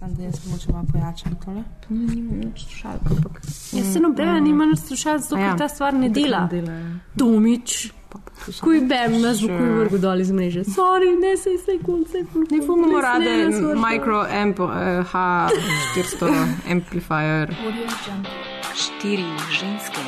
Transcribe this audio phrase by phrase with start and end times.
[0.00, 1.62] Tam, da jaz mogoče malo pojačam tole.
[1.88, 3.40] Nimam nič slušalk, ampak
[3.72, 5.50] Jaz se nobena nima nič slušati, zato A ja.
[5.50, 6.48] ker ta stvar ne dela.
[6.50, 6.86] Dela, ja.
[7.18, 7.92] Tomič,
[8.60, 10.64] kuj bem, nas bo kuj vrgu dol iz mreže.
[10.64, 12.24] Sorry, ne se sej konce.
[12.50, 13.30] ne fumamo rade
[13.76, 14.70] micro amp, uh,
[15.12, 16.32] H400
[16.70, 17.54] amplifier.
[18.74, 20.00] Štiri ženske,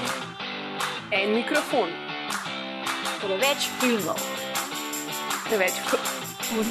[1.13, 1.89] En mikrofon,
[3.21, 4.17] preveč filmov,
[5.45, 5.77] preveč
[6.53, 6.69] Lepo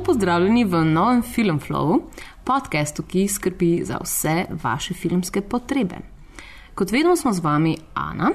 [0.00, 2.02] pozdravljeni v novem Filmflowu,
[2.44, 5.96] podkastu, ki skrbi za vse vaše filmske potrebe.
[6.74, 8.30] Kot vedno smo z vami Ana,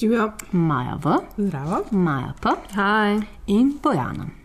[0.00, 0.32] Živijo.
[0.52, 1.84] Maja V, Zdravo.
[1.90, 3.20] Maja P Haj.
[3.46, 4.43] in Bojana.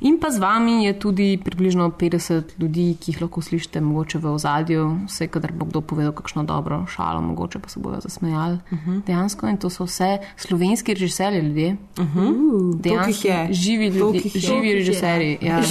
[0.00, 4.30] In pa z vami je tudi približno 50 ljudi, ki jih lahko slišite mogoče v
[4.30, 8.58] ozadju, vse, kadar bo kdo povedal kakšno dobro šalo, mogoče pa se bojo zasmejali.
[8.70, 9.02] Uh -huh.
[9.06, 11.76] Dejansko in to so vse slovenski režiserji ljudje.
[11.98, 12.80] Uh -huh.
[12.80, 13.48] Dejansko je.
[13.50, 14.40] živi jih je.
[14.48, 15.38] živi režiserji.
[15.42, 15.62] Ja.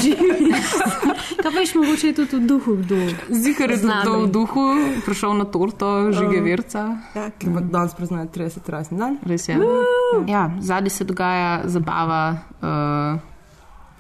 [1.44, 2.96] Kaj veš, mogoče je tudi v duhu kdo.
[3.30, 4.66] Zikar je to v duhu,
[5.06, 6.98] prišel na torto, žige verca.
[7.16, 9.18] Ja, ki bo danes praznuje 30 rojstni dan.
[9.24, 9.58] Res je.
[10.28, 13.37] Ja, zadnji se dogaja zabava, uh,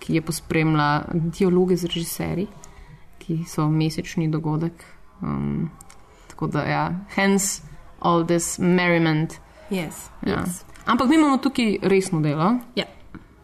[0.07, 2.47] ki je pospremila dialoge z režiserji,
[3.19, 4.85] ki so mesečni dogodek.
[5.21, 5.67] Um,
[6.31, 6.83] tako da, ja,
[7.15, 7.61] hence
[7.99, 9.35] all this merriment.
[9.69, 10.07] Yes.
[10.23, 10.45] Ja.
[10.85, 12.53] Ampak mi imamo tukaj resno delo.
[12.75, 12.85] Ja.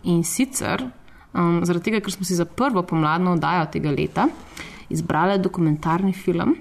[0.04, 0.86] In sicer,
[1.34, 4.28] um, zaradi tega, ker smo si za prvo pomladno oddajo tega leta
[4.90, 6.56] izbrali dokumentarni film,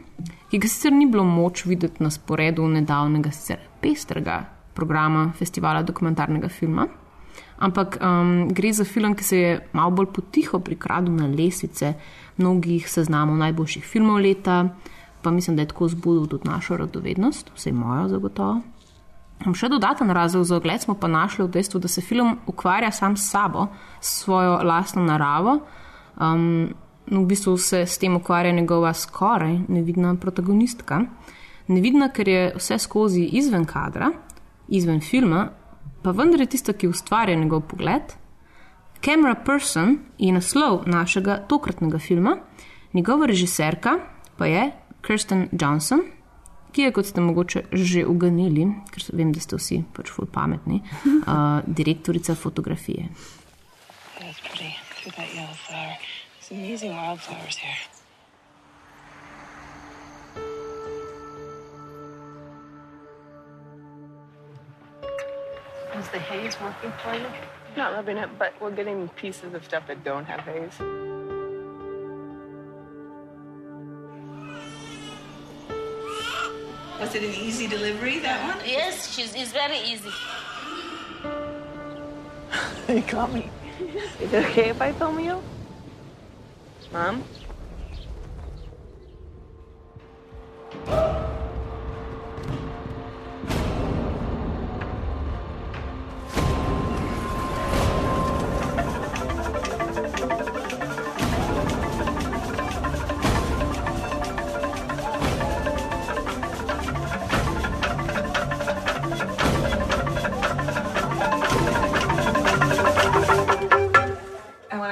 [0.50, 4.40] ki ga sicer ni bilo moč videti na sporedu nedavnega, sicer pestrega
[4.74, 6.88] programa festivala dokumentarnega filma.
[7.62, 11.94] Ampak um, gre za film, ki se je malo bolj potiho prikradil na lesice
[12.36, 14.64] mnogih seznamov najboljših filmov leta,
[15.22, 18.60] pa mislim, da je tako zbudil tudi našo radovednost, vsej mojo zagotovo.
[19.46, 22.90] Um, Še dodaten razlog za ogled smo pa našli v dejstvu, da se film ukvarja
[22.90, 23.68] sam s sabo,
[24.00, 25.60] s svojo lastno naravo.
[26.18, 26.74] Um,
[27.06, 31.04] v bistvu se s tem ukvarja njegova skoraj nevidna protagonistka.
[31.70, 34.10] Nevidna, ker je vse skozi izven kadra,
[34.68, 35.48] izven filma,
[36.02, 38.14] pa vendar je tista, ki ustvarja njegov pogled.
[39.04, 42.36] Camera Person je naslov našega tokratnega filma,
[42.92, 43.98] njegova režiserka
[44.36, 44.70] pa je
[45.06, 46.02] Kirsten Johnson,
[46.72, 50.80] ki je, kot ste mogoče že uganili, ker vem, da ste vsi pač ful pametni,
[50.82, 53.08] uh, direktorica fotografije.
[54.18, 54.76] That's pretty.
[55.02, 55.98] Through that yellow flower.
[56.38, 58.01] There's amazing wildflowers here.
[66.02, 67.26] Is the haze working for you?
[67.76, 70.76] Not rubbing it, but we're getting pieces of stuff that don't have haze.
[76.98, 78.68] Was it an easy delivery, that one?
[78.68, 80.10] Yes, she's, it's very easy.
[82.88, 83.48] You got me.
[84.20, 85.40] Is it okay if I film you?
[86.92, 87.22] Mom?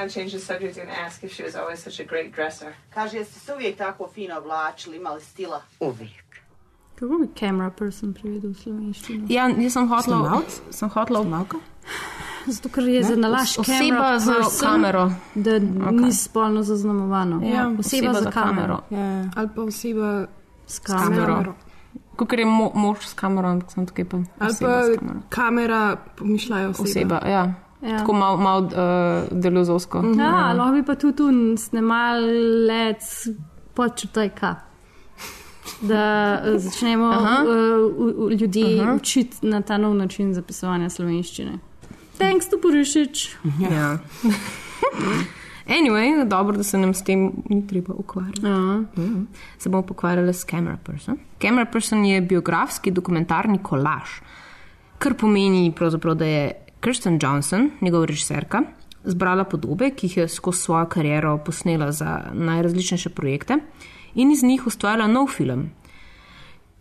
[0.01, 2.73] Want to change the subject and ask if she was always such a great dresser.
[2.93, 5.61] Kaže, jeste se uvijek tako fino oblačili, imali stila?
[5.79, 6.25] Uvijek.
[6.95, 9.25] Kako bi camera person prevedel v slovenščino?
[9.29, 10.61] Ja, jaz sem Snemalec?
[10.71, 11.57] sem hotel Malko?
[12.47, 15.11] Zato, ker je za nalaš oseba z kamero.
[15.35, 16.05] da okay.
[16.05, 17.41] ni spolno zaznamovano.
[17.47, 18.79] Ja, oseba, za kamero.
[18.89, 19.29] Ja.
[19.35, 20.27] Ali pa oseba
[20.67, 21.25] S s kamero.
[21.25, 21.53] kamero.
[22.15, 25.19] Kot je mo mož s kamero, ampak sem tukaj pa Ali oseba pa kamero.
[25.29, 26.83] kamera, pomišljajo oseba.
[26.89, 27.53] Oseba, ja.
[27.81, 27.89] Ja.
[27.89, 27.97] ja.
[27.97, 28.71] Tako malo mal, uh,
[29.31, 30.01] delozovsko.
[30.01, 30.19] Mm.
[30.19, 33.27] Ja, lahko bi pa tudi tu snemalec
[33.73, 34.55] počutaj ka.
[35.81, 37.43] Da eh, začnemo Aha.
[37.43, 38.93] uh, ljudi Aha.
[38.93, 41.59] učiti na ta nov način zapisovanja slovenščine.
[42.17, 43.29] Thanks to Porišič.
[43.59, 43.97] Ja.
[45.71, 48.45] Anyway, dobro, da se nam s tem ni treba ukvarjati.
[48.45, 48.83] Ja.
[48.97, 49.23] Mhm.
[49.57, 51.17] Se bomo pokvarjali s Camera Person.
[51.41, 54.19] Camera Person je biografski dokumentarni kolaž,
[54.97, 55.73] kar pomeni,
[56.15, 56.51] da je
[56.81, 58.61] Kirsten Johnson, njegova režiserka,
[59.03, 63.57] zbrala podobe, ki jih je skozi svojo kariero posnela za najrazličnejše projekte
[64.15, 65.69] in iz njih ustvarila nov film,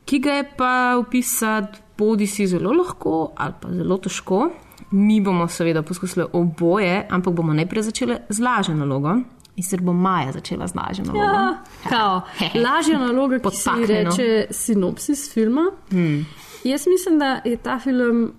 [0.05, 4.51] ki ga je pa opisati bodi si zelo lahko ali pa zelo težko.
[4.91, 9.21] Mi bomo seveda poskusili oboje, ampak bomo najprej začeli z lažjo nalogo
[9.57, 11.25] In sicer bo Maja začela z lažjo nalogo.
[11.25, 12.21] Ja, kao,
[12.67, 15.67] lažja naloga, ki se reče sinopsis filma.
[15.91, 16.27] Hmm.
[16.65, 18.33] Jaz mislim, da je ta film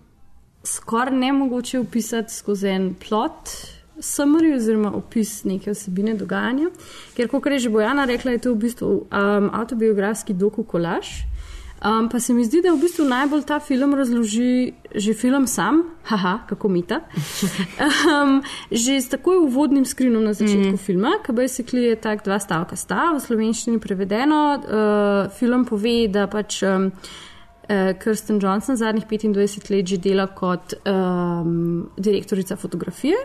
[0.63, 3.49] skoraj nemogoče opisati skozi en plot.
[4.01, 6.71] Summary oziroma opis neke vsebine dogajanja,
[7.13, 11.05] ker, kot je že Bojana rekla, je to v bistvu um, autobiografski doku kolaž.
[11.85, 15.81] Um, pa se mi zdi, da v bistvu najbolj ta film razloži že film sam,
[16.09, 16.99] haha, kako mita.
[17.81, 20.77] Um, že s takoj uvodnim skrinom na začetku mm.
[20.77, 24.61] filma, ki basically je tak dva stavka sta, v slovenščini prevedeno.
[24.61, 26.61] Uh, film pove, da pač.
[26.63, 26.91] Um,
[27.69, 33.15] Kirsten Johnson zadnjih 25 let že dela kot um, direktorica fotografije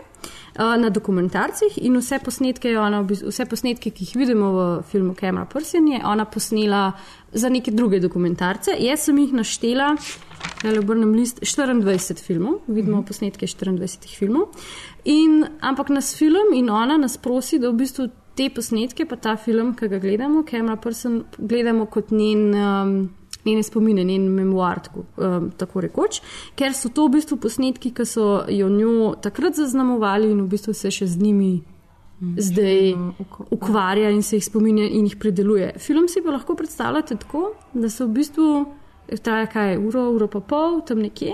[0.59, 5.45] uh, na dokumentarcih in vse posnetke, ona, vse posnetke, ki jih vidimo v filmu Camera
[5.45, 6.91] Person, je ona posnela
[7.33, 8.77] za neke druge dokumentarce.
[8.79, 9.95] Jaz sem jih naštela,
[10.63, 14.53] da le obrnem list, 24 filmov, vidimo posnetke 24 filmov.
[15.05, 19.35] In, ampak nas film in ona nas prosi, da v bistvu te posnetke, pa ta
[19.37, 22.51] film, ki ga gledamo, Camera Person, gledamo kot njen.
[22.55, 22.99] Um,
[23.47, 26.21] njene spomine, njen memoar, tako, um, tako rekoč,
[26.59, 30.75] ker so to v bistvu posnetki, ki so jo njo takrat zaznamovali in v bistvu
[30.77, 31.55] se še z njimi
[32.37, 32.95] zdaj
[33.53, 35.73] ukvarja in se jih spominja in jih predeluje.
[35.79, 38.47] Film si pa lahko predstavljate tako, da se v bistvu
[39.23, 41.33] traja kaj uro, uro pa pol, tam nekje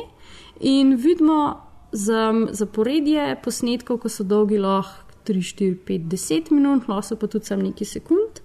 [0.59, 1.61] in vidimo
[1.91, 7.27] za, zaporedje posnetkov, ko so dolgi lahko 3, 4, 5, 10 minut, lahko so pa
[7.27, 8.42] tudi sam neki sekund.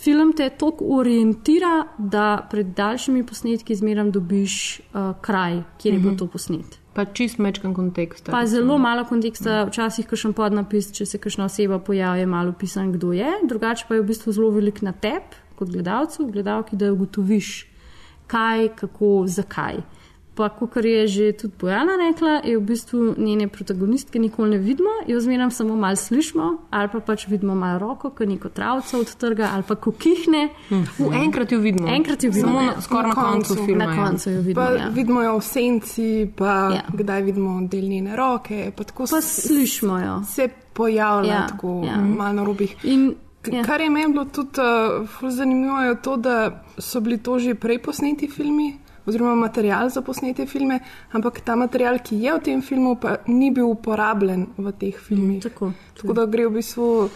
[0.00, 6.14] Film te toliko orientira, da pred daljšimi posnetki zmeraj dobiš uh, kraj, kjer je bilo
[6.16, 6.78] to posnet.
[6.94, 8.30] Pa čist mečkan kontekst.
[8.32, 12.94] Pa zelo malo konteksta, včasih kakšen podnapis, če se kakšna oseba pojavi, je malo pisan,
[12.96, 16.88] kdo je, drugače pa je v bistvu zelo velik na tebi, kot gledalcu, gledalki, da
[16.94, 17.52] ugotoviš,
[18.32, 19.82] kaj, kako, zakaj.
[20.32, 24.88] Pa, kot je že tudi Bojana rekla, je v bistvu njene protagonistke nikoli ne vidimo,
[25.06, 29.50] jo zmeraj samo malo slišimo, ali pa pač vidimo malo roko, ki neko travco odtrga,
[29.52, 30.48] ali pa ko kihne.
[30.70, 31.88] V enkrat jo vidimo.
[31.88, 32.66] Enkrat jo vidimo, Samo ja.
[32.68, 33.66] na, skoraj na, Na koncu koncu.
[33.66, 33.84] filma.
[33.84, 33.98] Na ja.
[34.00, 34.54] koncu jo vidimo.
[34.56, 34.88] Pa Ja.
[34.90, 36.82] vidimo jo v senci, pa Ja.
[36.90, 38.72] kdaj vidimo del njene roke.
[38.72, 40.22] Pa tako Pa slišimo jo.
[40.26, 41.96] se pojavlja Ja, tako ja.
[41.98, 42.76] malo na robih.
[42.84, 43.14] In,
[43.46, 43.64] ja.
[43.64, 46.34] Kar je meni bilo tudi uh, ful zanimivo, je to, da
[46.78, 48.76] so bili to že prej posneti filmi,
[49.06, 50.80] oziroma material za posnete filme,
[51.12, 55.42] ampak ta material, ki je v tem filmu, pa ni bil uporabljen v teh filmih.
[55.42, 57.10] Tako, tako da gre v bistvu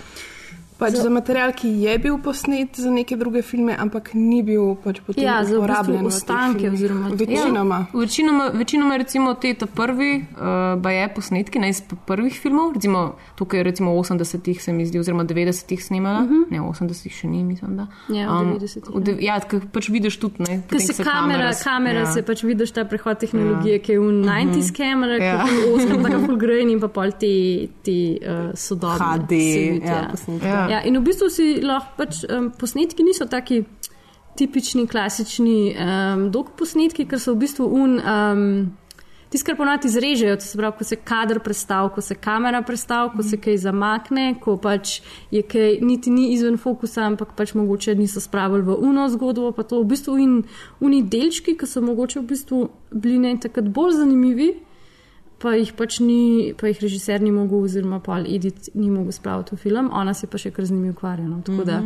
[0.76, 4.74] pač za, za material, ki je bil posnet za neke druge filme, ampak ni bil
[4.76, 5.96] pač potem Ja, za uporabljen.
[5.96, 7.78] v teh ostanke oziroma- večinoma.
[7.94, 10.36] Večinoma, večinoma recimo te ta prvi, uh,
[10.76, 13.04] pa je posnetki ne, iz prvih filmov, recimo
[13.34, 16.44] tukaj recimo v 80-ih se mi zdi, oziroma 90-ih snimala, uh -huh.
[16.50, 17.86] ne v 80-ih še ni, mislim, da.
[18.08, 18.14] Mhm.
[18.14, 20.46] Ja, v 90-ih, v de- Ja, ker pač vidiš tudi, ne.
[20.60, 22.06] Ker potem se kamera, kamera ja.
[22.08, 25.44] se pač vidiš ta prehod tehnologije, ki je v 90s kamera, ki Ja.
[25.44, 27.34] je v 80 tako full grain in pa pol ti,
[27.82, 28.98] ti uh, sodobni.
[28.98, 30.63] HD, vidi, ja, posnetki.
[30.64, 30.78] Ja.
[30.78, 33.64] Ja, in v bistvu si lahko pač um, posnetki niso taki
[34.38, 38.00] tipični, klasični um, dolg posnetki, ker so v bistvu un.
[38.00, 38.48] Um,
[39.34, 43.10] Tisto, kar ponavadi izrežejo, to se pravi, ko se kader prestavi, ko se kamera prestavi,
[43.16, 45.00] ko se kaj zamakne, ko pač
[45.34, 49.64] je kaj niti ni izven fokusa, ampak pač mogoče niso spravili v uno zgodbo, pa
[49.66, 50.36] to v bistvu in
[50.78, 52.60] uni delčki, ki so mogoče v bistvu
[52.94, 54.52] bili ne takrat bolj zanimivi,
[55.44, 59.54] pa jih pač ni, pa jih režiser ni mogel, oziroma pa Edith ni mogel spraviti
[59.54, 61.28] v film, ona se pa še kar z njimi ukvarja.
[61.28, 61.42] No.
[61.44, 61.82] Tako da.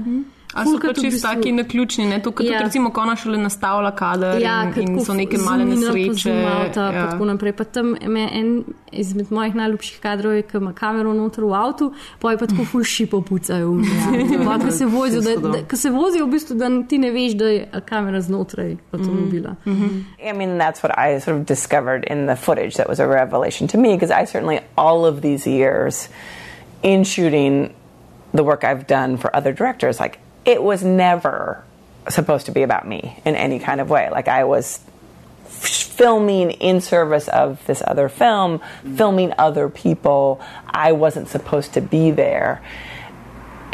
[0.54, 2.22] A so pač čisto bistvu- taki naključni, ne?
[2.22, 2.58] To, kot Ja.
[2.62, 6.32] recimo, ko ona šele nastavlja kader Ja, in, in so neke male pa nesreče.
[6.74, 7.10] pa ja.
[7.10, 7.52] tako naprej.
[7.52, 11.92] Pa tam me en izmed mojih najljubših kadrov je, ki ima kamero noter v avtu,
[12.18, 13.76] pa je pa tako ful šipo pucajo.
[13.76, 17.32] Ja, ko se vozijo, da, da, ko se vozijo v bistvu, da ti ne veš,
[17.32, 19.54] da je kamera znotraj avtomobila.
[19.66, 20.02] Mm -hmm.
[20.30, 23.68] I mean, that's what I sort of discovered in the footage that was a revelation
[23.68, 26.08] to me because I certainly, all of these years
[26.82, 27.68] in shooting
[28.34, 31.62] the work I've done for other directors, like it was never
[32.08, 34.08] supposed to be about me in any kind of way.
[34.10, 34.80] Like I was
[35.44, 38.62] filming in service of this other film,
[38.96, 40.40] filming other people.
[40.66, 42.62] I wasn't supposed to be there.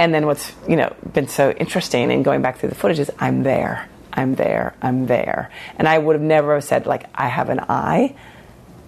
[0.01, 3.11] And then what's you know been so interesting in going back through the footage is
[3.21, 7.51] I'm there, I'm there, I'm there, and I would have never said like I have
[7.51, 8.17] an eye,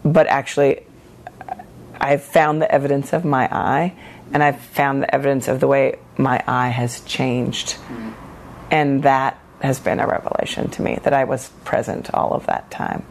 [0.04, 0.84] but actually
[2.00, 3.94] I've found the evidence of my eye,
[4.32, 7.76] and I've found the evidence of the way my eye has changed,
[8.70, 12.70] and that has been a revelation to me that I was present all of that
[12.70, 13.02] time.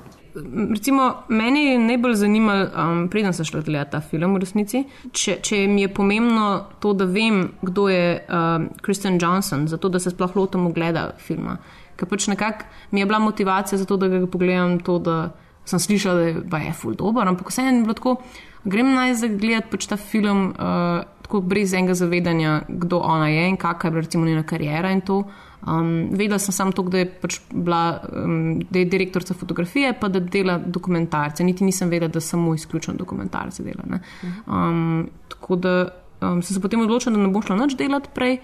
[0.70, 4.82] Recimo, meni je najbolj zanimalo, um, preden sem šla gledati ta film, v resnici,
[5.12, 10.00] če, če mi je pomembno to, da vem, kdo je um, Kristen Johnson, zato da
[10.00, 11.56] se sploh lotim ogleda filma.
[11.96, 15.30] Ker pač nekako mi je bila motivacija za to, da ga pogledam, to, da
[15.66, 18.18] sem slišala, da je, je ful dober, ampak vseeno je bilo tako.
[18.66, 23.58] Grem naj zagledati pač ta film, uh, tako brez enega zavedanja, kdo ona je in
[23.62, 25.24] kakšna je bila recimo njena karijera in to.
[25.66, 30.10] Um, vedela sem samo to, da je, pač bila, um, da je direktorica fotografije, pa
[30.10, 31.44] da dela dokumentarce.
[31.44, 34.00] Niti nisem vedela, da samo izključno dokumentarce dela.
[34.46, 35.76] Um, tako da
[36.22, 38.40] um, sem se potem odločila, da ne bom šla nič delati prej,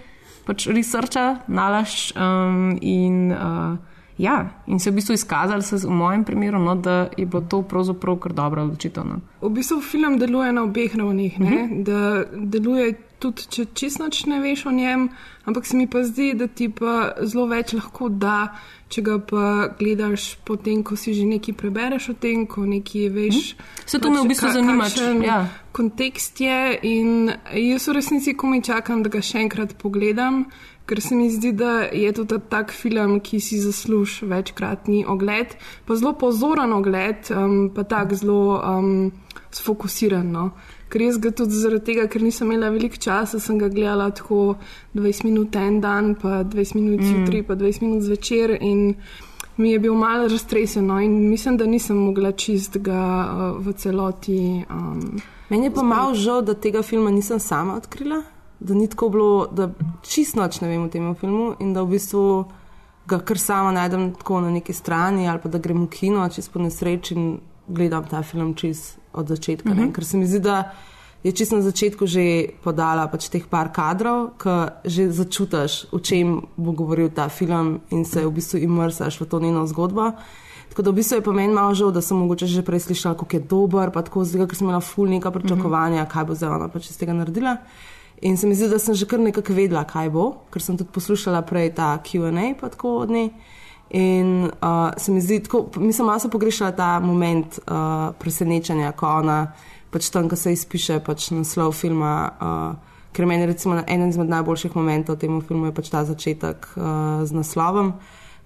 [0.45, 3.31] pač researcha, nalaž um, in.
[3.31, 3.90] Uh,
[4.21, 7.61] Ja, in se je v bistvu izkazalo, v mojem primeru, no, da je bilo to
[7.61, 9.05] pravzaprav kar dobro odločitev.
[9.05, 9.21] No.
[9.41, 11.83] V bistvu film deluje na obeh ravnih, uh -huh.
[11.83, 15.09] da deluje tudi, če čisto ne veš o njem,
[15.45, 18.55] ampak se mi pa zdi, da ti pa zelo več lahko da,
[18.89, 23.35] če ga pa gledaš potem, ko si že nekaj prebereš o tem, ko nekaj veš.
[23.35, 23.85] Uh -huh.
[23.85, 25.47] Se to pač, me v bistvu zanima, če ja.
[25.71, 30.45] kontekst je in jaz v resnici komi čakam, da ga še enkrat pogledam
[30.91, 35.53] ker se mi zdi, da je to tak film, ki si zasluži večkratni ogled,
[35.87, 39.11] pa zelo pozoren ogled, um, pa tako zelo um,
[39.55, 40.27] sfokusiran.
[40.31, 40.49] No.
[40.91, 44.57] Ker jaz ga tudi zaradi tega, ker nisem imela veliko časa, sem ga gledala tako
[44.99, 47.13] 20 minut en dan, pa 20 minut mm.
[47.13, 48.57] jutri, pa 20 minut zvečer.
[49.55, 53.77] Mi je bil malo raztresen no, in mislim, da nisem mogla čist ga uh, v
[53.79, 54.41] celoti.
[54.67, 58.23] Um, Meni je pa malo žal, da tega filma nisem sama odkrila
[58.61, 59.69] da ni tako bilo, da
[60.05, 62.45] čist noč ne vem o tem filmu in da v bistvu
[63.09, 66.53] ga kar sama najdem tako na neki strani ali pa da grem v kino, čist
[66.53, 69.69] po nesreči in gledam ta film čist od začetka.
[69.69, 69.87] Uh mhm.
[69.87, 69.93] -huh.
[69.93, 70.71] Ker se mi zdi, da
[71.23, 76.41] je čist na začetku že podala pač teh par kadrov, ki že začutiš, o čem
[76.57, 80.11] bo govoril ta film in se v bistvu imrsaš v to njeno zgodbo.
[80.69, 83.15] Tako da v bistvu je pa meni malo žal, da sem mogoče že prej slišala,
[83.15, 86.11] kako je dober, pa tako zdaj, ker sem imela ful neka pričakovanja, uh -huh.
[86.11, 87.57] kaj bo zdaj ona pač iz tega naredila.
[88.21, 90.93] In se mi zdi, da sem že kar nekako vedela, kaj bo, ker sem tudi
[90.93, 93.29] poslušala prej ta QA, pa tako od nje.
[93.89, 99.07] In uh, se mi zdi, tako, mislim, malo sem pogrešala ta moment uh, presenečanja, ko
[99.07, 99.51] ona
[99.91, 102.13] pač tam, ko se izpiše pač naslov filma.
[102.39, 106.69] Uh, ker meni recimo eden izmed najboljših momentov v tem filmu je pač ta začetek
[106.77, 107.93] uh, z naslovom.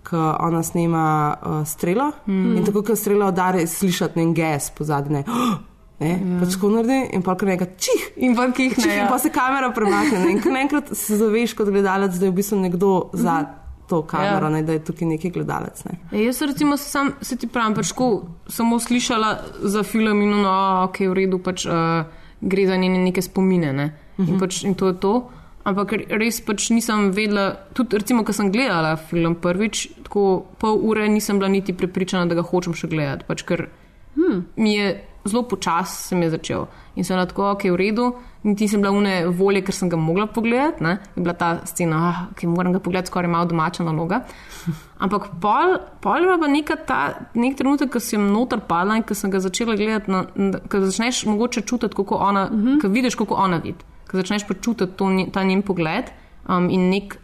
[0.06, 2.58] Ko ona snema uh, strelo mm.
[2.58, 5.26] in tako, ko strela udari, slišati njen ges pozadnje.
[6.00, 6.40] Ne, ja.
[6.42, 8.08] pač ko naredi in pa kar nekaj čih.
[8.28, 8.96] In pa kih ne.
[8.98, 9.06] Ja.
[9.08, 10.26] Pa se kamera premakne.
[10.34, 13.22] In ko enkrat se zaveš kot gledalec, da je v bistvu nekdo uh -huh.
[13.22, 13.52] za mhm.
[13.88, 14.50] to kamero, ja.
[14.50, 15.86] ne, da je tukaj neki gledalec.
[15.86, 15.98] Ne.
[16.12, 20.84] E, jaz recimo sam, se ti pravim, pač ko samo slišala za film in no,
[20.84, 22.06] ok, v redu, pač uh,
[22.42, 23.74] gre za njene neke spomine.
[23.74, 23.86] Ne.
[23.86, 24.30] Uh -huh.
[24.30, 24.40] in, mhm.
[24.40, 25.30] pač, in to je to.
[25.64, 31.08] Ampak res pač nisem vedela, tudi recimo, ko sem gledala film prvič, tako pol ure
[31.10, 33.26] nisem bila niti prepričana, da ga hočem še gledati.
[33.28, 33.70] Pač, ker
[34.16, 34.46] hmm.
[34.56, 36.66] mi je zelo počasi se mi je začel.
[36.96, 38.06] In sem tako, ok, v redu,
[38.44, 40.84] niti nisem bila une volje, ker sem ga mogla pogledati.
[40.84, 41.00] Ne?
[41.16, 44.22] Je bila ta scena, ah, ki moram ga pogledati, skoraj malo domača naloga.
[45.04, 47.00] Ampak pol, pol je pa neka ta,
[47.34, 50.24] nek trenutek, ko sem noter padla in ko sem ga začela gledati, no,
[50.70, 52.82] ko začneš mogoče čutiti, kako ona, uh -huh.
[52.82, 56.14] ko vidiš, kako ona vidi, ko začneš počutiti to, ta njen pogled
[56.48, 57.18] um, in nek,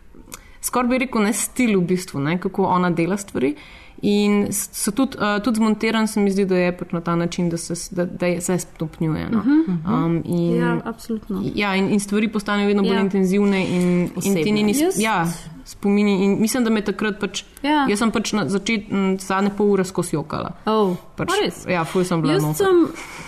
[0.61, 2.39] skoraj bi rekel, ne stil v bistvu, ne?
[2.39, 3.55] kako ona dela stvari.
[4.01, 7.49] In so tudi, uh, tudi zmontiran, se mi zdi, da je pač na ta način,
[7.49, 9.29] da se, da, da se stopnjuje.
[9.29, 9.39] No.
[9.39, 10.05] Uh -huh, uh -huh.
[10.05, 11.43] Um, in, ja, absolutno.
[11.55, 13.01] Ja, in, in stvari postanejo vedno bolj ja.
[13.01, 14.73] intenzivne in, in ti njeni
[15.65, 16.25] spomini.
[16.25, 17.43] In mislim, da me takrat pač.
[17.61, 17.85] Ja.
[17.89, 20.53] Jaz sem pač na začetku, zadnje pol ure skozi jokala.
[20.69, 21.33] Oh, pač,
[21.69, 22.39] ja, fuj sem bila.
[22.39, 22.79] Jaz sem,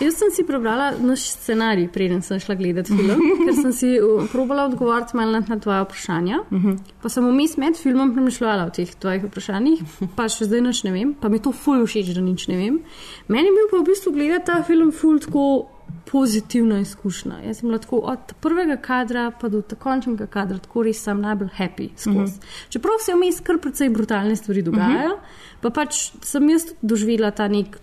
[0.01, 3.91] jaz sem si prebrala naš scenarij, preden sem šla gledati film, ker sem si
[4.31, 6.41] probala odgovoriti malo na tvoje vprašanja.
[6.49, 6.71] Uh mhm.
[6.71, 6.93] -huh.
[7.01, 9.83] Pa sem vmes med filmom premišljala o teh tvojih vprašanjih,
[10.15, 12.79] pa še zdaj nič ne vem, pa mi to fuj všeč, da nič ne vem.
[13.27, 15.67] Meni je bil pa v bistvu gledati ta film fuj tako
[16.11, 17.39] pozitivna izkušnja.
[17.45, 21.89] Jaz sem lahko od prvega kadra pa do končnega kadra tako res sem najbolj happy.
[21.89, 22.33] Mm -hmm.
[22.69, 25.61] Čeprav se vmes kar precej brutalne stvari dogajajo, mm -hmm.
[25.61, 27.79] pa pač sem jaz doživela ta nek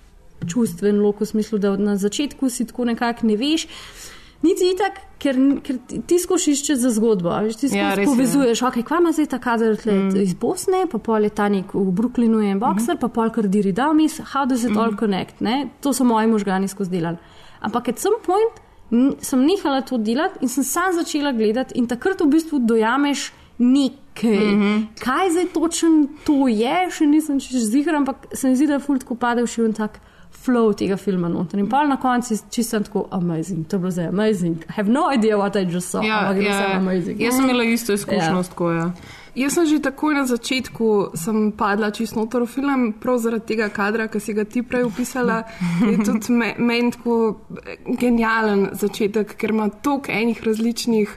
[0.47, 3.67] čustven lok v smislu, da na začetku si tako nekako ne veš.
[4.43, 5.77] Niti ni tako, ker, ker
[6.09, 7.33] ti skočiš čez zgodbo.
[7.45, 10.17] Veš, ti ja, povezuješ, okay, kva ima zdaj ta kader mm.
[10.17, 13.01] iz Bosne, pa pol je ta nek v Brooklynu in Boxer, mm -hmm.
[13.01, 14.83] pa pol kar diri Damis, how does it mm -hmm.
[14.83, 15.41] all connect?
[15.41, 15.69] Ne?
[15.81, 17.17] To so moji možgani skozi delali.
[17.61, 18.61] Ampak at some point
[19.23, 24.39] sem nehala to delati in sem sam začela gledati, in takrat v bistvu dojameš nekaj.
[24.39, 24.87] Mm -hmm.
[25.01, 28.81] Kaj zdaj točno to je, še nisem češ zihar, ampak se mi zdi, da je
[28.81, 30.01] fulj tako padel še en tak.
[30.45, 31.59] Flow tega filma noter.
[31.59, 33.67] In pa na koncu je čisto tako amazing.
[33.69, 34.57] To je bilo zdaj amazing.
[34.57, 36.07] I have no idea what I just saw.
[36.07, 37.21] Ja, ja, amazing.
[37.21, 38.43] Jaz sem imela isto izkušnjo, ja.
[38.43, 38.79] tako je.
[38.79, 38.93] Ja.
[39.41, 41.17] Jaz sem že takoj na začetku
[41.57, 45.49] padla čisto noter v film, prav zaradi tega kadra, ki si ga ti prej opisala.
[45.81, 47.41] Je tudi meni tako
[47.89, 51.09] genialen začetek, ker ima toliko enih različnih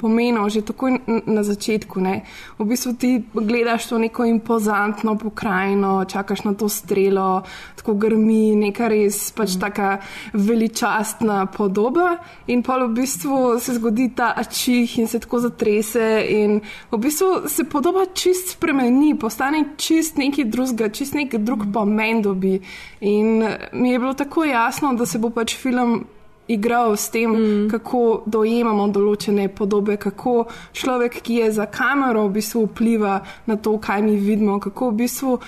[0.00, 2.00] pomenil že takoj na začetku.
[2.00, 2.24] Ne.
[2.58, 7.42] V bistvu ti gledaš to neko impozantno pokrajino, čakaš na to strelo,
[7.76, 10.00] tako grmi, neka res pač taka
[10.32, 12.16] veličastna podoba
[12.48, 17.48] in pa v bistvu se zgodi ta ačih in se tako zatrese in v bistvu
[17.48, 22.60] se podoba čist spremeni, postane čist nekaj drugega, čist nek drug pomen dobi.
[23.00, 26.04] In mi je bilo tako jasno, da se bo pač film
[26.50, 27.68] igral s tem, mm.
[27.70, 33.76] kako dojemamo določene podobe, kako človek, ki je za kamero, v bistvu vpliva na to,
[33.78, 35.38] kaj mi vidimo, kako v bistvu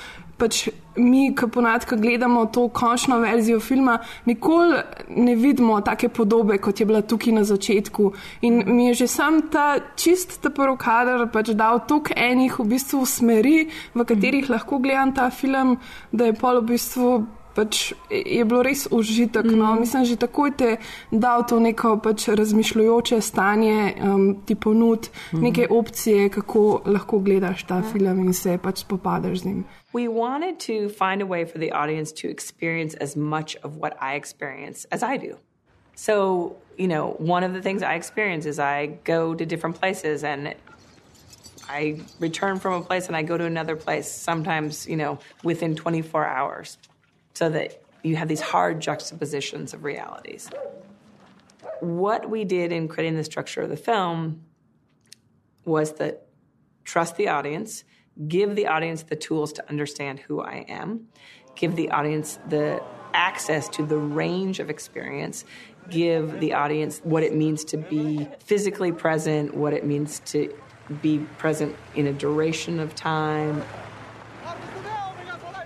[0.43, 4.81] pač mi, ki ponadka gledamo to končno verzijo filma, nikoli
[5.17, 8.13] ne vidimo take podobe, kot je bila tukaj na začetku.
[8.43, 12.69] In mi je že sam ta čist ta prvi kader pač dal toliko enih v
[12.75, 14.53] bistvu smeri, v katerih mm.
[14.53, 15.79] lahko gledam ta film,
[16.13, 17.13] da je pol v bistvu
[17.55, 19.45] pač je bilo res užitek.
[19.45, 19.59] Mm.
[19.59, 19.75] No.
[19.81, 20.77] Mislim, že takoj te
[21.11, 25.43] dal to neko pač razmišljujoče stanje, um, ti ponud mm.
[25.43, 27.93] neke opcije, kako lahko gledaš ta yeah.
[27.93, 29.65] film in se pač spopadaš z njim.
[29.93, 33.93] We wanted to find a way for the audience to experience as much of what
[34.01, 35.37] I experience as I do.
[35.95, 40.25] So, you know, one of the things I experience is I go to different places
[40.25, 40.55] and
[41.69, 45.77] I return from a place and I go to another place, sometimes, you know, within
[45.77, 46.79] 24 hours.
[47.35, 50.51] So that you have these hard juxtapositions of realities.
[51.81, 54.43] What we did in creating the structure of the film
[55.65, 56.27] was that
[56.85, 57.85] trust the audience,
[58.29, 61.09] give the audience the tools to understand who I am,
[61.55, 62.83] give the audience the
[63.15, 65.45] access to the range of experience,
[65.91, 70.53] give the audience what it means to be physically present, what it means to
[71.01, 73.63] be present in a duration of time,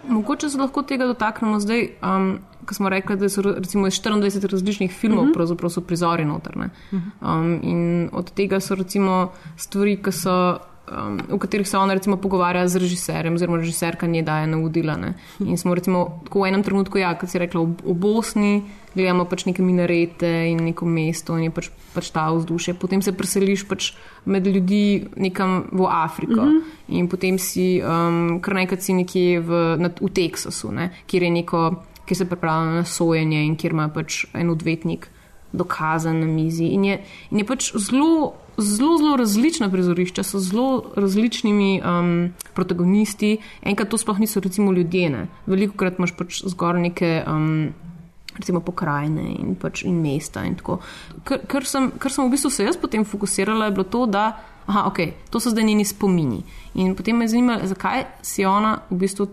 [0.08, 4.92] Mogoče se lahko tega dotaknemo zdaj, um, ko smo rekli, da so recimo 24 različnih
[4.92, 5.34] filmov, uh -huh.
[5.34, 6.70] pravzaprav so prizori notrne.
[6.92, 7.40] Uh -huh.
[7.40, 10.58] um, in od tega so recimo stvari, ki so.
[10.86, 14.96] Um, v katerih se ona recimo pogovarja z režiserjem, oziroma režiserka nje daje navodila.
[14.96, 15.14] Ne?
[15.40, 18.62] In smo recimo tako v enem trenutku, ja, kot si rekla, v, v Bosni,
[18.94, 22.76] gledamo pač neke minarete in neko mesto in je pač, pač ta vzdušje.
[22.78, 23.90] Potem se preseliš pač
[24.30, 26.62] med ljudi nekam v Afriko mm -hmm.
[26.88, 30.90] in potem si um, kar nekaj si nekje v, na, v Teksasu, ne?
[31.06, 35.10] kjer je neko, ki se pripravlja na sojenje in kjer ima pač en odvetnik
[35.52, 36.64] dokazan na mizi.
[36.64, 38.45] In je, in je pač zelo.
[38.58, 43.36] Zelo, zelo različna prizorišča, so zelo različnimi um, protagonisti.
[43.62, 45.26] Enkrat to sploh niso, recimo, ljudje.
[45.46, 47.68] Veliko krat imaš pač zgoraj neke um,
[48.36, 50.44] recimo pokrajine in, pač in mesta.
[50.44, 50.56] In
[51.24, 54.26] kar, kar, sem, kar sem v bistvu se jaz potem fokusirala, je bilo to, da
[54.66, 56.42] aha, okay, to so zdaj njeni spomini.
[56.74, 59.28] In potem me zanima, zakaj si ona v bistvu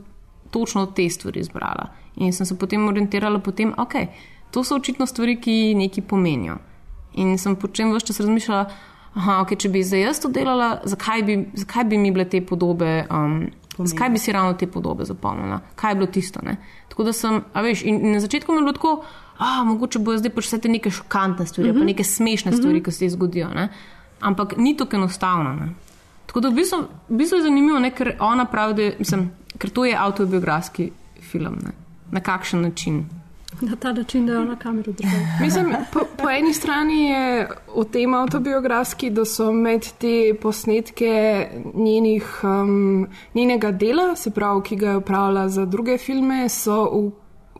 [0.51, 1.89] točno te stvari izbrala.
[2.15, 4.07] In sem se potem orientirala da okay,
[4.51, 6.59] to so očitno stvari, ki nekaj pomenijo.
[7.13, 8.69] In sem potem vse čas razmišljala,
[9.15, 12.41] da okay, če bi zdaj jaz to delala, zakaj bi, zakaj bi mi bile te
[12.45, 13.05] podobe.
[13.09, 15.59] Um, Zakaj bi si ravno te podobe zapomnila?
[15.75, 16.39] Kaj je bilo tisto?
[16.45, 16.57] Ne?
[16.89, 18.91] Tako da sem, a veš, in, in na začetku mi je bilo tako,
[19.37, 21.79] a mogoče bojo zdaj pač vse te neke šokantne stvari, mm -hmm.
[21.81, 22.85] pa neke smešne stvari, mm -hmm.
[22.85, 23.49] ki se zgodijo.
[23.49, 23.69] Ne?
[24.19, 25.53] Ampak ni to enostavno.
[25.53, 25.73] Ne?
[26.25, 26.77] Tako da v bistvu,
[27.09, 27.91] v bistvu je zanimivo, ne?
[27.91, 31.57] ker ona pravi, da mislim, ker to je avtobiografski film.
[31.63, 31.71] Ne?
[32.11, 33.05] Na kakšen način?
[33.61, 35.23] Na ta način, da je ona kamero držala.
[35.41, 42.39] Mislim, po, po eni strani je v tem avtobiografski, da so med te posnetke njenih,
[42.43, 47.11] um, njenega dela, se pravi, ki ga je upravljala za druge filme, so v,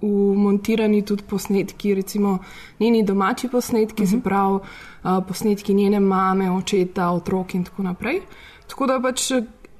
[0.02, 2.38] umontirani tudi posnetki, recimo
[2.80, 4.12] njeni domači posnetki, uh -huh.
[4.12, 4.24] se mhm.
[4.24, 8.22] pravi uh, posnetki njene mame, očeta, otrok in tako naprej.
[8.68, 9.32] Tako da pač.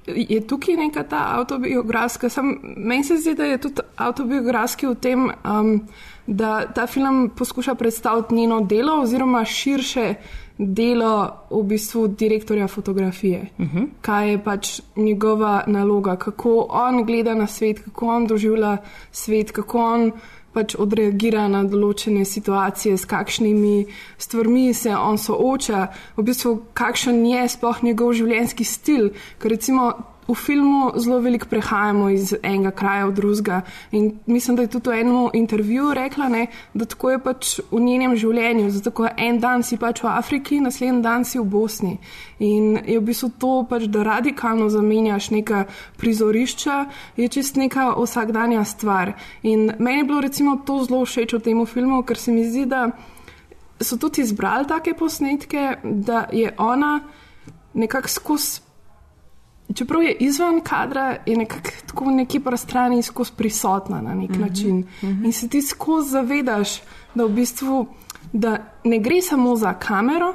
[0.06, 2.28] Je tukaj neka ta avtobiografska,
[2.76, 5.80] meni se zdi, da je tudi avtobiografski v tem, um,
[6.26, 10.14] da ta film poskuša predstaviti njeno delo, oziroma širše
[10.58, 13.46] delo v bistvu direktorja fotografije.
[13.58, 13.86] Uh -huh.
[14.00, 18.76] Kaj je pač njegova naloga, kako on gleda na svet, kako on doživlja
[19.12, 20.12] svet, kako on
[20.54, 23.86] pač odreagira na določene situacije, s kakšnimi
[24.18, 29.10] stvarmi se on sooča, v bistvu kakšen je sploh njegov življenjski stil.
[29.38, 29.90] Ker recimo
[30.28, 33.60] v filmu zelo veliko prehajamo iz enega kraja v drugega.
[33.92, 37.80] In mislim, da je tudi v enem intervjuju rekla, ne, da tako je pač v
[37.80, 38.70] njenem življenju.
[38.70, 41.98] Zato, ko en dan si pač v Afriki, naslednji dan si v Bosni.
[42.38, 45.64] In je v bistvu to, pač, da radikalno zamenjaš neka
[46.00, 46.78] prizorišča,
[47.20, 49.14] je čist neka vsakdanja stvar.
[49.42, 52.64] In meni je bilo recimo to zelo všeč v tem filmu, ker se mi zdi,
[52.66, 52.88] da
[53.80, 57.00] so tudi izbrali take posnetke, da je ona
[57.74, 58.63] nekako skozi
[59.74, 64.44] čeprav je izven kadra, je nekako tako neki prostrani skozi prisotna na nek uh mhm,
[64.44, 64.78] -huh, način.
[64.78, 65.12] Uh mhm.
[65.12, 65.24] -huh.
[65.24, 66.80] In se ti skozi zavedaš,
[67.14, 67.86] da v bistvu
[68.32, 70.34] da ne gre samo za kamero,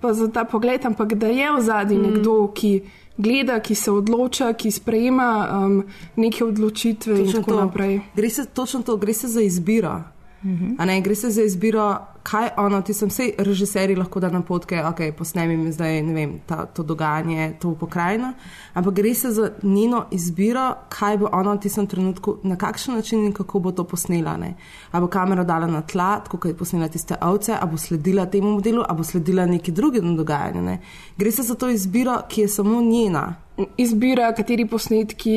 [0.00, 2.02] pa za ta pogled, ampak da je v zadnji mm.
[2.02, 2.82] nekdo, ki
[3.16, 5.84] gleda, ki se odloča, ki sprejema um,
[6.16, 7.64] neke odločitve točno in tako to.
[7.64, 8.00] naprej.
[8.16, 10.02] Gre se točno to, gre se za izbiro.
[10.42, 10.86] Mm -hmm.
[10.86, 15.00] ne, gre se za izbiro, kaj ono, ti sem vse režiserji lahko da napotke, ok,
[15.18, 18.32] posnemi mi zdaj vem, ta, to dogajanje, to pokrajino,
[18.74, 23.24] ampak gre se za njeno izbiro, kaj bo ona v tistem trenutku, na kakšen način
[23.26, 24.36] in kako bo to posnela.
[24.36, 24.54] Ne.
[24.92, 28.26] A bo kamero dala na tla, tako kot je posnela tiste ovce, a bo sledila
[28.26, 30.62] temu modelu, a bo sledila neki drugemu dogajanju.
[30.62, 30.80] Ne.
[31.16, 33.34] Gre se za to izbiro, ki je samo njena
[33.76, 35.36] izbira, kateri posnetki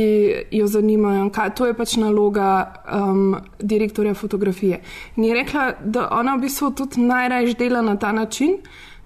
[0.52, 1.30] jo zanimajo.
[1.34, 2.48] Kaj, to je pač naloga
[2.86, 4.82] um, direktorja fotografije.
[5.16, 8.58] In je rekla, da ona v bistvu tudi najraje dela na ta način,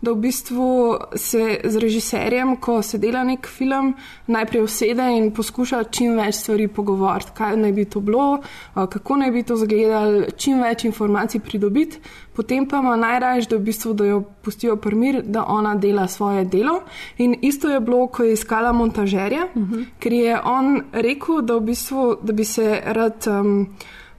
[0.01, 3.95] da v bistvu se z režiserjem, ko se dela nek film,
[4.27, 8.41] najprej usede in poskuša čim več stvari pogovoriti, kaj naj bi to bilo,
[8.75, 12.01] kako naj bi to izgledalo, čim več informacij pridobiti,
[12.37, 16.45] potem pa ima najraje, da, v bistvu, da jo pustijo primir, da ona dela svoje
[16.45, 16.81] delo.
[17.17, 19.85] In isto je bilo, ko je iskala montažerja, uh -huh.
[19.99, 23.25] ker je on rekel, da, v bistvu, da bi se rad.
[23.27, 23.67] Um,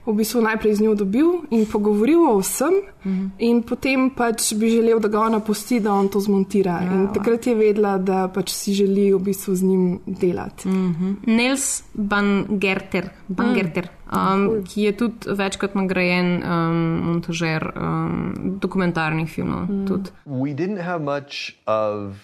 [0.09, 3.29] v bistvu najprej z njo dobil in pogovoril o vsem, mm -hmm.
[3.37, 6.81] in potem pač bi želel, da ga ona pusti, da on to zmontira.
[6.81, 6.93] Ja.
[6.93, 10.67] In takrat je vedela, da pač si želi v bistvu z njim delati.
[10.67, 11.35] Mm -hmm.
[11.35, 14.33] Nels Bangerter, Bangerter mm.
[14.33, 19.69] um, ki je tudi večkrat nagrajen um, montažer um, dokumentarnih filmov.
[19.69, 20.03] Mm.
[20.25, 22.15] We didn't have much of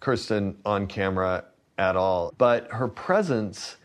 [0.00, 1.44] Kirsten on camera
[1.78, 3.76] at all, but her presence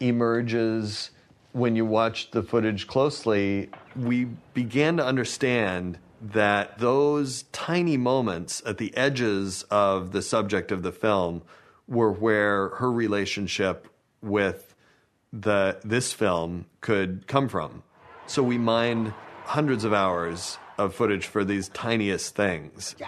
[0.00, 1.13] emerges
[1.54, 8.78] when you watch the footage closely, we began to understand that those tiny moments at
[8.78, 11.42] the edges of the subject of the film
[11.86, 13.86] were where her relationship
[14.20, 14.74] with
[15.32, 17.84] the this film could come from.
[18.26, 19.14] So we mined
[19.44, 22.96] hundreds of hours of footage for these tiniest things.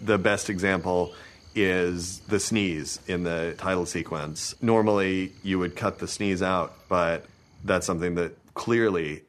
[0.00, 1.12] the best example
[1.54, 4.54] is the sneeze in the title sequence.
[4.62, 7.24] Normally, you would cut the sneeze out, but
[7.64, 9.22] that's something that clearly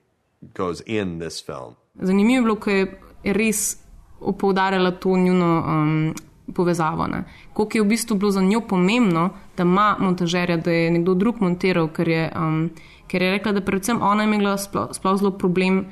[0.54, 1.76] goes in this film.
[2.02, 2.88] Zanimivo je bilo, ker
[3.24, 3.78] je res
[4.22, 6.16] opoudarjala to njuno um,
[6.54, 7.08] povezavo.
[7.54, 11.42] Kako je v bistvu bilo za njo pomembno, da ima montažerja, da je nekdo drug
[11.42, 12.70] montiral, ker je, um,
[13.08, 15.86] ker je rekla, da predvsem ona je imela sploh, sploh zelo problem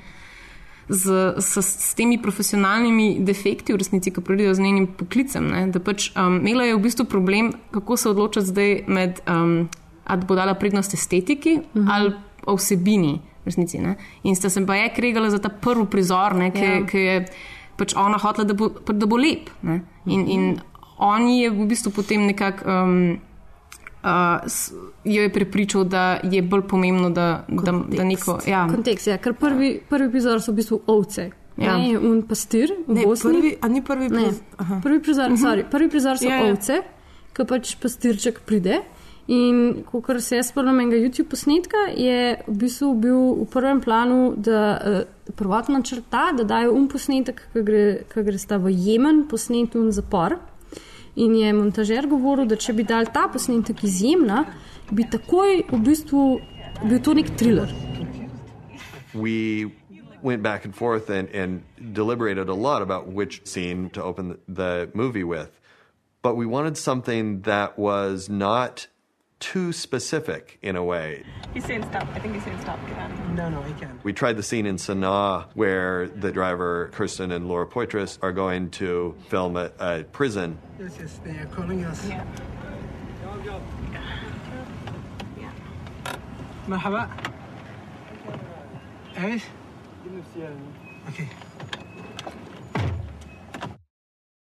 [0.90, 5.46] z, s, s temi profesionalnimi defekti, v resnici, ki pridejo z njenim poklicem.
[5.52, 5.68] Ne?
[5.74, 9.70] Da pač um, imela je v bistvu problem, kako se odločiti zdaj med, um,
[10.06, 11.88] ali bo dala prednost estetiki uh mhm.
[11.88, 11.94] -huh.
[11.94, 12.14] ali
[12.58, 13.20] vsebini.
[13.46, 13.80] Resnici,
[14.24, 17.14] in sta se pa je kregala za ta prvi prizor, ki ja.
[17.14, 17.26] je
[17.78, 19.50] pač ona hotela, da bo, da bo lep.
[20.06, 20.60] In, in
[20.98, 22.64] on je v bistvu potem nekako.
[22.68, 23.20] Um,
[24.04, 28.40] uh, jo je prepričal, da je bolj pomembno, da, da, da neko.
[28.48, 28.68] Ja.
[28.72, 31.30] Kontekst, ja, ker prvi, prvi prizor so v bistvu ovce.
[31.60, 31.76] Ja.
[31.78, 34.38] Ne, un pastir, ne, prvi, a ni prvi prizor.
[34.84, 35.44] Prvi prizor, uh mhm.
[35.44, 35.50] -huh.
[35.50, 36.52] sorry, prvi prizor so ja, ja.
[36.54, 36.82] ovce,
[37.34, 38.82] ki pač pastirček pride.
[39.30, 44.34] In ko se jaz spomnim enega YouTube posnetka, je v bistvu bil v prvem planu,
[44.38, 47.84] da uh, prvotno črta, da dajo um posnetek, ki gre,
[48.16, 50.40] gre sta v Jemen, posnet v zapor.
[51.20, 54.46] In je montažer govoril, da če bi dal ta posnetek izjemna,
[54.96, 56.22] bi takoj v bistvu
[56.86, 57.74] bil to nek thriller.
[59.14, 59.74] We
[60.24, 64.90] went back and forth and, and deliberated a lot about which scene to open the
[64.94, 65.60] movie with.
[66.22, 68.88] But we wanted something that was not
[69.40, 71.24] too specific in a way.
[71.54, 72.08] He's saying stop.
[72.14, 72.80] I think he's saying stop.
[72.88, 73.28] Get out of here.
[73.30, 74.00] No, no, he can.
[74.04, 78.70] We tried the scene in Sanaa where the driver, Kirsten and Laura Poitras, are going
[78.72, 80.60] to film a, a prison.
[80.80, 82.08] Yes, yes, they are calling us.
[82.08, 82.26] Yeah.
[85.42, 85.52] Yeah.
[91.10, 91.30] Okay.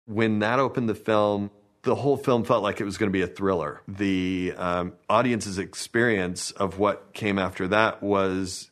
[0.07, 1.51] When that opened the film,
[1.85, 3.81] the whole film felt like it was going to be a thriller.
[3.87, 8.71] The um, audience's experience of what came after that was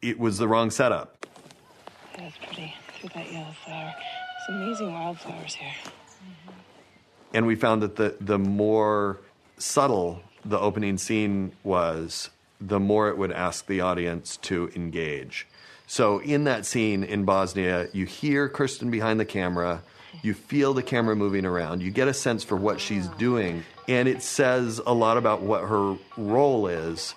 [0.00, 1.26] it was the wrong setup.
[2.16, 2.74] That's pretty.
[2.98, 3.94] Through that yellow flower.
[4.46, 5.68] Some amazing wildflowers here.
[5.68, 6.50] Mm-hmm.
[7.34, 9.20] And we found that the, the more
[9.58, 15.46] subtle the opening scene was, the more it would ask the audience to engage.
[15.86, 19.82] So in that scene in Bosnia, you hear Kirsten behind the camera
[20.22, 21.82] you feel the camera moving around.
[21.82, 23.14] You get a sense for what she's ah.
[23.18, 23.64] doing.
[23.88, 27.14] And it says a lot about what her role is,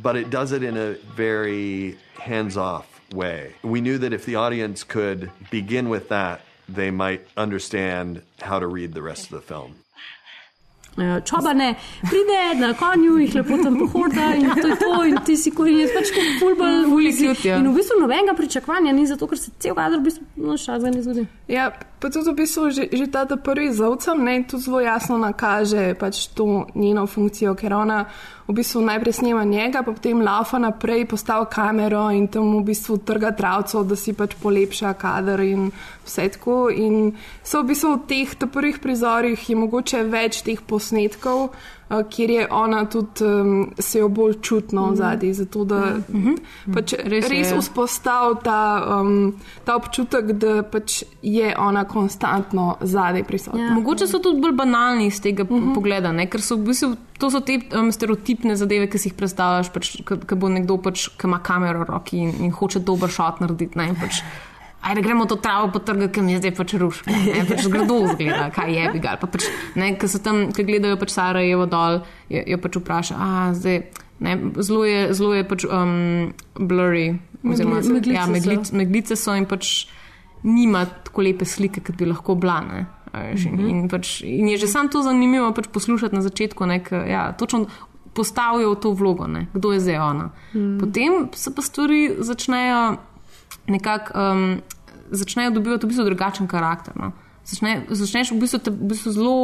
[0.00, 3.54] but it does it in a very hands off way.
[3.62, 8.66] We knew that if the audience could begin with that, they might understand how to
[8.66, 9.74] read the rest of the film.
[11.24, 15.50] čobane, pride na konju, jih lepo tam pohoda in to je to, in ti si
[15.50, 17.56] koji je pač kot fulbol, Ful cute, ja.
[17.56, 20.82] In v bistvu nobenega pričakovanja ni, zato ker se cel kader v bistvu no, šaz
[20.82, 21.26] ne zgodi.
[21.48, 24.82] Ja, pa tudi v bistvu že, že ta ta prvi z ovcem ne, tudi zelo
[24.82, 28.10] jasno nakaže pač to njeno funkcijo, ker ona
[28.50, 32.98] v bistvu najprej snema njega, pa potem laufa naprej, postavi kamero in tam v bistvu
[33.06, 35.70] trga travco, da si pač polepša kader in
[36.02, 36.66] vse tako.
[36.74, 37.14] In
[37.46, 41.54] so v bistvu v teh prvih prizorih je mogoče več teh posnetkov,
[42.10, 44.96] kjer je ona tudi um, se jo bolj čutno mm.
[44.96, 46.34] zadaj, zato da mm.
[46.74, 48.58] pač Res res, res vzpostavi ta,
[49.00, 49.32] um,
[49.64, 53.62] ta občutek, da pač je ona konstantno zadaj prisotna.
[53.62, 53.72] Ja.
[53.76, 55.74] Mogoče so tudi bolj banalni iz tega uh -huh.
[55.74, 56.26] pogleda, ne?
[56.26, 59.92] ker so v bistvu to so te um, stereotipne zadeve, ki si jih predstavljaš, pač,
[60.04, 63.78] ko bo nekdo, pač, ki ima kamero v roki in, in hoče dober šot narediti.
[63.78, 63.94] Ne?
[64.00, 64.22] Pač,
[64.82, 67.10] Ajde, gremo to travo potrgati, ker mi je zdaj pač ruško.
[67.10, 69.18] Ne, pač grdo zgleda, kaj je bigal.
[69.20, 69.46] Pa pač,
[69.78, 72.00] ne, ko so tam, ko gledajo pač Sarajevo dol,
[72.32, 73.78] jo, jo pač vpraša, a zdaj,
[74.26, 77.12] ne, zelo je, zelo je pač um, blurry.
[77.42, 78.32] Oziroma, Megli- meglice ja, so.
[78.34, 79.70] meglic, meglice so in pač
[80.42, 82.58] nima tako lepe slike, kot bi lahko bila.
[82.66, 82.82] Ne.
[83.12, 86.66] a veš, In, in, pač, in je že sam to zanimivo pač poslušati na začetku,
[86.86, 87.66] ker, ja, točno
[88.14, 90.30] postavijo v to vlogo, ne, kdo je zdaj ona.
[90.54, 90.78] Mm.
[90.80, 92.96] Potem se pa stvari začnejo
[93.66, 94.60] nekako, um,
[95.10, 96.94] začnejo dobivati v bistvu drugačen karakter.
[96.96, 97.12] No.
[97.44, 99.36] Začne, začneš v bistvu, te, v bistvu zelo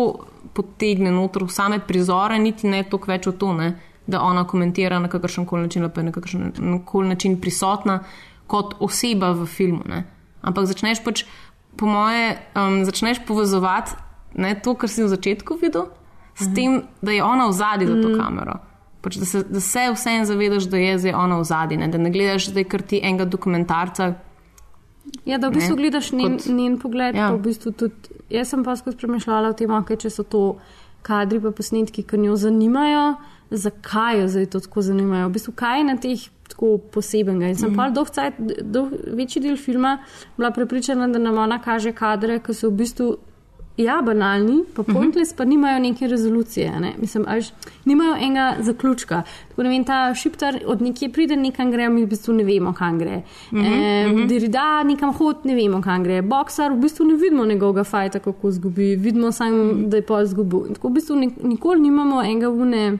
[0.54, 3.68] potegne noter v same prizore, niti ne toliko več v to, ne,
[4.06, 8.00] da ona komentira na kakršen koli način, pa je na kakršen koli način prisotna
[8.46, 9.82] kot oseba v filmu.
[9.86, 10.04] Ne.
[10.42, 11.24] Ampak začneš pač,
[11.76, 13.92] po moje, um, začneš povezovati
[14.34, 15.90] ne, to, kar si v začetku videl,
[16.38, 16.54] s Mhm.
[16.54, 18.54] tem, da je ona v zadnji za to kamero.
[19.02, 22.10] Pač, da, se, da se vseeno zavedaš, da je zdaj ona v zadnji, da ne
[22.10, 24.14] gledaš zdaj kar ti enega dokumentarca.
[25.24, 27.14] Ja, da v bistvu Ne, gledaš njen, kot- njen pogled.
[27.14, 27.30] Ja.
[27.32, 30.58] V bistvu tudi, jaz sem pa skozi premišljala o tem, okay, če so to
[31.02, 33.14] kadri pa posnetki, ki njo zanimajo,
[33.50, 35.28] zakaj jo zdaj to tako zanimajo.
[35.28, 37.52] V bistvu, kaj je na teh tako posebenega.
[37.52, 37.76] In sem mm.
[37.76, 39.98] pa dolg cajt, dolg, večji del filma
[40.36, 43.16] bila prepričana, da nam ona kaže kadre, ki so v bistvu.
[43.78, 46.80] Ja, banalni, pa pointless, pa nimajo neke rezolucije.
[46.80, 46.94] Ne?
[46.98, 47.52] Mislim, a veš,
[47.84, 49.22] nimajo enega zaključka.
[49.48, 52.72] Tako ne vem, ta šiptar od nekje pride, nekam gre, mi v bistvu ne vemo,
[52.74, 53.22] kam gre.
[53.52, 54.24] Mm -hmm.
[54.24, 56.22] e, Derida nekam hod, ne vemo, kam gre.
[56.22, 60.66] Boksar, v bistvu ne vidimo njegovega fajta, kako zgubi, vidimo samo, da je pol izgubil.
[60.68, 62.98] In tako v bistvu nik nikoli nimamo enega vune.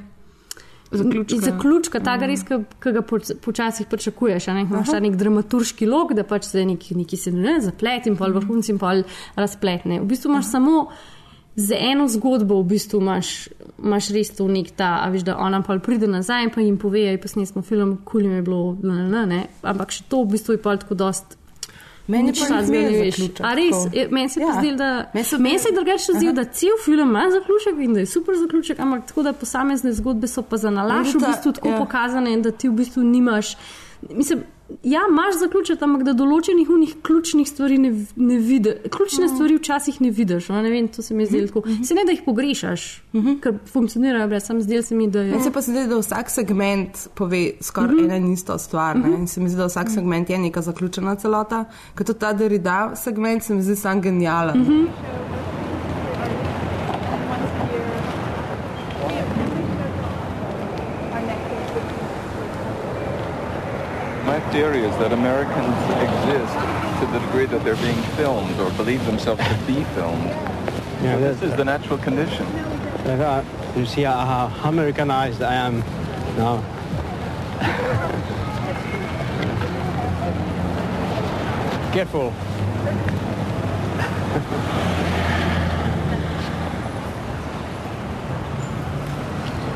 [0.90, 1.36] Zaključka.
[1.36, 4.48] Zaključka, tega res, ki ga poč- počasih pričakuješ.
[4.48, 4.60] a Ne?
[4.62, 8.32] Imaš ta nek dramaturški log, da pač se neki, neki se ne zaplet in pol
[8.32, 9.02] vrhunci in pol
[9.36, 10.00] razpletne.
[10.00, 10.88] V bistvu imaš samo
[11.56, 13.48] za eno zgodbo, v bistvu imaš,
[13.78, 16.78] imaš res to nek ta, a veš, da ona pa pride nazaj in pa jim
[16.78, 20.24] pove, "Ej, posneli smo film, kul jim je bilo, ne, ne, ne, ampak še to
[20.24, 21.37] v bistvu je pol tako dost.
[22.08, 23.76] Meni nič pa takega ni zaključek, A res,
[24.10, 24.52] meni se je Ja.
[24.54, 27.94] zdelo, da Meni se- meni se je drugače zdelo, da cel film ima zaključek in
[27.94, 31.52] da je super zaključek, ampak tako da posamezne zgodbe so pa za nalaš v bistvu
[31.52, 31.78] tako ja.
[31.78, 33.56] pokazane, da ti v bistvu nimaš.
[34.10, 34.40] Mislim,
[34.82, 38.74] ja, imaš zaključek, ampak da določenih unih ključnih stvari ne, ne vidiš.
[38.90, 39.34] Ključne Mhm.
[39.34, 40.48] stvari včasih ne vidiš.
[40.48, 41.62] No, ne vem, to se mi zdi tako.
[41.84, 43.02] Se ne, da jih pogrešaš,
[43.42, 45.30] ker funkcionirajo brez, sam zdel se mi, da je.
[45.30, 48.16] Meni se pa zdi, da vsak segment pove skoraj mm -hmm.
[48.16, 48.96] eno in isto stvar.
[48.96, 49.18] Mm -hmm.
[49.18, 51.64] In se mi zdi, da vsak segment je neka zaključena celota.
[51.94, 54.58] Ker tudi ta Derrida segment se mi zdi sam genijalen.
[54.58, 54.86] Mm -hmm.
[64.58, 66.52] Is that Americans exist
[66.98, 70.24] to the degree that they're being filmed or believe themselves to be filmed.
[70.24, 72.44] Yeah, So this is the natural condition.
[73.06, 73.44] Uh,
[73.76, 75.78] you see how Americanized I am
[76.36, 76.60] now.
[81.92, 82.32] Careful.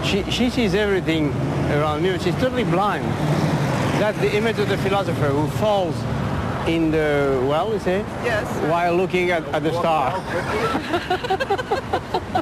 [0.05, 1.33] she, she sees everything
[1.71, 2.19] around you.
[2.19, 3.52] She's totally blind.
[4.03, 5.95] That's the image of the philosopher who falls
[6.67, 8.05] in the well, is it?
[8.25, 8.49] Yes.
[8.69, 10.19] While looking at, at the star.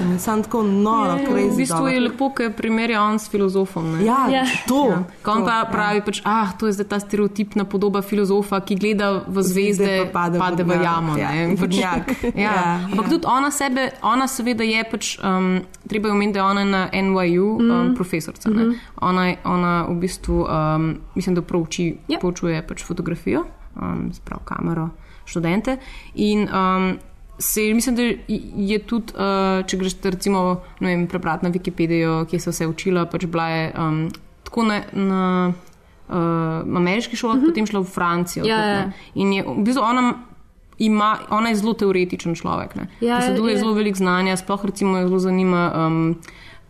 [0.00, 1.56] In je sam tako noro, V crazy.
[1.56, 2.04] bistvu je dobro.
[2.04, 3.92] lepo, ker primerja on s filozofom.
[3.92, 4.04] Ne?
[4.04, 4.44] Ja, Ja.
[4.66, 4.86] to.
[4.86, 5.02] Ja.
[5.22, 5.64] Ko on to, pa ja.
[5.66, 10.20] pravi, pač, ah, to je zdaj ta stereotipna podoba filozofa, ki gleda v zvezde, pa
[10.22, 11.16] pade pade, v v jamo.
[11.16, 11.92] Ja, pač, ja.
[12.32, 13.10] Ja, Ampak ja.
[13.10, 16.82] tudi ona sebe, ona seveda je pač, um, treba je omeniti, da je ona na
[16.92, 17.70] NYU Mhm.
[17.70, 18.48] um, profesorica.
[18.48, 18.64] ne.
[18.98, 20.82] Ona, je- ona v bistvu, um,
[21.14, 22.18] mislim, da prouči, Ja.
[22.18, 24.90] poučuje pač fotografijo, um, sprav kamero,
[25.24, 25.76] študente.
[26.14, 26.98] In, um,
[27.38, 28.02] Se, mislim, da
[28.56, 33.26] je tudi, uh, če greš recimo vem, prebrati na Wikipedijo, kje se vse učila, pač
[33.26, 34.00] bila je um,
[34.42, 35.52] tako na, na
[36.08, 36.14] uh,
[36.76, 37.46] ameriški šoli, uh -huh.
[37.46, 38.44] potem šla v Francijo.
[38.44, 38.92] Ja, tudi, ja.
[39.14, 40.14] In je v bistvu ona
[40.78, 42.74] ima, ona je zelo teoretičen človek.
[42.74, 42.86] Ne?
[43.00, 46.16] Ja, Poseduje je- zelo veliko znanja, sploh recimo jo zelo zanima um,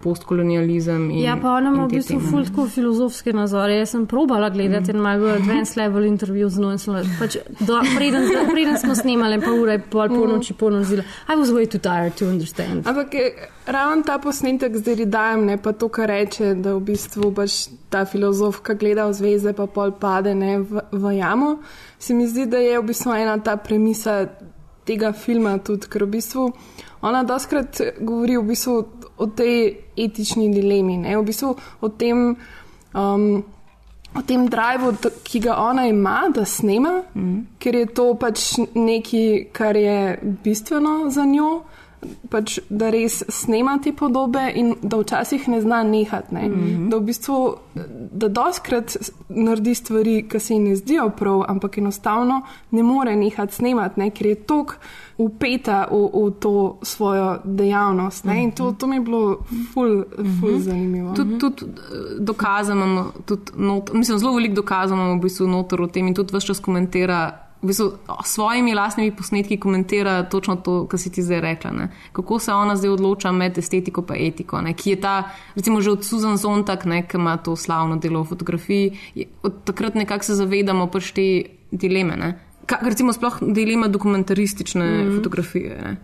[0.03, 1.11] postkolonializem.
[1.11, 3.79] In, Ja, pa ona ima v bistvu ful tako filozofske nazore.
[3.81, 7.37] Jaz sem probala gledati in malo advanced level intervju z njo in sem bila, pač,
[7.61, 11.03] do, preden, preden smo snemali, pa ura je pol po noči ponozila.
[11.29, 12.87] I was way too tired to understand.
[12.87, 17.33] Ampak je ravno ta posnetek zdaj dajem, ne pa to, kar reče, da v bistvu
[17.35, 21.59] pač ta filozofka gleda v zvezde, pa pol pade ne, v, v jamo.
[21.99, 24.29] Se mi zdi, da je v bistvu ena ta premisa
[24.89, 26.49] tega filma tudi, ker v bistvu
[27.05, 28.75] ona doskrat govori v bistvu
[29.19, 29.55] o tej
[29.99, 32.35] etični dilemi, ne, v bistvu o tem.
[32.95, 33.31] Um,
[34.17, 37.59] O tem drivu, t- ki ga ona ima, da snema, mm.
[37.61, 38.41] ker je to pač
[38.75, 39.99] nekaj, kar je
[40.45, 41.51] bistveno za njo,
[42.31, 46.35] pač, da res snema te podobe in da včasih ne zna nehati.
[46.35, 46.49] Ne?
[46.49, 46.89] Mm -hmm.
[46.91, 47.55] Da v bistvu,
[48.13, 48.97] da doskrat
[49.29, 54.11] naredi stvari, ki se ji ne zdijo prav, ampak enostavno ne more nehati snemati, ne?
[54.11, 54.77] ker je tok
[55.19, 58.25] upeta v, v to svojo dejavnost.
[58.25, 58.43] Ne?
[58.43, 59.39] In to, to mi je bilo
[59.73, 60.59] ful, ful mm -hmm.
[60.59, 61.15] zanimivo.
[61.15, 61.71] Tudi, tudi eh,
[62.19, 66.47] dokazano, tudi not, mislim, zelo veliko dokazano v bistvu notor o tem in tudi vse
[66.47, 67.48] čas komentira.
[67.63, 67.93] V bistvu,
[68.25, 71.71] svojimi lastnimi posnetki komentira točno to, kar si ti zdaj rekla.
[71.71, 71.89] Ne?
[72.13, 74.61] Kako se ona zdaj odloča med estetiko in etiko.
[74.63, 74.75] Ne?
[74.75, 78.29] Ki je ta, recimo, že od Susan Zontag, ne, ki ima to slavno delo v
[78.29, 81.27] fotografiji, je, od takrat nekako se zavedamo pač te
[81.71, 82.17] dileme.
[82.17, 82.39] Ne?
[82.67, 85.17] Ka, recimo, sploh dilema dokumentaristične mm -hmm.
[85.17, 85.83] fotografije.
[85.83, 85.97] Ne?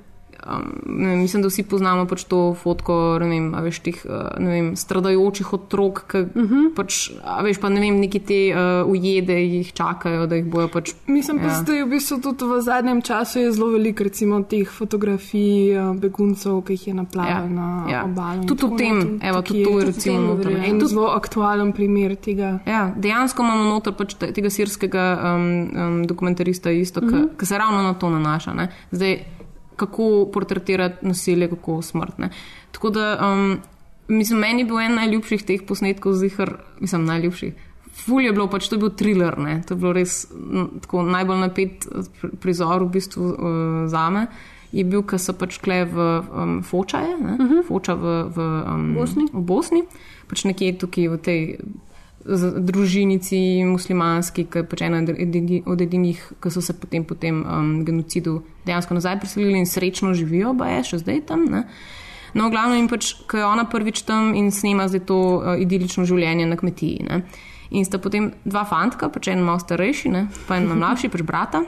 [0.47, 0.65] Um,
[0.99, 4.07] vem, mislim, da vsi poznamo pač to fotko vem, veš, tih
[4.39, 6.75] ne vem, stradajočih otrok, ki uh -huh.
[6.75, 7.11] pač,
[7.43, 10.93] veš, pa ne vem, neki te uh, ujede jih čakajo, da jih bojo pač.
[11.07, 11.49] Mislim pa, ja.
[11.49, 11.55] ja.
[11.57, 16.63] zdaj v bistvu tudi v zadnjem času je zelo veliko recimo teh fotografij eh, beguncev,
[16.63, 18.05] ki jih je naplavil Ja, na ja.
[18.05, 18.45] obalo.
[18.45, 19.19] Tudi o tem, naprej.
[19.23, 20.33] evo, tudi to je tudi recimo.
[20.65, 22.59] En Tudi- zelo aktualen primer tega.
[22.67, 25.43] Ja, dejansko imamo noter pač te- tega sirskega um,
[25.77, 27.25] um, dokumentarista, isto, ki uh Mhm.
[27.31, 27.45] -huh.
[27.45, 28.53] se ravno na to nanaša.
[28.53, 28.69] Ne.
[28.91, 29.19] Zdaj,
[29.77, 32.19] kako portretirati nasilje, kako smrt.
[32.19, 32.31] Ne.
[32.73, 33.59] Tako da, um,
[34.09, 37.55] mislim, meni je bil en najljubših teh posnetkov, zihar, mislim, najljubših.
[37.95, 39.61] Ful je bilo, pač to je bil thriller, ne.
[39.67, 40.25] to je bilo res
[40.83, 44.27] tako najbolj napet eh, pri- prizor v bistvu uh, zame.
[44.75, 47.63] Je bil, ker so pač kle v um, Fočaje, uh -huh.
[47.63, 49.27] Foča v, v, um, Bosni.
[49.33, 49.83] v Bosni,
[50.27, 51.41] pač nekje tukaj v tej
[52.25, 57.15] družinici muslimanski, ki je pač ena od edini- od edinih, ki so se potem po
[57.15, 61.45] tem um, genocidu dejansko nazaj preselili in srečno živijo, pa je še zdaj tam.
[61.45, 61.65] Ne?
[62.35, 66.05] No, glavno jim pač, ko je ona prvič tam in snema zdaj to uh, idilično
[66.09, 67.05] življenje na kmetiji.
[67.11, 67.23] Ne?
[67.71, 70.29] In sta potem dva fantka, pač en malo starejši, ne?
[70.49, 71.65] pa en malo mlajši, pač brata.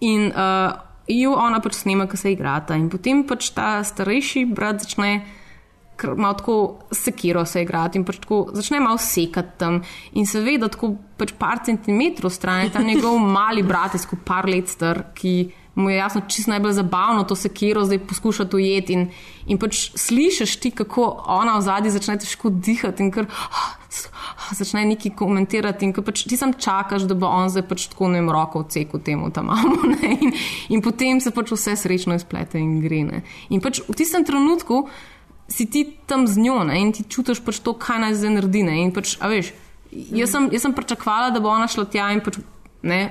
[0.00, 0.72] In uh,
[1.08, 2.76] jo ona pač snema, ko se igrata.
[2.76, 5.12] In potem pač ta starejši brat začne
[6.16, 9.82] malo tako sekiro se igrati in pač tako začne malo sekati tam.
[10.12, 14.24] In se ve, da tako pač par centimetrov stran je ta njegov mali brat, skupaj
[14.24, 18.92] par let star, ki mu je jasno čisto najbolj zabavno to sekiro zdaj poskušati ujeti.
[18.92, 19.10] In,
[19.46, 23.28] in pač slišiš ti, kako ona v zadnji začne težko dihati in kar.
[24.52, 28.20] Začne neki komentirati, in pač ti sam čakaš, da bo on zdaj pač tako ne
[28.26, 29.78] roko odsekal temu tam mamu.
[29.92, 30.16] Ne?
[30.20, 30.34] In,
[30.68, 33.04] in potem se pač vse srečno izplete in gre.
[33.06, 33.22] Ne?
[33.48, 34.88] In pač v tistem trenutku
[35.48, 36.80] si ti tam z njo ne?
[36.80, 38.62] in ti čutiš pač to, kaj naj zdaj naredi.
[38.68, 38.82] Ne?
[38.84, 39.54] In pač, veš,
[39.90, 42.40] jaz sem, jaz sem pričakovala, da bo ona šla tja in pač
[42.82, 43.02] ne.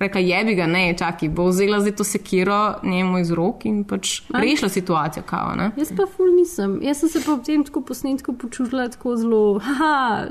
[0.00, 3.82] Rekla je, bi ga ne, čakaj, bo vzela zdaj to sekiro njemu iz rok in
[3.84, 4.40] pač A?
[4.40, 5.26] rešila situacijo.
[5.28, 5.66] Kao, ne?
[5.76, 6.78] Jaz pa ful nisem.
[6.80, 10.30] Jaz sem se pa ob tem tako posnetku počutila tako zelo, haha,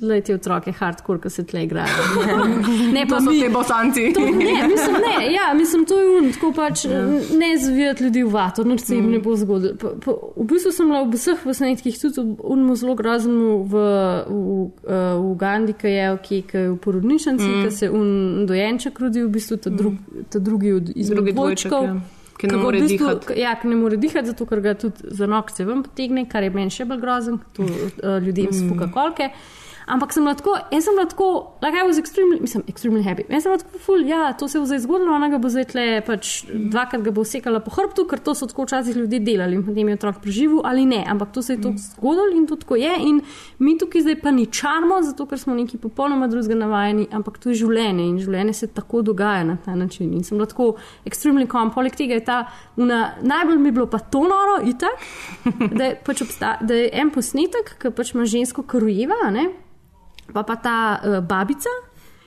[0.00, 1.88] le ti otroke hardcore, ki se tle igrajo.
[2.92, 4.12] Ne, To so ti bosanci.
[4.12, 4.30] To, ne,
[4.64, 7.00] mislim, ne, ja, mislim, to je un, tako pač ja.
[7.34, 9.10] ne zavijati ljudi v vato, noč se jim Mm.
[9.10, 9.74] ne bo zgodilo.
[9.76, 13.72] Pa- pa V bistvu sem bila v vseh posnetkih, tudi v unmu zelo groznemu v,
[14.24, 17.54] v, v Ugandi, ki je, ki, ki je v porodnišnici, Mm.
[17.54, 17.64] mm.
[17.64, 18.08] ki se un
[18.46, 19.94] dojenček rodi, v bistvu ta, drug,
[20.28, 21.84] ta drugi od izmed dvojčkov.
[21.84, 21.96] ja,
[22.38, 23.26] ki ne more dihati.
[23.26, 26.42] k- Ja, ki ne more dihati, zato ker ga tudi za nokce ven potegne, kar
[26.42, 27.70] je meni še bolj grozen, to uh,
[28.18, 28.52] ljudem Mm.
[28.60, 29.30] spuka kolke.
[29.88, 31.28] Ampak sem bila tako, jaz sem bila tako,
[31.62, 33.24] like I was extremely, mislim, extremely happy.
[33.32, 35.64] Jaz sem bila tako, ful, ja, to se bo zdaj zgodilo, ona ga bo zdaj
[35.72, 39.56] tle, pač dvakrat ga bo sekala po hrbtu, ker to so tako včasih ljudje delali
[39.56, 41.00] in potem je otrok preživel ali ne.
[41.08, 42.94] Ampak to se je to zgodilo in to tako je.
[43.08, 43.20] In
[43.58, 47.52] mi tukaj zdaj pa ni čarmo, zato ker smo neki popolnoma drugega navajeni, ampak to
[47.52, 50.12] je življenje in življenje se tako dogaja na ta način.
[50.12, 50.74] In sem bila tako
[51.08, 51.72] extremely calm.
[51.72, 52.42] Poleg tega je ta,
[52.76, 55.00] una, najbolj mi je bilo pa to noro, itak,
[55.78, 59.48] da je, pač obsta, da je en posnetek, ki pač ima žensko karujeva, ne?
[60.32, 61.68] Pa pa ta uh, babica.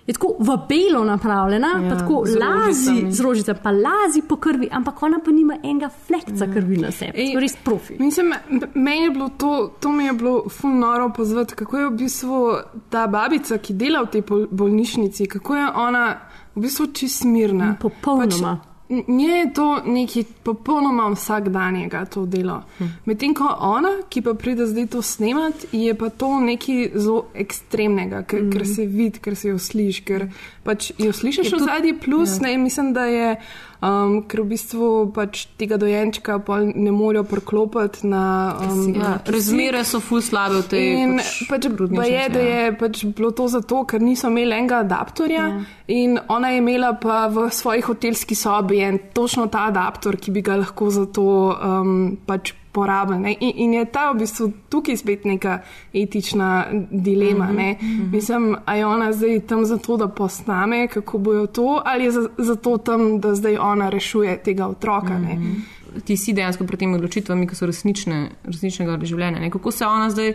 [0.07, 4.35] Je tako v belo napravljena, ja, pa tako z lazi z rožicami, pa lazi po
[4.35, 7.21] krvi, ampak ona pa nima enega flekca krvi na sebi.
[7.21, 7.95] Ej, res profi.
[7.99, 8.33] Mislim,
[8.73, 12.41] meni je bilo to, to mi je bilo ful noro pozvati, kako je v bistvu
[12.89, 16.03] ta babica, ki dela v tej bol- bolnišnici, kako je ona
[16.55, 17.75] v bistvu čist mirna.
[17.79, 18.57] Popolnoma.
[18.57, 18.70] Pač,
[19.07, 22.61] Nje je to nekaj popolnoma vsakdanjega to delo.
[22.77, 22.85] Hm.
[23.05, 28.23] Medtem ko ona, ki pa pride zdaj to snemati, je pa to nekaj zelo ekstremnega,
[28.23, 28.51] ker, hm.
[28.51, 30.27] ker se vidi, ker se jo slišiš, ker
[30.67, 32.47] pač jo slišiš v zadnji plus, ja.
[32.47, 33.35] ne, mislim, da je
[33.81, 36.37] um, ker v bistvu pač tega dojenčka
[36.75, 38.23] ne morejo priklopiti na.
[38.61, 41.17] Um, ja, razmere so ful slabe v tej državi.
[41.49, 45.43] Pač, pač pa je, da je pač bilo to zato, ker niso imeli enega adaptorja
[45.43, 45.59] ja.
[45.91, 50.45] in ona je imela pa v svoji hotelski sobi en točno ta adaptor, ki bi
[50.45, 53.25] ga lahko za to um, pač poraben.
[53.25, 55.59] In, in je ta v bistvu tukaj spet neka
[55.93, 57.51] etična dilema.
[57.51, 58.11] Mm -hmm.
[58.11, 62.77] Mislim, a je ona zdaj tam zato, da posname, kako bojo to, ali je zato
[62.77, 65.19] tam, da zdaj ona rešuje tega otroka.
[65.19, 66.01] Mm -hmm.
[66.05, 69.39] Ti si dejansko pred temi odločitvami, ki so resnične, resničnega življenja.
[69.39, 69.49] Ne?
[69.49, 70.33] Kako se ona zdaj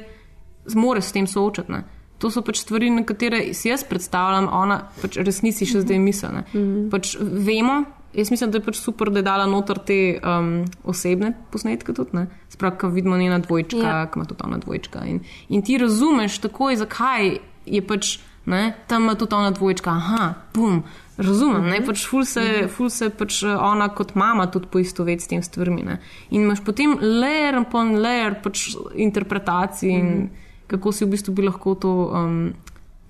[0.66, 1.72] zmore s tem soočati?
[1.72, 1.84] Ne?
[2.18, 6.28] To so pač stvari, na katere si jaz predstavljam, ona pač resnici še zdaj misli.
[6.28, 6.90] Mm -hmm.
[6.90, 7.84] pač vemo,
[8.16, 12.24] Jaz mislim, da je pač super, da je dala noter te um, osebne posnetke tudi.
[12.48, 14.06] Sprav, ko vidimo njena dvojčka, ja.
[14.08, 15.04] ki ima tudi ona dvojčka.
[15.04, 17.36] In, in ti razumeš takoj, zakaj
[17.66, 19.90] je pač ne, tam ima tudi ona dvojčka.
[19.90, 20.82] Aha, bum.
[21.16, 21.86] Razumem, uh -huh.
[21.86, 22.68] pač ful, se, mhm.
[22.68, 25.82] ful se pač eh, ona kot mama tudi poistoveti s tem stvarmi.
[25.82, 26.00] Ne?
[26.30, 30.22] In imaš potem layer po layer pač interpretacij in uh mhm.
[30.22, 30.66] -huh.
[30.66, 32.52] kako si v bistvu bi lahko to, um,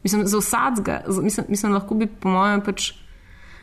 [0.02, 2.92] mislim, za vsadzga, mislim, mislim, lahko bi po mojem pač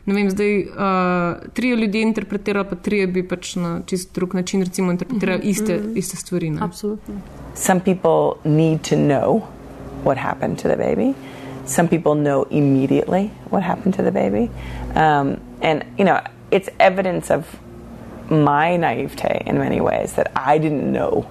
[0.05, 4.63] ne vem, zdaj uh, tri ljudje interpretirajo, pa tri bi pač na čist drug način
[4.63, 5.49] recimo interpretirali mm -hmm.
[5.49, 5.97] iste, mm -hmm.
[5.97, 6.49] iste stvari.
[6.49, 6.61] Ne?
[6.61, 7.15] Absolutno.
[7.55, 9.41] Some people need to know
[10.03, 11.13] what happened to the baby.
[11.65, 14.49] Some people know immediately what happened to the baby.
[14.95, 16.17] Um, and, you know,
[16.51, 17.45] it's evidence of
[18.29, 21.25] my naivete in many ways that I didn't know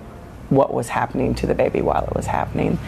[0.51, 2.79] what was happening to the baby while it was happening.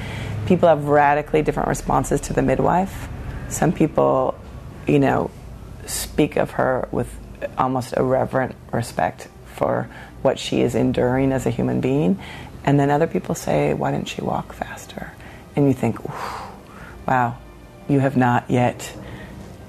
[0.47, 3.09] People have radically different responses to the midwife.
[3.49, 4.35] Some people,
[4.87, 5.30] you know,
[5.87, 7.14] speak of her with
[7.59, 9.89] almost irreverent respect for
[10.22, 12.18] what she is enduring as a human being.
[12.64, 15.12] And then other people say, Why didn't she walk faster?
[15.55, 15.99] And you think,
[17.07, 17.39] Wow,
[17.89, 18.97] you have not yet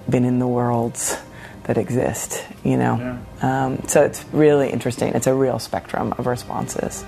[0.10, 1.18] been in the worlds
[1.64, 3.20] that exist, you know?
[3.42, 3.66] Yeah.
[3.66, 5.14] Um, so it's really interesting.
[5.14, 7.04] It's a real spectrum of responses.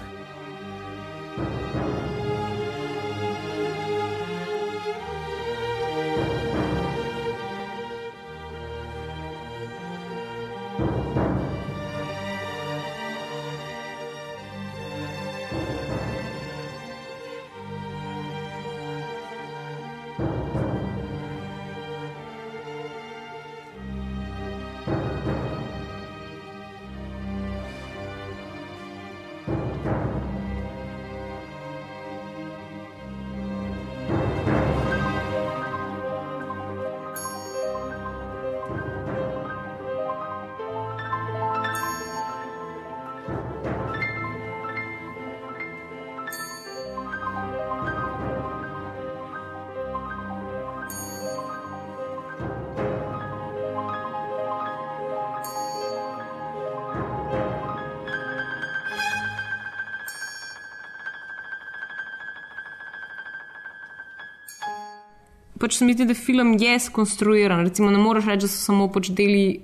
[65.60, 67.66] Pač se mi zdi, da film je skonstruiran.
[67.66, 69.62] Recimo, ne moreš reči, da so samo pač deli.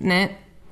[0.00, 0.22] Ne,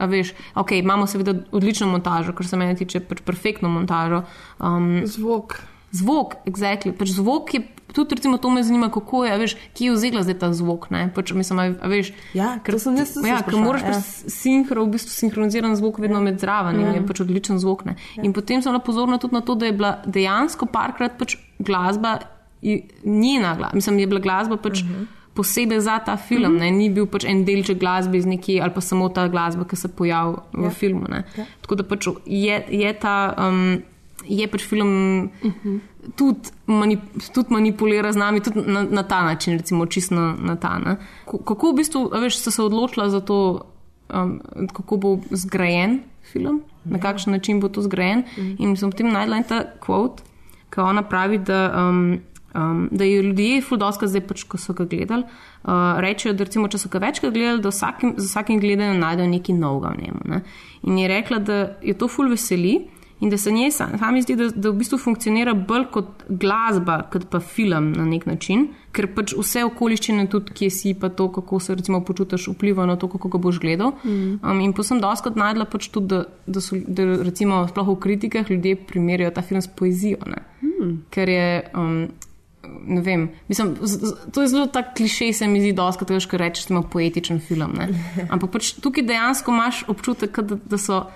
[0.01, 4.23] A veš, ok, imamo seveda odlično montažo, kar se meni tiče, pač perfektno montažo.
[4.57, 5.59] Um, zvok.
[5.93, 6.95] Zvok, exactly.
[6.97, 7.61] Pač zvok je
[7.93, 10.89] tudi, recimo, to me zanima, kako je, veš, kje je vzela zdaj ta zvok.
[11.15, 13.29] Pač, mislim, a, veš, ja, ker sem jaz tudi.
[13.29, 13.93] Ja, ker moraš ja.
[13.93, 16.89] pač sinhro, v bistvu sinhroniziran zvok vedno med zraven ja.
[16.89, 17.85] in je pač odličen zvok.
[17.91, 18.25] Ja.
[18.25, 22.23] In potem sem bila pozorna tudi na to, da je bila dejansko parkrat pač glasba
[23.05, 24.95] njena glasba, mislim, je bila glasba pač uh mhm.
[24.95, 25.07] -huh.
[25.35, 26.77] posebej za ta film, uh -huh.
[26.77, 29.89] ni bil pač en delček glasbe iz nekje ali pa samo ta glasba, ki se
[29.89, 30.71] pojavlja v ja.
[30.71, 31.07] filmu.
[31.11, 31.23] Ja.
[31.61, 33.35] Tako da pač je, je ta.
[33.39, 33.83] Um,
[34.29, 34.89] Je pač film
[35.43, 35.69] uh mhm.
[35.69, 35.81] -huh.
[36.17, 37.01] tudi, manip,
[37.35, 41.05] tudi manipulira z nami, tudi na, na ta način, recimo, čisto na, na ta način.
[41.25, 43.65] Kako v bistvu, veš, so se odločila za to,
[44.15, 44.41] um,
[44.73, 46.01] kako bo zgrajen
[46.33, 47.03] film, na ja.
[47.03, 48.19] kakšen način bo to zgrajen.
[48.19, 48.57] Uh -huh.
[48.59, 50.23] In sem potem najdla ta kvot,
[50.71, 52.21] ki ona pravi, da um,
[52.55, 56.67] Um, da je ljudje, fuldoska, zdaj pač, ko so ga gledali, uh, rečejo, da recimo,
[56.67, 60.23] če so ga večkrat gledali, da vsakim, z vsakim gledanjem najdejo nekaj novega v njemu.
[60.33, 60.41] Ne?
[60.83, 62.81] In je rekla, da je to ful veseli
[63.21, 67.27] in da se njej sami zdi, da, da v bistvu funkcionira bolj kot glasba, kot
[67.31, 71.61] pa film na nek način, ker pač vse okoliščine, tudi kje si, pa to, kako
[71.61, 73.93] se recimo počutiš, vpliva na to, kako ga boš gledal.
[74.05, 74.41] Mm.
[74.41, 78.51] Um, in posem doskrat najdla pač tudi, da, da so, da recimo sploh v kritikah
[78.51, 80.19] ljudje primerjajo ta film s poezijo.
[80.65, 80.97] Mm.
[81.15, 81.47] Ker je.
[81.77, 82.03] Um,
[82.63, 86.11] Ne vem, mislim, z, z, to je zelo tak klišej, se mi zdi, dosti, kot
[86.13, 87.73] rečeš, rečeš, da ima poetičen film.
[87.79, 87.89] Ne?
[88.33, 91.07] Ampak pač tukaj dejansko imaš občutek, da, da so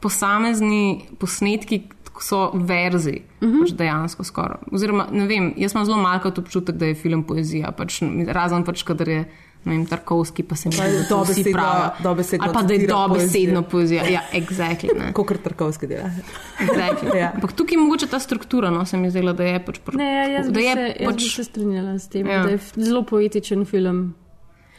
[0.00, 1.82] posamezni posnetki,
[2.20, 3.60] so verzi, uh -huh.
[3.60, 4.58] pač dejansko skoraj.
[4.72, 8.82] Oziroma, ne vem, jaz imam zelo malo občutek, da je film poezija, pač, razen pač,
[8.82, 9.24] kadar je.
[9.64, 11.90] Ne vem, Tarkovski pa se mi zdi, da vsi pravijo.
[12.02, 12.44] Dobesedno.
[12.44, 14.04] Ali pa da je dobesedno poezija.
[14.08, 15.12] Ja, exactly.
[15.12, 16.10] Kot Tarkovski dela.
[16.58, 17.16] Exactly.
[17.16, 17.32] ja.
[17.34, 19.78] Ampak tukaj je mogoče ta struktura, no, se mi zdela, da je pač.
[19.84, 19.94] Pr...
[19.94, 21.22] Ne, ja, jaz, da bi je se, jaz pač...
[21.22, 22.42] bi se strinjala s tem, ja.
[22.42, 24.14] da je zelo poetičen film.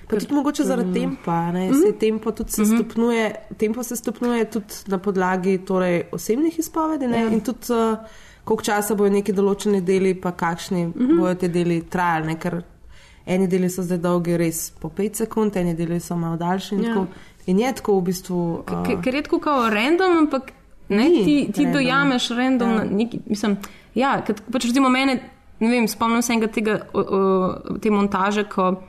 [0.09, 1.51] Pa tudi mogoče zaradi tempa.
[1.51, 1.69] Ne?
[1.69, 1.79] Mhm.
[1.85, 7.07] Se tempo, tudi se stopnjuje, tempo se stopnjuje tudi na podlagi torej, osebnih izpovedi.
[7.07, 7.27] Ne?
[7.31, 7.97] In tudi uh,
[8.43, 11.17] koliko časa bojo neki določeni deli, pa kakšni Mhm.
[11.19, 12.27] bojo te deli trajali.
[12.27, 12.63] ne, Ker
[13.25, 16.75] eni deli so zdaj dolgi, res po 5 sekund, eni deli so malo daljši.
[16.75, 16.93] In, Ja.
[16.93, 17.07] tako.
[17.47, 18.39] in je tako v bistvu.
[18.59, 20.51] Uh, Ker- Ker je tako kot random, ampak
[20.89, 21.73] ne, Ni ti, ti random.
[21.73, 22.69] dojameš random.
[22.69, 22.83] Ja.
[22.85, 23.57] Neki, mislim,
[23.95, 25.19] ja, ker pač recimo mene,
[25.59, 27.19] ne vem, spomnim se enega tega, o, o,
[27.77, 28.81] te montaže, ko,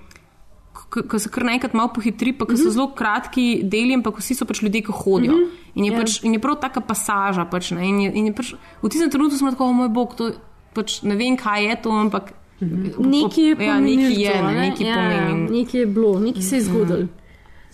[0.72, 4.34] ko, ko se kar naenkrat malo pohitri, pa ko so zelo kratki deli, ampak vsi
[4.34, 5.32] so pač ljudje, ki hodijo.
[5.32, 5.48] Mhm.
[5.74, 5.98] In, je Ja.
[5.98, 7.44] pač, in je prav taka pasaža.
[7.44, 8.52] Pač, ne, in je, in je pač,
[8.82, 10.32] v tistem trenutku smo tako, o moj bog, to,
[10.74, 12.32] pač, ne vem, kaj je to, ampak.
[12.98, 14.68] Nekaj je ja, nekaj je, pomenilo, ne, ne?
[14.70, 15.58] nekaj ja, pomeni.
[15.60, 17.06] Nekaj je bilo, nekaj se je zgodilo.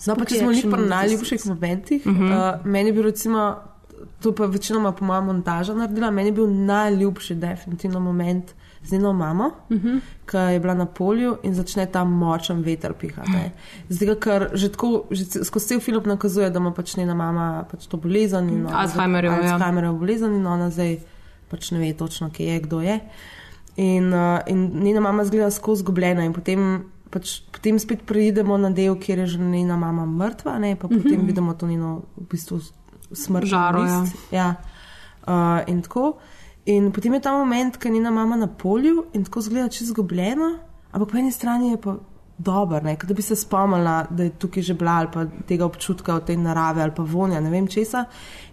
[0.07, 2.59] No, pa če smo bili pri najljubših momentih, uh -huh.
[2.61, 3.57] uh, meni je bil recimo,
[4.21, 9.13] to pa večinoma po mojem montaža naredila, meni je bil najljubši definitivno moment z njeno
[9.13, 10.01] mamo, uh -huh.
[10.27, 13.31] ki je bila na polju in začne ta močen veter pihati.
[13.89, 17.87] Zdaj, ker že tako, že skozi cel film nakazuje, da ima pač njena mama pač
[17.87, 19.93] to bolezen in ona zdaj- Alzheimerjevo, ja.
[19.93, 20.99] Bolezen in ona zdaj
[21.51, 23.01] pač ne ve točno, kje je, kdo je.
[23.79, 26.65] In, uh, in njena mama zgleda skozi zgubljena, in potem,
[27.15, 31.21] pač, potem spet pridemo na del, kjer je že njena mama mrtva, ne, pa potem
[31.21, 31.27] Mhm.
[31.27, 32.59] vidimo to njeno v bistvu
[33.13, 34.01] smrtno Žaro, ja.
[34.33, 34.49] Ja.
[35.29, 36.17] Uh, in tako.
[36.67, 39.89] In potem je ta moment, ko je njena mama na polju in tako zgleda čez
[39.89, 40.59] zgubljena,
[40.93, 41.95] ampak po eni strani je pa
[42.39, 46.15] dober, ne, da bi se spomnila, da je tukaj že bila ali pa tega občutka
[46.15, 48.05] od te narave ali pa vonja, ne vem česa.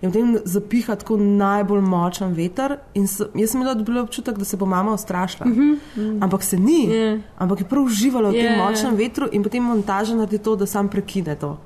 [0.02, 2.78] In potem zapiha tako najbolj močen veter.
[2.94, 5.46] In so, jaz sem imela dobila občutek, da se bo mama ustrašila.
[5.46, 6.24] Mm -hmm.
[6.24, 7.22] Ampak se ni, Je.
[7.38, 8.58] ampak je prav uživala v tem Je.
[8.58, 11.58] močnem vetru in potem montaža naredi to, da sam prekine to.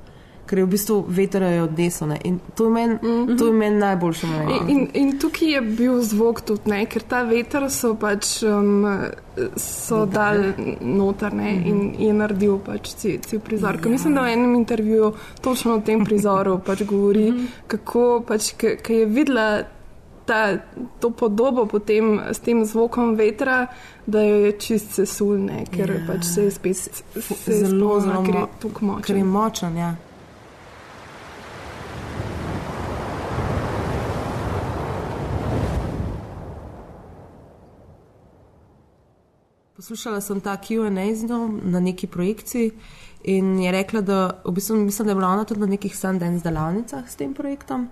[0.50, 2.08] Ker je v bistvu veter je odnesel.
[2.08, 2.16] ne.
[2.24, 3.52] In to je meni mm -hmm.
[3.52, 4.50] men najboljši moment.
[4.68, 8.98] In, in, in tukaj je bil zvok tudi, ne, ker ta veter so pač um,
[9.56, 13.78] so dal noter ne, in je naredil pač cel, cel prizor.
[13.84, 13.90] Ja.
[13.90, 17.32] Mislim, da v enem intervjuju točno o tem prizoru pač govori,
[17.66, 19.62] kako pač, ki je videla.
[20.24, 20.58] Ta,
[21.00, 23.66] to podobo potem s tem zvokom vetra,
[24.06, 25.96] da jo je čist sesulne, ker Ja.
[25.96, 26.06] yeah.
[26.06, 29.02] pač se je spet se zelo, zelo mo- tako močen.
[29.02, 29.94] Ker je močen, ja.
[39.80, 42.70] Poslušala sem ta QA z njo na neki projekciji
[43.24, 46.44] in je rekla, da v bistvu, mislim, da je bila ona tudi na nekih Sundance
[46.44, 47.88] delavnicah s tem projektom.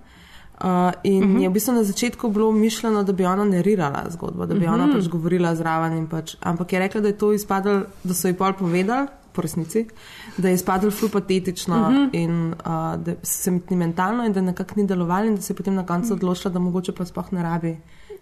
[0.60, 1.42] Uh, in uh -huh.
[1.42, 4.72] je v bistvu na začetku bilo mišljeno, da bi ona narirala zgodbo, da bi uh
[4.72, 4.74] -huh.
[4.74, 6.06] ona pač govorila zraven.
[6.06, 9.86] Pač, ampak je rekla, da je to izpadlo, da so ji pol povedali, po resnici,
[10.36, 12.08] da je izpadlo ful patetično uh -huh.
[12.12, 15.86] in uh, da sentimentalno in da nekako ni delovalo in da se je potem na
[15.86, 17.76] koncu odločila, da mogoče pa sploh ne rabi.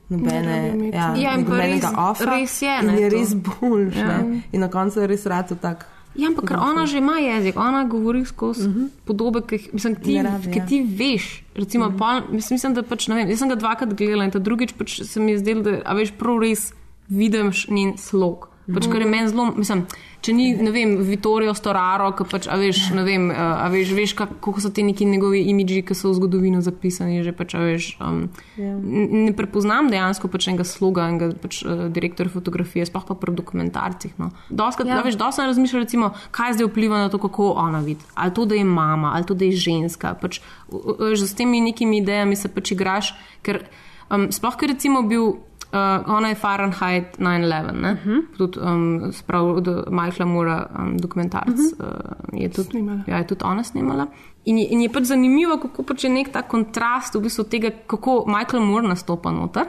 [0.09, 2.25] Nobene, ja, Ja, nobenega res- offa.
[2.25, 3.17] res je, ne, je to.
[3.17, 3.97] res boljš.
[3.97, 4.07] Ja.
[4.07, 4.41] Ja.
[4.53, 5.87] In na koncu je res rad tak.
[6.17, 8.89] Ja, ampak ona že ima jezik, ona govori skozi uh -huh.
[9.05, 10.67] podobe, ki jih mislim, ti, Ne rabi, ki ja.
[10.67, 11.45] ti veš.
[11.55, 11.99] Recimo, uh -huh.
[11.99, 14.73] pol, mislim, mislim, da pač, ne vem, jaz sem ga dvakrat gledala in ta drugič
[14.73, 16.73] pač se mi je zdelo, da a veš prav res
[17.09, 18.49] vidiš njen slog.
[18.67, 19.85] Pač, kar je meni zelo, mislim,
[20.27, 24.15] če ni, ne vem, Vittorio Storaro, ki pač, a veš, ne vem, a veš, veš
[24.19, 27.63] kak, kako so ti neki njegovi imidži, ki so v zgodovino zapisani, že pač, a
[27.63, 28.27] veš, um,
[28.59, 28.75] Ja.
[28.75, 34.19] ne prepoznam dejansko pač enega sloga, enega pač, uh, direktorja fotografije, sploh pa pri dokumentarcih.
[34.19, 34.33] No.
[34.51, 34.99] Doskrat, Ja.
[35.07, 38.03] veš, dosti sem razmišljala, recimo, kaj zdaj vpliva na to, kako ona vidi.
[38.19, 40.19] Ali to, da je mama, ali to, da je ženska.
[40.19, 40.43] Pač,
[40.73, 43.15] veš, s temi nekimi idejami se pač igraš,
[43.47, 43.63] ker
[44.11, 45.39] um, sploh, ker recimo bil.
[45.73, 48.23] Uh, ona je Fahrenheit 9-11, uh -huh.
[48.37, 52.33] tudi um, sprav od Michaela Mura, um, dokumentarc, uh -huh.
[52.33, 54.07] uh, je, tudi, ja, je tudi ona snimala.
[54.45, 57.71] In je, in je pač zanimivo, kako pač je nek ta kontrast v bistvu tega,
[57.87, 59.67] kako Michael Moore nastopa noter,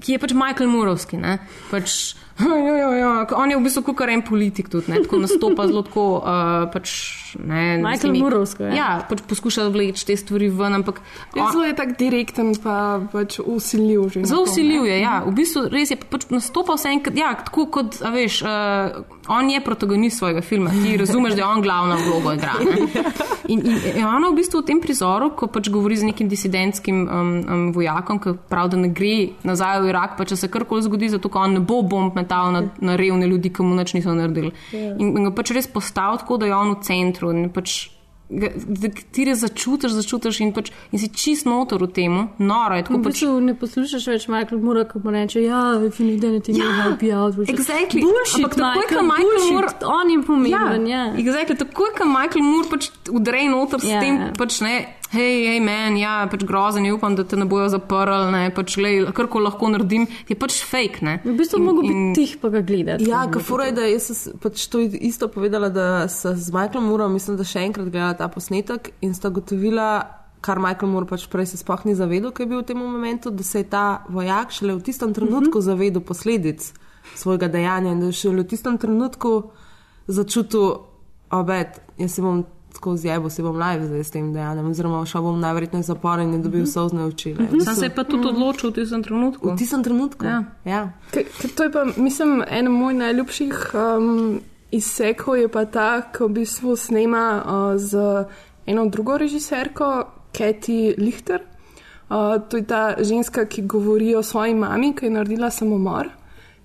[0.00, 1.16] ki je pač Michael Murovski.
[1.16, 1.38] Ne?
[1.70, 2.14] Pač,
[2.66, 3.26] ja, ja, ja.
[3.36, 5.00] On je v bistvu kot en politik tudi, ne?
[5.04, 6.04] tako nastopa zelo tako.
[6.20, 6.92] Uh, pač,
[7.38, 8.74] ne, Michael Murovsko, ja.
[8.74, 11.02] Ja, pač poskuša vleči te stvari ven, ampak.
[11.36, 14.08] Je Zelo je tak direkten, pa pač usiljiv.
[14.14, 15.20] že na Zelo usiljiv je, ja.
[15.26, 19.50] V bistvu res je pač nastopal vse enkrat, ja, tako kot, a veš, uh, on
[19.50, 22.54] je protagonist svojega filma, ti razumeš, da je on glavna vloga igra.
[22.64, 23.04] ne.
[23.50, 27.02] In, in, in ona v bistvu v tem prizoru, ko pač govori z nekim disidentskim
[27.02, 30.86] um, um, vojakom, ki pravi, da ne gre nazaj v Irak, pa če se karkoli
[30.86, 33.94] zgodi, zato on ne bo bomb med metal na, na revne ljudi, ki mu nič
[33.94, 34.52] niso naredili.
[34.72, 34.94] Ja.
[34.96, 37.32] In, in ga pač res postaviti tako, da je on v centru.
[37.52, 37.90] Pač,
[38.30, 42.78] ga- da ti res začutiš, začutiš in, pač, in si čist notor v tem, noro
[42.78, 42.86] je.
[42.86, 46.86] Tako pač, ne poslušaš več Michael Moore, ko mu reče, ja, you need anything, Ja,
[47.18, 47.34] out.
[47.36, 48.04] with it." exactly.
[48.06, 49.52] Bullshit, Ampak takoj, ko Michael, bullshit.
[49.52, 51.02] Moore- On je pomemben, ja.
[51.18, 51.58] Exactly.
[51.58, 53.98] Takoj, ko Michael Moore pač udre noter s Ja.
[54.00, 58.30] tem, pač ne, hej, hej, men, ja, pač grozen upam, da te ne bojo zaprli,
[58.34, 61.18] ne, pač glej, kar ko lahko naredim, je pač fake, ne.
[61.24, 63.08] V bistvu mogo biti tih, pa ga gledati.
[63.10, 67.14] Ja, kafura je, da jaz sem pač to isto povedala, da sem z Michaelom Moorom,
[67.18, 69.90] mislim, da še enkrat gledala ta posnetek in sta gotovila,
[70.40, 73.32] kar Michael Moore pač prej se sploh ni zavedal, ko je bil v tem momentu,
[73.34, 75.68] da se je ta vojak šele v tistem trenutku mm -hmm.
[75.68, 76.72] zavedal posledic
[77.14, 79.50] svojega dejanja in da je šele v tistem trenutku
[80.06, 80.80] začutil
[81.30, 85.22] obet, jaz se bom tako zjebo, se bom live zdaj s tem dejanjem, oziroma šel
[85.22, 86.66] bom najverjetneje zapor in je dobil Mhm.
[86.68, 87.34] sozne oči.
[87.34, 87.60] ne.
[87.60, 89.50] Sam se je pa tudi odločil v tistem trenutku.
[89.50, 90.24] V tistem trenutku?
[90.24, 90.44] Ja.
[90.64, 90.92] ja.
[91.10, 94.40] K- k- To je pa, mislim, en moj najljubših um,
[94.70, 98.24] izsekov je pa ta, ko v bistvu snema uh, z
[98.64, 101.40] eno drugo režiserko, Kathy Lichter.
[102.08, 106.08] Uh, to je ta ženska, ki govori o svoji mami, ki je naredila samomor.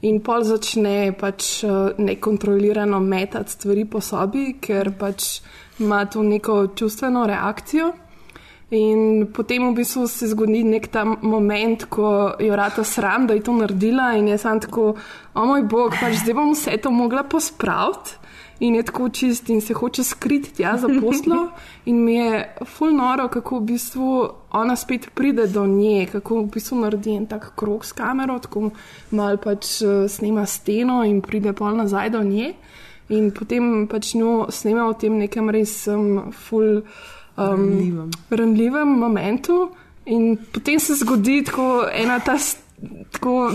[0.02, 5.40] In pol začne pač uh, nekontrolirano metati stvari po sobi, ker pač
[5.80, 7.94] ima tu neko čustveno reakcijo.
[8.76, 13.44] In potem v bistvu se zgodi nek ta moment, ko jo rata sram, da je
[13.46, 14.96] to naredila, in je sam tako,
[15.34, 18.25] o moj bog, pač zdaj bom vse to mogla pospraviti.
[18.60, 21.50] In je tako čist in se hoče skriti tja za poslo.
[21.86, 26.46] In mi je ful noro, kako v bistvu ona spet pride do nje, kako v
[26.54, 28.70] bistvu naredi en tak krok s kamero, tako
[29.12, 32.54] mal pač eh, snema steno in pride pol nazaj do nje.
[33.10, 36.80] In potem pač njo snema v tem nekem res um, ful
[37.38, 39.70] um, ranljivem momentu,
[40.06, 42.38] in potem se zgodi tako ena ta.
[42.38, 42.65] s-
[43.12, 43.52] Tako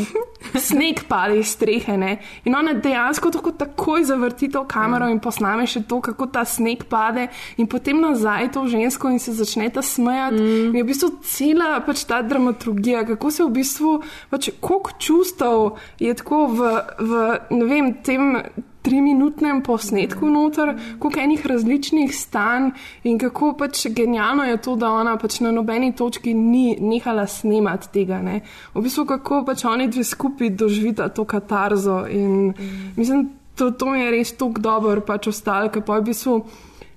[0.59, 2.19] sneg pade iz strehe, ne?
[2.45, 6.85] in ona dejansko tako takoj zavrti to kamero in posname še to, kako ta sneg
[6.91, 7.29] pade,
[7.61, 10.41] in potem nazaj to žensko in se začne ta smejati.
[10.41, 10.71] Mm.
[10.71, 13.95] In je v bistvu cela pač ta dramaturgija, kako se v bistvu,
[14.31, 15.67] pač koliko čustev
[16.01, 18.37] je tako v, v vem, tem
[18.83, 22.71] triminutnem posnetku noter, koliko enih različnih stanj
[23.05, 27.93] in kako pač genialno je to, da ona pač na nobeni točki ni nehala snemati
[27.93, 28.23] tega.
[28.23, 28.41] Ne?
[28.75, 32.95] V bistvu kako pač oni dve skupaj doživita to katarzo in mm.
[32.97, 36.41] mislim, to, to mi je res tako dobro pač ostalo, ker pa v bistvu.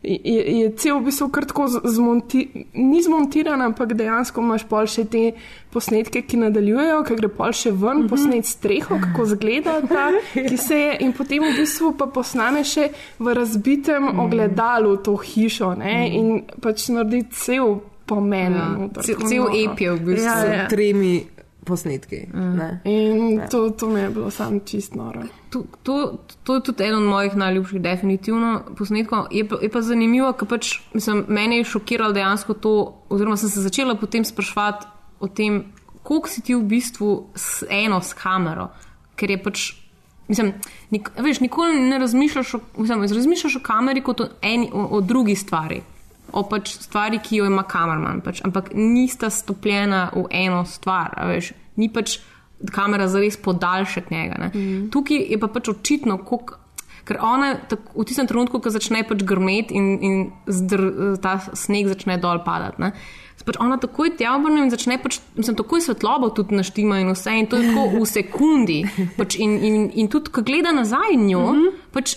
[0.03, 5.05] Je, je cel v bistvu kar tako zmontiran, ni zmontiran, ampak dejansko imaš pol še
[5.07, 5.21] te
[5.71, 8.09] posnetke, ki nadaljujejo, ki gre pol še ven, mm -hmm.
[8.09, 12.89] posnet streho, kako zgleda ta, ki se je in potem v bistvu pa posname še
[13.19, 14.19] v razbitem mm.
[14.19, 16.13] ogledalu to hišo ne, mm.
[16.13, 18.53] in pač naredi cel pomen.
[18.53, 18.67] Ja.
[18.77, 19.71] noter, Cel- cel noro.
[19.71, 20.25] ep je v bistvu.
[20.25, 20.67] Ja, S ja.
[20.67, 21.23] tremi
[21.65, 22.27] posnetki.
[22.33, 22.81] ne.
[22.83, 25.23] In to, to mi je bilo sam čist noro.
[25.53, 29.27] To, to, to je tudi eden od mojih najljubših, definitivno posnetkov.
[29.31, 32.73] Je pa, je pa zanimivo, ker pač, mislim, mene je šokiralo dejansko to,
[33.13, 34.89] oziroma sem se začela potem spraševati
[35.21, 35.61] o tem,
[36.03, 38.71] koliko si ti v bistvu s eno s kamero,
[39.15, 39.69] ker je pač.
[40.27, 40.53] Mislim,
[40.89, 45.01] nik, veš, nikoli ne razmišljaš o, mislim, razmišljaš o kameri kot o, eni, o, o
[45.01, 45.81] drugi stvari,
[46.31, 51.13] o pač stvari, ki jo ima kamerman, pač, ampak nista stopljena v eno stvar.
[51.29, 52.17] Veš, ni pač
[52.71, 54.49] kamera zares podaljšek njega.
[54.53, 54.89] Mm.
[54.91, 56.59] Tukaj je pa pač očitno, koliko.
[57.03, 60.13] Ker ona tak, v tistem trenutku, ko začne pač grmeti in, in
[60.47, 62.93] zdr, ta sneg začne dol padati, ne,
[63.43, 67.33] pač ona takoj tja obrne in začne pač, mislim, takoj svetlobo tudi naštima in vse,
[67.35, 68.79] in to je tako v sekundi.
[69.17, 71.83] Pač in, in, in tudi, ko gleda nazaj njo, mm -hmm.
[71.91, 72.15] pač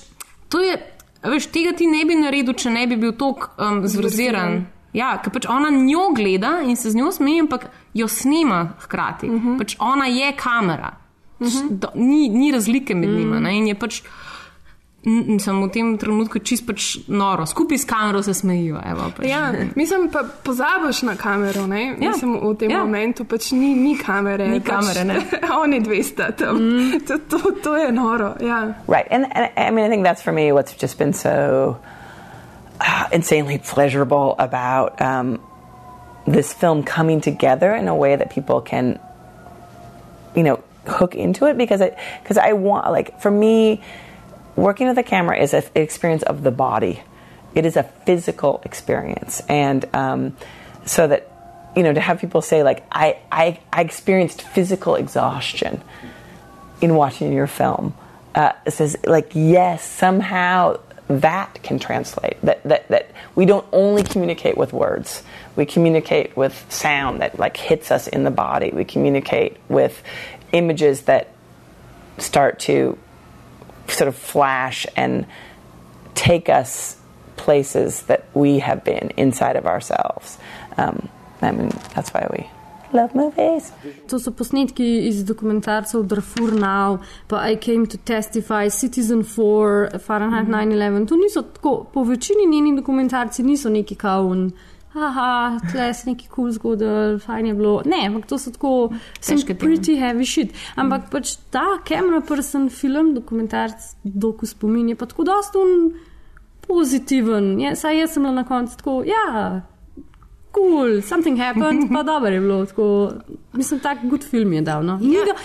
[0.49, 0.78] to je,
[1.22, 4.66] veš, tega ti ne bi naredil, če ne bi bil tako um, zvrziran.
[4.97, 9.28] Ja, ker pač ona njo gleda in se z njo smeji, ampak jo snima hkrati.
[9.28, 9.59] Uh -huh.
[9.59, 10.97] pač ona je kamera.
[11.38, 11.68] Uh -huh.
[11.70, 13.40] Do, ni, ni razlike med njima.
[13.40, 13.57] Ne?
[13.59, 14.03] In je pač,
[15.38, 18.80] sem v tem trenutku čist pač noro, skupaj s kamero se smejijo.
[18.90, 19.26] Evo, pač.
[19.28, 21.84] Ja, mislim pa pozabiš na kamero, ne?
[22.01, 22.11] Ja.
[22.11, 22.80] Mislim, v tem ja.
[22.84, 24.49] momentu pač ni, ni kamere.
[24.49, 25.20] Ni pač, kamere, ne.
[25.62, 26.57] Oni dve sta tam.
[26.57, 27.01] Mm.
[27.07, 28.74] To, to, to je noro, ja.
[28.88, 29.07] Right.
[29.11, 31.76] And, and I mean, I think that's for me what's just been so
[32.81, 35.41] uh, insanely pleasurable about um,
[36.27, 38.99] this film coming together in a way that people can,
[40.35, 43.83] you know, hook into it because I, because I want, like, for me,
[44.55, 47.03] working with the camera is an experience of the body.
[47.55, 49.41] It is a physical experience.
[49.49, 50.37] And um,
[50.85, 51.31] so that,
[51.74, 55.83] you know, to have people say, like, I, I, I experienced physical exhaustion
[56.81, 57.95] in watching your film
[58.37, 60.79] uh, it says like yes somehow
[61.09, 62.37] that can translate.
[62.43, 65.23] That, that that we don't only communicate with words.
[65.55, 68.71] We communicate with sound that like hits us in the body.
[68.73, 70.03] We communicate with
[70.53, 71.33] images that
[72.19, 72.99] start to
[73.89, 75.27] sort of flash and
[76.15, 76.97] take us
[77.37, 80.39] places that we have been inside of ourselves.
[80.77, 81.09] Um,
[81.41, 82.51] I mean, that's why we
[82.97, 83.72] love movies.
[84.11, 90.49] To so posnetki iz dokumentarcev Darfur Now, pa I Came to Testify, Citizen 4, Fahrenheit
[90.49, 91.09] 9-11.
[91.09, 94.51] To niso tako, po večini njeni dokumentarci niso neki kaun.
[94.97, 97.74] Haha, tle si neki kul cool zgodil, fajn je bilo.
[97.84, 98.72] Ne, ampak to so tako,
[99.20, 100.55] sem pretty heavy shit.
[100.76, 101.11] Ampak mm.
[101.12, 105.90] pač ta camera person film, dokumentarc, doku spomin je pa tako dosta un
[106.64, 107.59] pozitiven.
[107.61, 109.61] Ja, saj jaz sem bila na koncu tako, ja,
[110.57, 112.67] cool, something happened, pa dobro je bilo.
[112.67, 113.13] Tako,
[113.53, 114.85] mislim, tak good film je dal.
[114.85, 114.99] No.
[115.03, 115.37] Ja.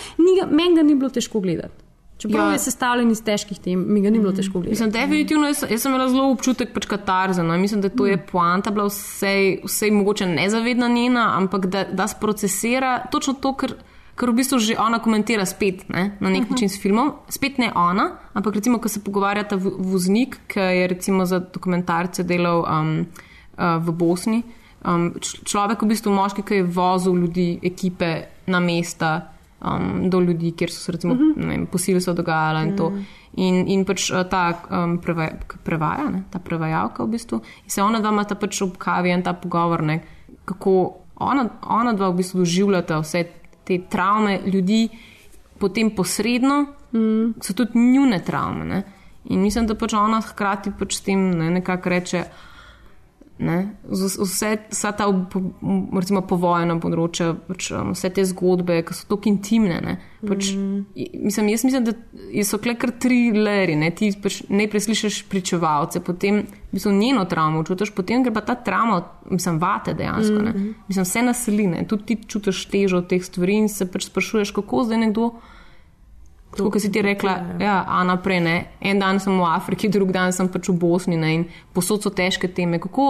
[0.49, 1.81] Meni ga ni bilo težko gledati.
[2.21, 2.53] Čeprav ja.
[2.53, 4.35] je sestavljen iz težkih tem, mi ga ni bilo mm.
[4.37, 4.69] težko gledati.
[4.69, 7.41] Mislim, definitivno, jaz, jaz sem imela zelo občutek pač katarze.
[7.43, 7.57] No.
[7.57, 9.31] Mislim, da to je poanta, bila vse,
[9.65, 13.73] vse mogoče nezavedna njena, ampak da, da sprocesira točno to, kar,
[14.15, 16.45] kar v bistvu že ona komentira spet ne, na nek uh mhm.
[16.45, 16.51] -huh.
[16.51, 17.11] način s filmom.
[17.29, 22.61] Spet ne ona, ampak recimo, ko se pogovarjata voznik, ki je recimo za dokumentarce delal
[22.61, 22.99] um,
[23.57, 24.43] uh, v Bosni.
[24.81, 28.11] Um, človek, v bistvu moški, ki je vozil ljudi, ekipe
[28.49, 31.47] na mesta um, do ljudi, kjer so se recimo, uh -huh.
[31.47, 32.87] vem, posilstva dogajala in to.
[32.87, 33.03] Uh -huh.
[33.33, 35.29] In, in pač ta um, prevaj,
[35.63, 37.41] prevaja, ne, ta prevajalka v bistvu.
[37.63, 40.01] In se ona dva ima ta pač ob kavi in ta pogovor, ne,
[40.45, 43.25] kako ona, ona dva v bistvu doživljata vse
[43.63, 44.89] te travme ljudi,
[45.57, 47.33] potem posredno, mm.
[47.41, 48.65] so tudi njune travme.
[48.65, 48.83] Ne.
[49.25, 52.23] In mislim, da pač ona hkrati pač s tem ne, nekako reče.
[53.41, 53.75] Ne?
[53.89, 55.07] Vse, vsa ta
[55.97, 59.95] recimo, povojna področja, pač, um, vse te zgodbe, ki so tako intimne.
[60.21, 60.83] Pač, mm.
[61.25, 61.95] mislim, jaz mislim, da
[62.45, 63.79] so kar tri leri.
[63.81, 63.89] Ne?
[63.97, 69.01] Ti pač ne preslišiš pričevalce, potem mislim, njeno travmo čutiš, potem gre pa ta travma,
[69.31, 70.37] mislim, vate dejansko.
[70.45, 70.75] Mm.
[70.91, 75.07] Mislim, vse naseline, tudi ti čutiš težo teh stvari in se pač sprašuješ, kako zdaj
[75.07, 75.31] nekdo.
[76.51, 78.55] Kot si ti rekla, ja, a naprej, ne.
[78.81, 82.11] en dan sem v Afriki, drug dan sem pač v Bosni ne, in posod so
[82.11, 82.79] težke teme.
[82.79, 83.05] Kako,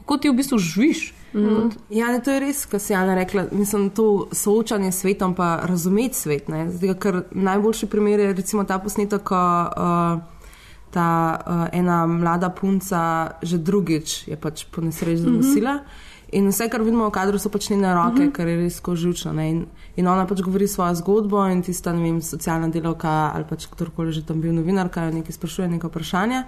[0.00, 1.12] kako ti v bistvu živiš.
[1.36, 1.68] Mm.
[1.92, 3.44] Ja, ne, to je res, kar si Jana rekla.
[3.52, 6.48] Mislim, to soočanje s svetom, pa razumeti svet.
[6.48, 10.24] Zdaj, ker najboljši primer je recimo ta posnetek, ko uh,
[10.96, 15.74] ta uh, ena mlada punca že drugič je pač po nesreči zanosila.
[15.74, 16.05] Mm -hmm.
[16.32, 18.32] In vse, kar vidimo v kadru, so pač njene roke, mm -hmm.
[18.32, 19.42] kar je res kožučno.
[19.42, 19.66] In,
[19.96, 24.12] in ona pač govori svojo zgodbo, in tista, ne vem, socialna delovka ali pač kdorkoli
[24.12, 26.44] že tam bil novinarka, nekaj sprašuje, nekaj vprašanja.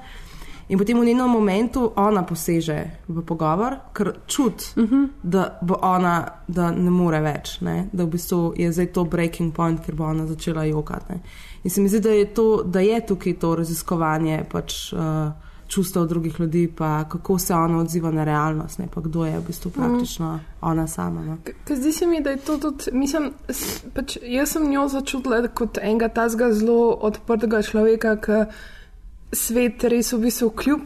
[0.69, 4.95] In potem v njenem momentu ona poseže v pogovor, ker čuti, uh Mhm.
[4.95, 5.09] -huh.
[5.23, 7.89] da bo ona, da ne more več, ne?
[7.93, 11.13] da v bistvu je zdaj to breaking point, ker bo ona začela jokati.
[11.13, 11.21] Ne?
[11.65, 15.33] In se mi zdi, da je, to, da je tukaj to raziskovanje pač, uh,
[15.69, 19.43] čustev drugih ljudi, pa kako se ona odziva na realnost, ne pa kdo je v
[19.47, 20.71] bistvu praktično uh -huh.
[20.71, 21.25] ona sama.
[21.25, 21.37] No?
[21.77, 23.33] Zdi se mi, da je to tudi, mislim,
[23.95, 28.45] pač jaz sem njo začutila kot enega tazga zelo odprtega človeka, ki
[29.33, 30.81] svet res v bistvu kljub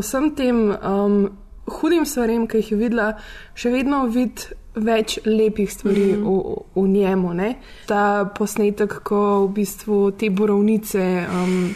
[0.00, 1.28] vsem tem um,
[1.66, 3.12] hudim stvarem, ki jih je videla,
[3.54, 4.42] še vedno vidi
[4.74, 6.64] več lepih stvari mm -hmm.
[6.74, 7.34] v, v njemu.
[7.34, 7.54] Ne?
[7.86, 11.26] Ta posnetek, ko v bistvu te borovnice.
[11.42, 11.74] Um,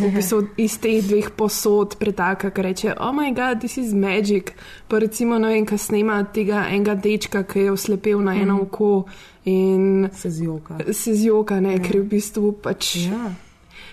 [0.00, 4.54] V bistvu iz teh dveh posod pretaka, ki reče: Oh, moj bog, this is magic.
[4.88, 9.04] Pa recimo, ne vem, kaj snema tega enega dečka, ki je oslepel na eno oko
[9.44, 10.78] in se zjoka.
[10.92, 12.96] Se zjoka, ne, ker je v bistvu pač.
[13.08, 13.28] Ja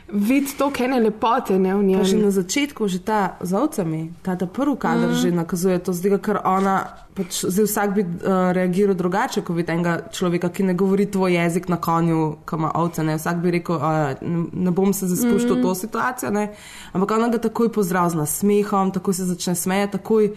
[0.08, 2.03] vidi to, kaj ne lepote ne v njej.
[2.03, 5.20] Že na začetku, že ta z ovcami, ta, ta prvi kader mm.
[5.20, 6.86] že nakazuje to, zdaj, ker ona,
[7.18, 11.34] pač, zdaj vsak bi uh, reagiral drugače, ko vidi enega človeka, ki ne govori tvoj
[11.34, 13.03] jezik na konju, ki ima ovce.
[13.03, 13.18] Ne?
[13.18, 15.60] Vsak bi rekel, uh, ne, ne bom se zaspuščal mm.
[15.60, 16.45] v to situacijo, ne?
[16.93, 20.36] ampak ona ga takoj pozdrav z nasmehom, takoj se začne smejati, takoj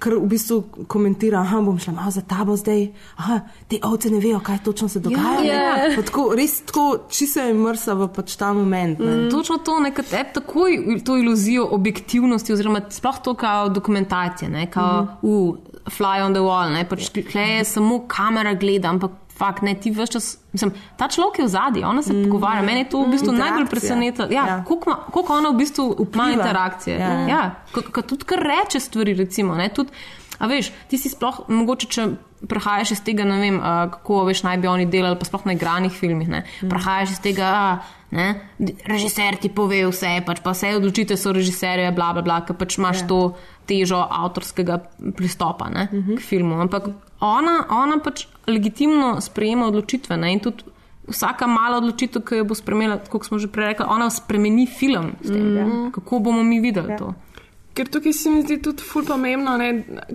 [0.00, 2.86] kar v bistvu komentira, da bom šla malo za tabo zdaj,
[3.16, 5.44] aha, te ovce ne vejo, kaj točno se dogaja.
[5.44, 6.02] Ja, ja.
[6.02, 8.98] Tako, res tako, či se je mrsa v pač ta moment.
[8.98, 9.28] Mm.
[9.30, 15.28] Točno to, nekaj takoj to iluzijo objektivnosti, oziroma sploh to kao dokumentacije, ne, kao, mm.
[15.28, 15.56] uh,
[15.88, 19.92] fly on the wall, ne, pač tle je samo kamera gleda, ampak fakt, ne, ti
[19.94, 22.26] veš čas, mislim, ta človek je v zadnji, ona se mm.
[22.28, 24.28] pogovarja, meni je to v bistvu najbolj presenetilo.
[24.30, 24.56] Ja, ja.
[24.66, 26.98] koliko ona v bistvu ima interakcije.
[27.00, 27.28] Ja, ja.
[27.28, 28.02] ja.
[28.02, 29.96] tudi kar reče stvari, recimo, ne, tudi,
[30.38, 32.06] a veš, ti si sploh, mogoče, če
[32.48, 35.56] prehajaš iz tega, ne vem, uh, kako veš, naj bi oni delali, pa sploh na
[35.56, 36.68] igranih filmih, ne, mm.
[36.72, 37.48] prehajaš iz tega,
[37.80, 38.34] uh, ne,
[38.84, 42.78] režiser ti pove vse, pač pa vse odločite so režiserje, bla, bla, bla, ker pač
[42.78, 43.06] imaš ja.
[43.06, 43.20] to
[43.70, 44.80] težo avtorskega
[45.16, 46.16] pristopa ne, mm -hmm.
[46.18, 46.60] k filmu.
[46.60, 46.90] Ampak
[47.20, 50.16] ona, ona pač legitimno sprejema odločitve.
[50.16, 50.32] Ne?
[50.32, 50.64] In tudi
[51.08, 55.12] vsaka mala odločitev, ki jo bo spremela, kot smo že prej rekli, ona spremeni film.
[55.22, 55.90] Tem, mm -hmm.
[55.92, 56.98] Kako bomo mi videli ja.
[56.98, 57.14] to?
[57.80, 59.70] Ker tukaj se mi zdi tudi ful pomembno, ne,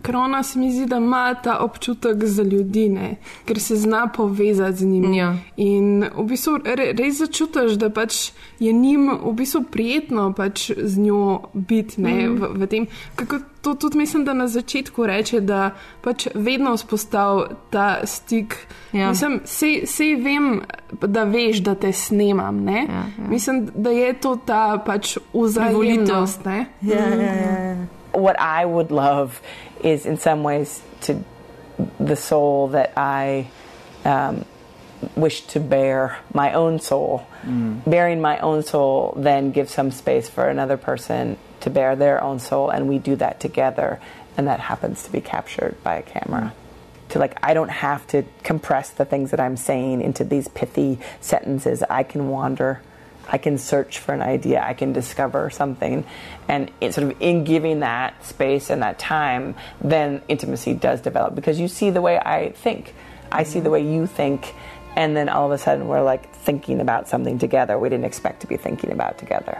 [0.06, 4.04] ker ona se mi zdi, da ima ta občutek za ljudi, ne, ker se zna
[4.08, 5.18] povezati z njimi.
[5.18, 5.32] Ja.
[5.58, 10.98] In v bistvu re, res začutiš, da pač je njim v bistvu prijetno pač z
[11.02, 12.36] njo biti ne, Mhm.
[12.38, 12.88] v, v tem.
[13.16, 18.56] Kako to tudi mislim, da na začetku reče, da pač vedno vzpostav ta stik.
[18.94, 19.10] Ja.
[19.10, 20.62] Mislim, sej, sej vem,
[21.02, 22.68] da veš, da te snemam.
[22.70, 23.04] Ja, ja.
[23.30, 26.46] Mislim, da je to ta pač vzajemnost.
[26.46, 27.88] ne.
[28.14, 29.42] What I would love
[29.84, 31.14] is, in some ways, to
[32.06, 33.48] the soul that I
[34.06, 34.46] um,
[35.16, 37.28] wish to bear, my own soul.
[37.44, 37.90] Mm.
[37.90, 42.40] Bearing my own soul then gives some space for another person to bear their own
[42.40, 44.00] soul, and we do that together,
[44.38, 46.54] and that happens to be captured by a camera.
[46.54, 47.10] Mm.
[47.10, 51.00] To like, I don't have to compress the things that I'm saying into these pithy
[51.22, 51.84] sentences.
[51.84, 52.82] I can wander.
[53.28, 56.06] I can search for an idea, I can discover something.
[56.48, 61.36] And it sort of in giving that space and that time, then intimacy does develop
[61.36, 62.94] because you see the way I think.
[63.32, 63.74] I see the mm.
[63.74, 64.54] way you think.
[64.96, 68.40] And then all of a sudden we're like thinking about something together we didn't expect
[68.42, 69.60] to be thinking about together.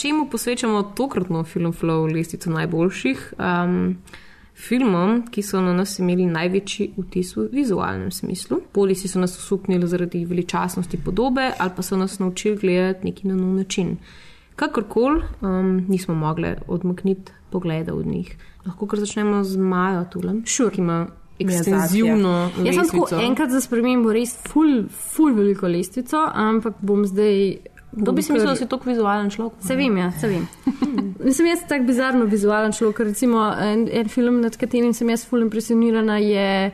[0.00, 3.34] Čemu posvečamo tokratno Film Flow lestvico najboljših?
[3.38, 4.00] Um,
[4.60, 8.60] filmom, ki so na nas imeli največji vtis v vizualnem smislu.
[8.72, 13.36] Polisi so nas osupnili zaradi veličastnosti podobe ali pa so nas naučili gledati neki na
[13.36, 13.96] nov način.
[14.56, 18.36] Kakorkoli, um, nismo mogli odmakniti pogleda od njih.
[18.66, 20.70] Lahko kar začnemo z Majo Tulem, sure.
[20.70, 21.06] ki ima
[21.38, 27.56] ekstenzivno Jaz sem tako enkrat za spremembo res ful, ful veliko lestvico, ampak bom zdaj.
[27.92, 29.58] Kdo bi si mislil, da si tako vizuvalen človek?
[29.66, 30.46] Se vem, ja, se vem.
[31.26, 35.26] Mislim, jaz sem tako bizarno vizuvalen človek, recimo en, en film, nad katerim sem jaz
[35.26, 36.70] ful impresionirana, je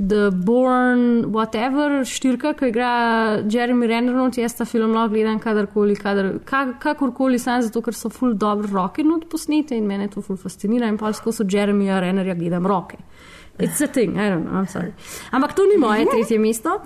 [0.00, 2.92] The Born Whatever, štirka, ki igra
[3.50, 8.08] Jeremy Renner, jaz ta film lahko gledam kadarkoli, kadar, kak, kakorkoli, samo zato, ker so
[8.08, 12.38] ful dobro roke not posnete in mene to ful fascinira in pa skozi Jeremyja Rennerja
[12.38, 12.96] gledam roke.
[13.58, 14.92] It's a thing, I don't know, I'm sorry.
[15.32, 16.80] Ampak to ni moje tretje mesto.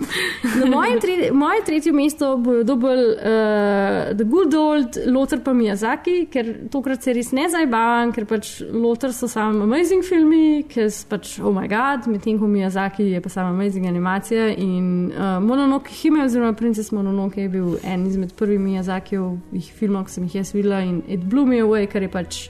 [0.59, 6.25] Na moje, tre, moje tretje mesto bo dobil uh, The Good Old Lothar pa Miyazaki,
[6.31, 11.07] ker tokrat se res ne zajbavam, ker pač Lothar so samo amazing filmi, ker so
[11.07, 15.95] pač oh my god, medtem ko Miyazaki je pa samo amazing animacija in uh, Mononoke
[15.95, 20.51] Hime oziroma Princess Mononoke je bil en izmed prvih Miyazakijevih filmov, ki sem jih jaz
[20.57, 22.45] videla in It Blew Me Away, ker je pač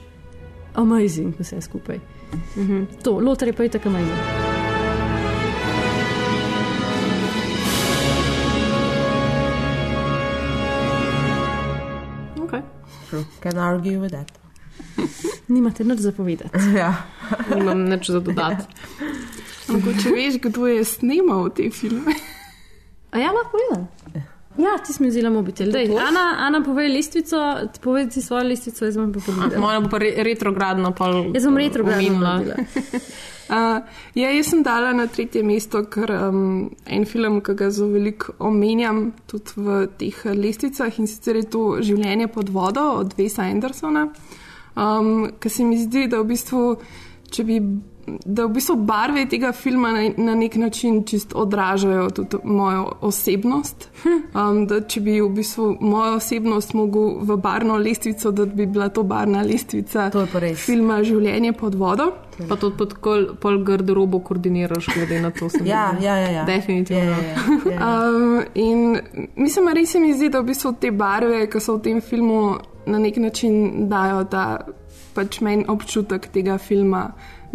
[0.73, 2.01] amazing vse skupaj.
[2.55, 2.87] Mhm.
[3.03, 4.21] To, Lothar je pa itak amazing.
[12.45, 12.61] Okay.
[13.09, 13.25] True.
[13.41, 14.31] Can argue with that.
[15.51, 16.57] Nimate nič zapovedati.
[16.81, 17.05] ja.
[17.53, 18.65] Nimam nič za dodati.
[19.67, 22.13] Mogoče veš, kdo je snimal te filme.
[23.11, 24.34] A ja, lahko povedal.
[24.57, 25.71] Ja, ti si mi vzela mobitel.
[25.71, 27.37] Dej, Ana, Ana, povej listvico,
[27.83, 29.59] povej ti svojo listvico, jaz bom pa povedala.
[29.59, 30.91] Moja bo pa re retrogradna.
[30.95, 32.55] Pol Jaz bom retrogradno.
[33.51, 33.83] Uh,
[34.21, 38.37] ja, jaz sem dala na tretje mesto, ker um, en film, ki ga zelo veliko
[38.39, 44.07] omenjam tudi v teh lestvicah in sicer je to Življenje pod vodo od Vesa Andersona,
[44.75, 46.63] um, ki se mi zdi, da v bistvu,
[47.31, 47.59] če bi.
[48.25, 53.89] Da v bistvu barve tega filma na, na nek način čist odražajo tudi mojo osebnost.
[54.05, 58.89] Um, da če bi v bistvu mojo osebnost mogel v barno lestvico, da bi bila
[58.89, 62.11] to barna lestvica To filma Življenje pod vodo.
[62.49, 65.49] Pa tudi pod kol, pol garderobo koordiniraš, glede na to.
[65.49, 66.05] se mi Ja, zdi.
[66.05, 66.43] ja, ja, ja.
[66.45, 67.01] Definitivno.
[67.01, 67.35] Ja, ja,
[67.65, 68.09] ja, ja.
[68.09, 68.99] Um, in
[69.35, 72.57] mislim, res se mi zdi, da v bistvu te barve, ki so v tem filmu,
[72.85, 74.65] na nek način dajo ta
[75.15, 77.05] pač meni občutek tega filma.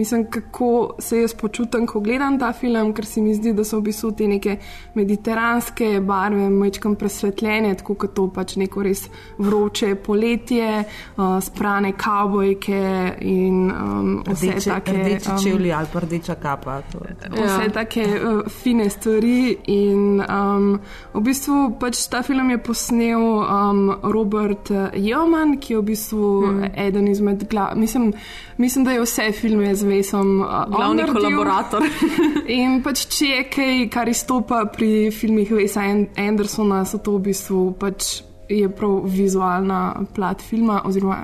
[0.01, 3.77] Mislim, kako se jaz počutim, ko gledam ta film, ker se mi zdi, da so
[3.83, 4.55] v bistvu te neke
[4.95, 9.03] mediteranske barve, mečkam presvetljene, tako kot to pač neko res
[9.39, 12.81] vroče poletje, uh, sprane kavbojke
[13.29, 14.95] in um, vse Rdeče, take.
[15.03, 16.79] rdeči um, čevlji ali pa rdeča kapa.
[16.93, 17.35] To, to.
[17.37, 17.69] vse ja.
[17.77, 19.57] take uh, fine stvari.
[19.77, 20.71] In um,
[21.13, 23.85] v bistvu pač ta film je posnel um,
[24.17, 26.73] Robert Joman, ki je v bistvu hmm.
[26.89, 27.85] eden izmed glavnih.
[27.85, 28.13] Mislim,
[28.57, 31.21] mislim, da je vse filme z Vesom uh, on Glavni naredil.
[31.21, 31.83] kolaborator.
[32.61, 37.27] In pač če je kaj, kar izstopa pri filmih Vesa An- Andersona, so to v
[37.29, 39.83] bistvu pač je prav vizualna
[40.15, 41.21] plat filma, oziroma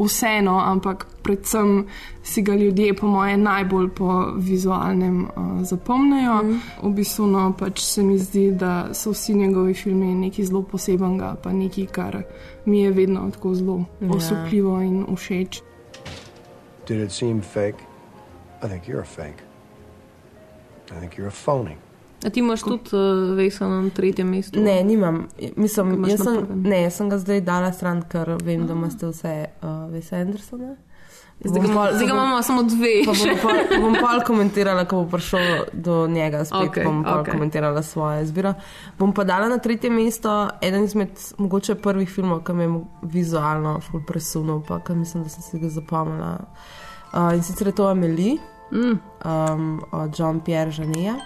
[0.00, 1.82] vseeno, ampak predvsem
[2.22, 4.06] si ga ljudje, po moje, najbolj po
[4.38, 5.32] vizualnem uh,
[5.62, 6.38] zapomnijo.
[6.42, 6.60] Mm.
[6.82, 11.34] V bistvu no, pač se mi zdi, da so vsi njegovi filmi nekaj zelo posebenega,
[11.36, 12.16] pa nekaj, kar
[12.64, 14.08] mi je vedno tako zelo Ja.
[14.10, 15.60] osupljivo in všeč.
[16.86, 17.84] Did it seem fake?
[18.62, 19.42] I think you're a fake.
[20.90, 21.76] I think you're a phony.
[22.26, 24.60] A ti imaš tudi uh, Vesel na tretjem mestu?
[24.60, 25.28] Ne, nimam.
[25.56, 29.34] Mislim, jaz sem, ne, jaz sem ga zdaj dala stran, ker vem, da imate vse
[29.62, 30.74] uh, Vesa Andersona.
[31.44, 34.96] Zdaj ga imamo- zdaj ga imamo samo dve Pa bom, pa, bom pa komentirala, ko
[34.96, 37.22] bo prišel do njega, spet okay, bom pa okej.
[37.22, 37.32] okay.
[37.32, 38.54] komentirala svoje izbiro.
[38.98, 43.80] Bom pa dala na tretje mesto eden izmed mogoče prvih filmov, ki me je vizualno
[43.80, 46.36] ful presunul, pa ki mislim, da sem si ga zapomnila.
[47.12, 48.36] Uh, in sicer je to Amelie
[48.72, 48.98] mm.
[49.24, 51.16] um, od Jean-Pierre Žaneja.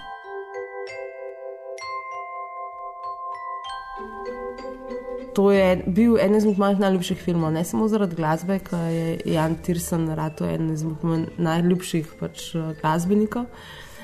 [5.35, 9.57] To je bil eden izmed mojih najljubših filmov, ne samo zaradi glasbe, ki je Jan
[9.67, 13.49] Tirsen rado eden izmed mojih najljubših pač, glasbenikov,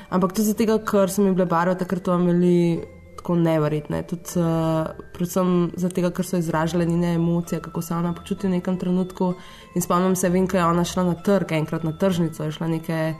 [0.09, 2.83] ampak tudi zato, ker so mi bile barve takrat imeli
[3.21, 4.01] tako neverjetne.
[4.09, 8.79] Tudi, uh, predvsem zato, ker so izražale njene emocije, kako se ona počuti v nekem
[8.81, 9.33] trenutku.
[9.75, 12.67] In spomnim se, vem, ko je ona šla na trg, enkrat na tržnico, je šla
[12.67, 13.13] nekaj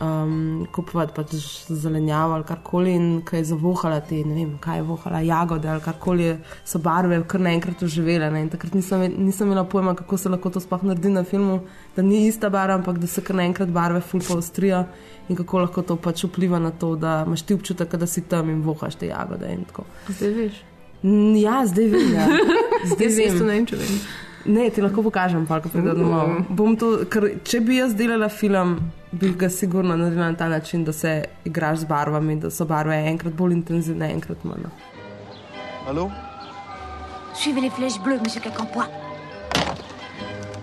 [0.00, 1.34] um, kupovati pač
[1.68, 5.84] zelenjavo ali karkoli in ko je zavohala te, ne vem, kaj je vohala, jagode ali
[5.84, 6.28] karkoli,
[6.64, 8.30] so barve kar naenkrat oživele.
[8.30, 8.42] Ne?
[8.46, 11.60] In takrat nisem, nisem imela pojma, kako se lahko to sploh naredi na filmu,
[11.96, 14.84] da ni ista barva, ampak da se kar naenkrat barve fulpo ostrijo
[15.28, 18.50] in kako lahko to pač vpliva na to, da imaš ti občutek, da si tam
[18.50, 19.52] in vohaš te jagode.
[19.52, 19.86] in tako.
[20.08, 20.62] Zdaj veš.
[21.42, 22.12] Ja, zdaj vem.
[22.14, 22.28] Ja.
[22.92, 23.08] Zdaj
[23.42, 23.66] vem.
[23.66, 23.96] če vem.
[24.44, 26.28] Ne, ti lahko pokažem, pa ko pridem domov.
[26.28, 26.56] Mm.
[26.58, 28.78] Bom to, ker če bi jaz delala film,
[29.12, 31.14] bi ga sigurno naredila na ta način, da se
[31.44, 34.66] igraš z barvami, da so barve enkrat bolj intenzivne, enkrat manj.
[35.88, 36.10] Allô
[37.34, 39.01] Suivez les flèches bleues, monsieur Cacampois.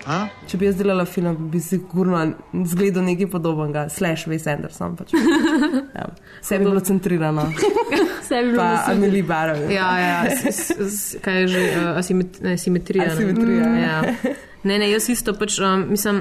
[0.09, 2.17] Hein Če bi jaz delala film, bi sigurno
[2.65, 4.95] zgledal nekaj podobnega, slash Wes Anderson.
[4.97, 5.13] Pač.
[5.99, 6.05] Ja.
[6.41, 7.43] Vse bi bilo centrirano.
[8.23, 8.91] Vse bi bilo Pa.
[8.91, 9.61] Amelie Barrow.
[9.71, 13.05] Ja, ja, s, s, kaj je že uh, asimet, ne, simetrija.
[13.05, 13.13] ne?
[13.13, 14.01] Asimetrija, Mm, ja.
[14.05, 14.35] ja.
[14.63, 16.17] Ne, ne, jaz isto pač, um, mislim,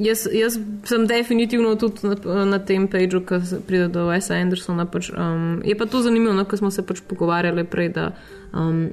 [0.00, 0.56] jaz, jaz
[0.88, 4.86] sem definitivno tudi na, na tem pageu, se pride do Wesa Andersona.
[4.88, 8.06] Pač, um, je pa to zanimivo, no, ko smo se pač pogovarjali prej, da
[8.54, 8.86] um,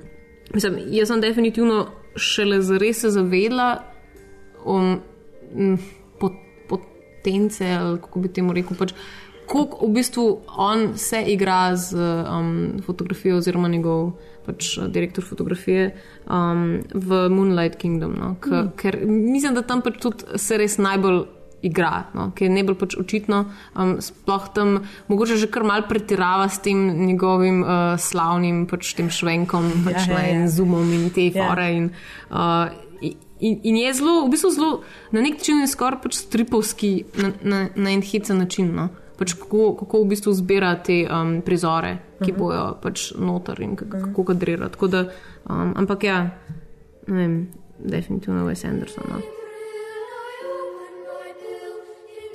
[0.54, 3.93] mislim, jaz sem definitivno šele zares se zavedla
[4.66, 4.80] o
[5.56, 5.78] m,
[6.20, 6.34] pot,
[6.70, 8.78] potence, ali kako bi temu rekel.
[8.78, 8.94] Pač,
[9.44, 10.24] Kako v bistvu
[10.58, 14.14] on se igra z um, fotografijo, oziroma njegov
[14.46, 15.90] pač, direktor fotografije
[16.26, 18.16] um, v Moonlight Kingdom.
[18.16, 18.36] No?
[18.40, 18.70] K, Mm.
[18.78, 21.26] Ker mislim, da tam pač tudi se res najbolj
[21.62, 22.32] igra, no?
[22.32, 23.42] ker je najbolj pač očitno,
[23.76, 29.10] um, sploh tam mogoče že kar mal pretirava s tem njegovim uh, slavnim pač tem
[29.12, 30.48] švenkom pač, Ja, ja, ja, ja.
[30.48, 31.36] zoomom in te Ja.
[31.36, 31.68] fore.
[31.74, 31.92] In,
[32.32, 32.72] uh,
[33.40, 34.82] In, in je zelo, v bistvu zelo,
[35.12, 38.76] na nek način je skoraj pač stripovski, na, na, na en hecen način.
[38.76, 38.90] No?
[39.18, 42.40] Pač kako, kako v bistvu zbira te um, prizore, ki Mhm.
[42.40, 44.70] bojo pač noter in kako, kako kadrira.
[44.70, 45.04] Tako Da,
[45.50, 46.30] um, ampak ja,
[47.08, 49.04] ne vem, definitivno Wes Anderson.
[49.10, 49.20] No?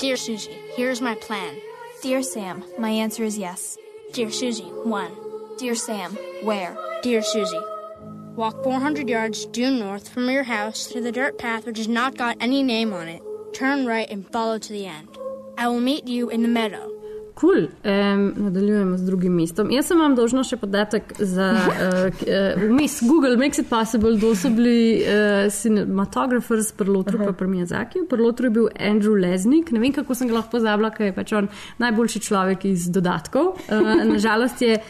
[0.01, 1.55] Dear Susie, here's my plan.
[2.03, 3.77] Dear Sam, my answer is yes.
[4.15, 5.11] Dear Susie, one.
[5.59, 6.77] Dear Sam, where?
[7.03, 7.59] Dear Susie,
[8.39, 12.17] walk 400 yards due north from your house to the dirt path which has not
[12.17, 13.21] got any name on it.
[13.53, 15.19] Turn right and follow to the end.
[15.59, 16.87] I will meet you in the meadow.
[17.35, 17.67] Cool.
[17.85, 19.71] Um, nadaljujemo z drugim mestom.
[19.71, 23.01] Jaz sem vam dolžna še podatek za uh, vmes.
[23.07, 28.05] Google makes it possible, kdo so bili uh, cinematographers pri Lotru, pa pri Miyazaki.
[28.11, 29.71] Pri Lotru je bil Andrew Lesnik.
[29.75, 31.51] Ne vem, kako sem ga lahko pozabila, ker je pač on
[31.83, 33.55] najboljši človek iz dodatkov.
[33.67, 34.81] Uh, nažalost je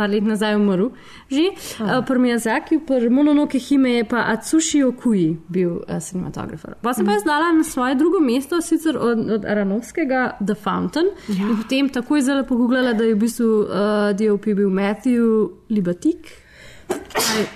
[0.00, 0.88] par let nazaj umrl.
[1.28, 6.78] Že uh, pri Miyazaki, pri Mononoke Hime je pa Atsushi Okui bil uh, cinematografer.
[6.80, 11.12] Pa sem pa jaz dala na svoje drugo mesto, sicer od, od Aranovskega The Fountain.
[11.28, 11.50] Ja.
[11.50, 16.39] In potem takoj zelo pogooglala, da je v bistvu uh, DOP bil Matthew Libatik.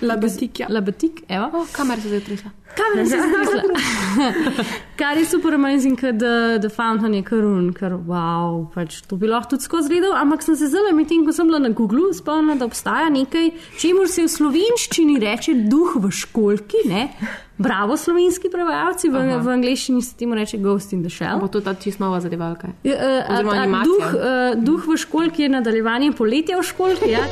[0.02, 0.66] Labatik, ja.
[0.70, 1.50] Labatik, evo.
[1.52, 2.50] Oh, kamera se zdaj tresla.
[2.76, 4.64] Kamera se zdaj tresla.
[5.00, 9.26] Kar je super amazing, ker The, the Fountain je karun, ker wow, pač to bi
[9.30, 12.58] lahko tudi skozi gledal, ampak sem se zelo medtem, ko sem bila na Googlu, spomnila,
[12.60, 13.50] da obstaja nekaj,
[13.82, 17.08] čemu se v slovenščini reče duh v školki, ne?
[17.58, 19.38] Bravo, slovenski prevajalci, v, Aha.
[19.42, 21.38] v angleščini se temu reče Ghost in the Shell.
[21.42, 22.74] Bo to ta čisto nova zadevalka.
[22.82, 23.94] Ja, eh, a- Oziroma a animacija.
[23.94, 27.10] Duh, uh, duh v školki je nadaljevanje poletja v školki.
[27.14, 27.22] Ja?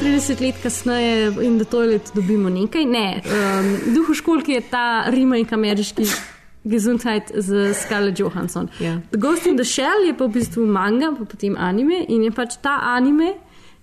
[0.00, 2.84] 30 let kasneje in da to leto dobimo nekaj.
[2.84, 6.06] Ne, um, duh v školki je ta remake ameriški.
[6.68, 8.68] Gesundheit z Scarlett Johansson.
[8.80, 8.98] Ja.
[9.10, 12.30] The Ghost in the Shell je pa v bistvu manga, pa potem anime in je
[12.34, 13.34] pač ta anime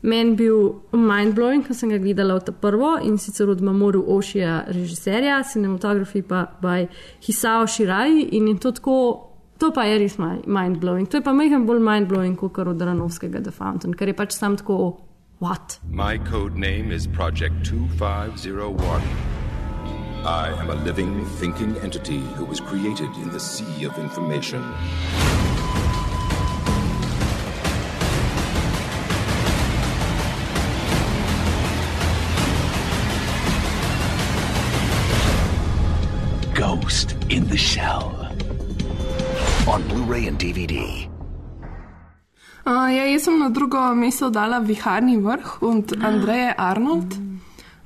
[0.06, 4.66] meni bil mindblowing, ko sem ga gledala od ta prvo in sicer od Mamoru Oshija,
[4.68, 6.86] režiserja, cinematografi pa by
[7.26, 8.98] Hisao Shirai in je to tako.
[9.58, 11.08] To pa je res mi- mindblowing.
[11.08, 14.58] To je pa mehen bolj mindblowing kot od Ranovskega The Fountain, ker je pač sam
[14.60, 14.98] tako,
[15.46, 15.78] what?
[15.92, 19.02] My code name is Project 2501.
[20.26, 24.60] I am a living, thinking entity who was created in the sea of information.
[36.56, 38.34] Ghost in the Shell.
[39.68, 41.15] On Blu ray and DVD.
[42.66, 47.14] Uh, ja, jaz sem na drugo mesto dala Viharni vrh od Andreje Arnold.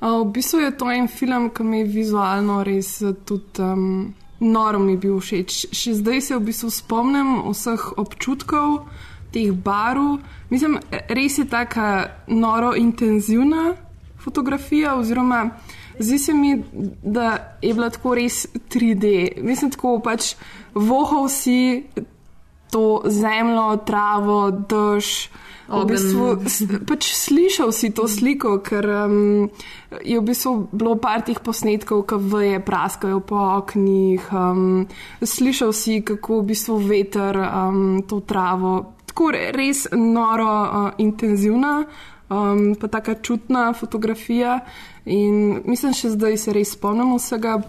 [0.00, 4.14] Uh, v bistvu je to en film, ki mi je vizualno res eh, tudi um,
[4.40, 5.66] noro mi bil všeč.
[5.76, 8.86] Še zdaj se v bistvu spomnim vseh občutkov,
[9.36, 10.22] teh barv.
[10.48, 10.78] Mislim,
[11.12, 13.74] res je taka noro intenzivna
[14.16, 15.42] fotografija, oziroma
[16.00, 16.54] zdi se mi,
[17.04, 19.42] da je bila tako res 3D.
[19.44, 20.32] Mislim, tako pač
[20.72, 21.84] vohal si
[22.70, 25.30] to zemljo, travo, dež.
[25.70, 26.34] V bistvu,
[26.82, 29.46] pač slišal si to sliko, ker um,
[30.02, 34.18] je v bistvu bilo par teh posnetkov, ki veje praskajo po oknih.
[34.34, 34.90] Um,
[35.22, 38.98] slišal si, kako v bistvu veter um, to travo.
[39.06, 41.86] Tako re- res noro, uh, intenzivna,
[42.26, 44.66] um, pa tako čutna fotografija.
[45.06, 47.60] In mislim, še zdaj se res spomnim vsega.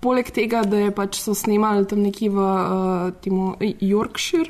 [0.00, 4.48] Poleg tega, da je pač so snemali tam nekje v uh, temu Yorkshire.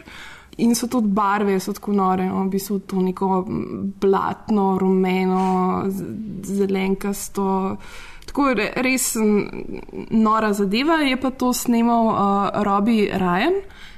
[0.63, 3.43] In so tudi barve, so tako nore, no, v bistvu to neko
[4.03, 5.89] blatno, rumeno,
[6.47, 7.47] zelenkasto.
[8.29, 11.01] Tako re- res mm, nora zadeva.
[11.03, 13.57] Je pa to snimal uh, Robbie Ryan,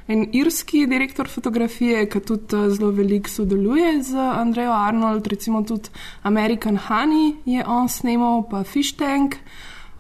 [0.09, 5.93] en irski direktor fotografije, ki tudi uh, zelo veliko sodeluje z Andrejo Arnold, recimo tudi
[6.23, 9.37] American Honey je on snimal, pa Fish Tank.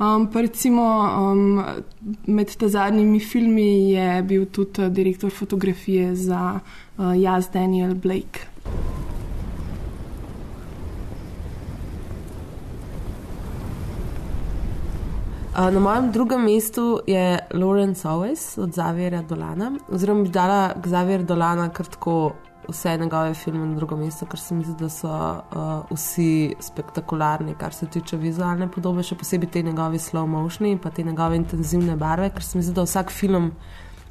[0.03, 1.62] Um, pa recimo um,
[2.26, 6.59] med te zadnjimi filmi je bil tudi uh, direktor fotografije za
[6.98, 8.40] uh, Jaz Daniel Blake.
[15.55, 21.68] Na mojem drugem mestu je Lawrence Owens od Zavira Dolana, oziroma bi dala Zavir Dolana
[21.68, 22.32] kar tako
[22.69, 27.55] vse njegove filme na drugo mesto, ker se mi zdi, da so uh, vsi spektakularni,
[27.59, 31.37] kar se tiče vizualne podobe, še posebej te njegove slow motioni in pa te njegove
[31.37, 33.53] intenzivne barve, ker se mi zdi, da vsak film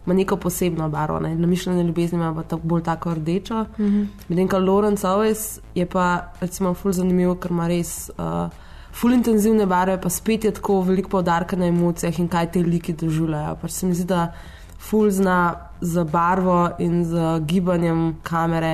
[0.06, 1.20] ima neko posebno barvo.
[1.20, 1.36] Ne?
[1.36, 3.66] Namišljene ljubezni ima pa tako, bolj tako rdečo.
[3.80, 4.04] Mhm.
[4.28, 8.10] Medtem ko Lawrence Owens je pa recimo ful zanimiv, ker ima res.
[8.18, 8.50] Uh,
[8.92, 12.92] Ful intenzivne barve, pa spet je tako veliko poudarka na emocijah in kaj te liki
[12.94, 13.54] doživljajo.
[13.62, 14.34] Pač se mi zdi, da
[14.82, 18.74] ful zna z barvo in z gibanjem kamere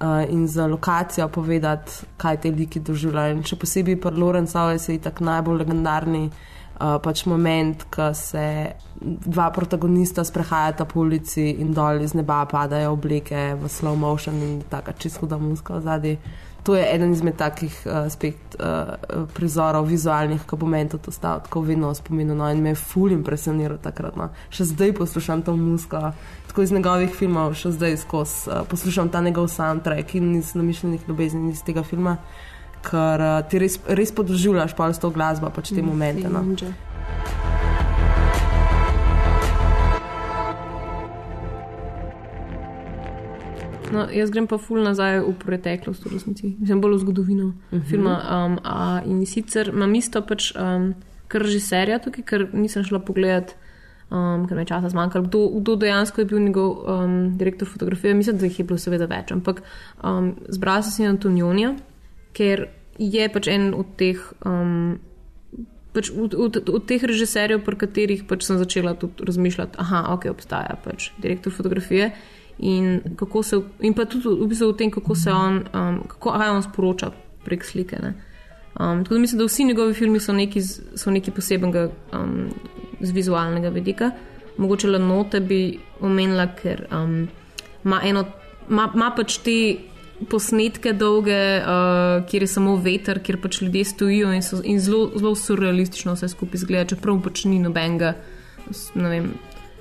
[0.00, 3.42] uh, in z lokacijo povedati, kaj te liki doživljajo.
[3.46, 9.50] Še posebej pri Lorenzu Owens je tako najbolj legendarni uh, pač moment, ko se dva
[9.50, 14.94] protagonista sprehajata po ulici in dol iz neba padajo obleke v slow motion in tako
[14.98, 16.16] čisto huda muska v zadnji.
[16.62, 18.94] To je eden izmed takih uh, spet uh,
[19.34, 22.36] prizorov, vizualnih, ki bo meni tudi ostal tako vedno v spominu.
[22.38, 24.14] No, in me je ful impresioniral takrat.
[24.16, 24.28] No.
[24.54, 26.12] Še zdaj poslušam to muziko,
[26.46, 31.10] tako iz njegovih filmov, še zdaj skozi uh, poslušam ta njegov soundtrack in iz namišljenih
[31.10, 32.20] ljubezni iz tega filma,
[32.86, 36.28] ker uh, ti res, res podživljaš pa s to glasbo, pač te Mm, momente.
[36.30, 36.46] No.
[36.46, 36.91] cringe.
[43.92, 47.54] No, jaz grem pa ful nazaj v preteklost, v resnici, mislim bolj v zgodovino uh
[47.72, 47.80] Mhm.
[47.80, 47.88] -huh.
[47.90, 48.14] filma.
[48.46, 50.94] Um, a, in sicer imam isto pač um,
[51.28, 53.54] kar režiserja tukaj, ker nisem šla pogledat,
[54.10, 58.14] um, ker me časa zmanjkalo, kdo, kdo dejansko je bil njegov um, direktor fotografije.
[58.14, 59.62] Mislim, da jih je bilo seveda več, ampak
[60.04, 61.74] um, zbrala sem si Antonionija,
[62.32, 62.68] ker
[62.98, 64.18] je pač en od teh.
[64.46, 64.98] Um,
[65.92, 70.30] Pač od, od, od teh režiserjev, pri katerih pač sem začela tudi razmišljati, da okay,
[70.30, 72.12] obstaja pač direktor fotografije
[72.58, 76.32] in, kako se, in pa tudi v bistvu o tem, kako se on, um, kako
[76.38, 77.10] kaj on sporoča
[77.44, 77.98] prek slike.
[78.02, 78.14] ne.
[78.80, 80.62] Um, tako da mislim, da vsi njegovi filmi so nekaj,
[80.94, 82.48] so nekaj posebnega um,
[83.00, 84.10] z vizualnega vidika.
[84.56, 87.28] Mogoče le note bi omenila, ker um,
[87.84, 88.24] ima eno,
[88.70, 89.56] ima, ima pač te
[90.30, 95.10] posnetke dolge, uh, kjer je samo veter, kjer pač ljudje stojijo in, so, in zelo,
[95.16, 98.14] zelo surrealistično vse skupaj izgleda, čeprav pač ni nobenega,
[98.94, 99.32] vem,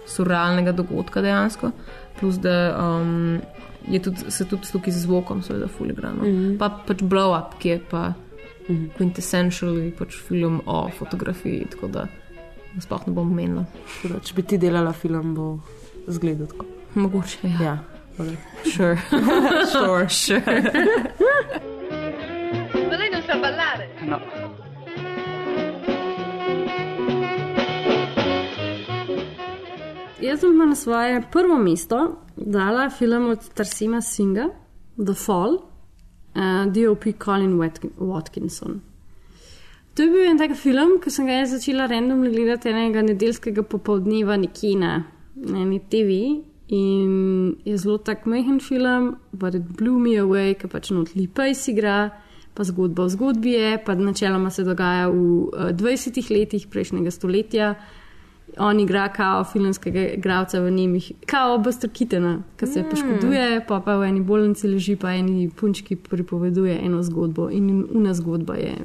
[0.10, 1.72] surrealnega dogodka dejansko.
[2.22, 3.42] Plus, da um,
[3.88, 6.24] je tudi, se tudi tukaj z zvokom, seveda, fuligrano.
[6.24, 6.30] Mm.
[6.30, 6.58] -hmm.
[6.58, 8.14] Pa pač blow up, ki je pa
[8.70, 8.90] mm -hmm.
[8.98, 12.08] quintessentially pač film o fotografiji, tako da
[12.80, 13.66] sploh ne bom menila.
[14.04, 15.60] Da, Če bi ti delala film, bo
[16.08, 16.66] zgledal tako.
[16.94, 17.64] Mogoče, ja.
[17.64, 17.78] ja.
[18.18, 18.38] Okay.
[18.76, 18.98] Sure.
[19.72, 20.10] sure.
[20.24, 20.62] sure.
[22.90, 23.88] Ma lei non sa ballare?
[24.06, 24.20] No.
[30.22, 34.50] Jaz pa na svoje prvo mesto dala film od Tarsima Singa,
[35.06, 38.80] The Fall, uh, DOP Colin Watkin- Watkinson.
[39.94, 43.64] To je bil en tak film, ki sem ga jaz začela randomno gledati enega nedeljskega
[43.64, 45.04] popoldneva nekje na,
[45.36, 46.20] eni TV.
[46.68, 51.50] In je zelo tak majhen film, but it blew me away, ker pač not lipa
[51.50, 52.12] igra,
[52.54, 57.76] pa zgodba o zgodbi je, pa načeloma se dogaja v uh, 20 letih prejšnjega stoletja.
[58.58, 62.90] On igra kao filmskega igralca v Nemih, kao Buster Kitena, ki se Mm.
[62.90, 68.14] poškoduje, pa pa v eni bolnici leži, pa eni punčki pripoveduje eno zgodbo in una
[68.14, 68.76] zgodba je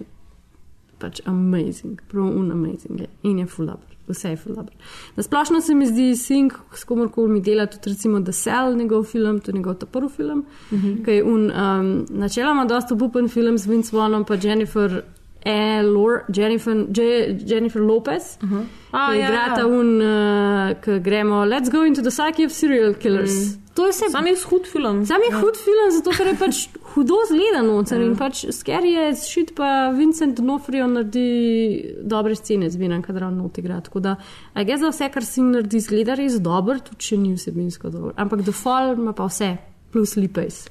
[0.99, 4.71] pač amazing, prav unamazing je in je full up, vse je full up.
[5.17, 9.05] Na splošno se mi zdi Sink, s komorkoli mi dela, tudi recimo The Cell, njegov
[9.05, 11.05] film, to je njegov ta prvi film, mm -hmm.
[11.05, 15.03] ki je un, um, načeloma dosta obupen film z Vince Vonom pa Jennifer.
[15.47, 18.64] E, Lor, Jennifer, Je, Jennifer Lopez, uh -huh.
[18.90, 19.66] A, ki ja, igrata ja.
[19.66, 23.35] un, uh, ki gremo, let's go into the psyche of serial killers.
[23.35, 23.66] Mm.
[23.74, 24.10] To je vse.
[24.10, 25.06] Sam je hud film.
[25.06, 25.40] Sam je ja.
[25.40, 29.90] hud film, zato ker je pač hudo zgledan noter in pač scary je šit, pa
[29.98, 33.81] Vincent D'Onofrio naredi dobre scene, zbiram, kadar on not igra.
[33.81, 34.16] Tako da,
[34.55, 38.14] a gre za vse, kar si naredi, zgleda res dobro, tudi če ni vsebinsko dobro.
[38.16, 39.56] Ampak The Fall ima pa vse,
[39.93, 40.66] plus Lipes.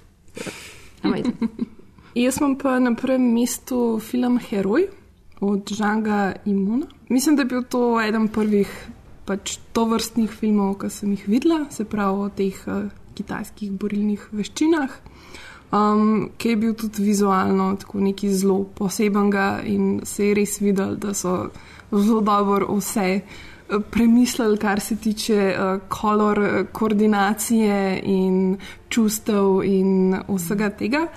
[1.03, 1.37] Amazing.
[2.15, 4.87] Jaz imam pa na prvem mestu film Heroj
[5.39, 6.85] od Žanga Imuna.
[7.09, 8.71] Mislim, da je bil to eden prvih
[9.25, 12.87] pač tovrstnih filmov, ki sem jih videla, se pravi o teh uh,
[13.19, 14.95] kitajskih borilnih veščinah,
[15.75, 20.95] um, ki je bil tudi vizualno tako nekaj zelo posebenega in se je res videl,
[20.95, 21.49] da so
[21.91, 23.23] zelo dobro vse eh,
[23.91, 28.55] premislili, kar se tiče uh, kolor koordinacije in
[28.87, 31.09] čustev in vsega tega.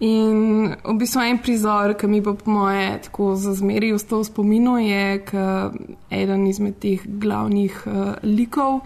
[0.00, 4.28] In v bistvu en prizor, ki mi bo po moje tako za zmeri ostal v
[4.28, 5.46] spominu, je, ko
[6.10, 8.80] eden izmed teh glavnih uh, likov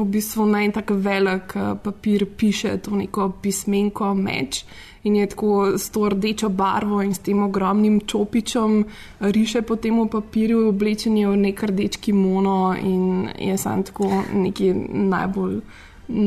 [0.00, 4.64] v bistvu na en tak velik uh, papir piše to neko pismenko meč.
[5.04, 8.84] In je tako s to rdečo barvo in s tem ogromnim čopičem
[9.20, 14.74] riše po tem papirju, oblečen je v nek rdeč kimono in je sam tako neki
[14.92, 15.60] najbolj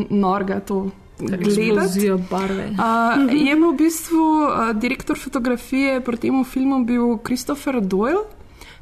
[0.09, 0.89] norga to
[1.19, 2.09] gledati.
[2.29, 2.69] barve.
[2.69, 8.23] Uh, je v bistvu uh, direktor fotografije pri tem filmu bil Christopher Doyle.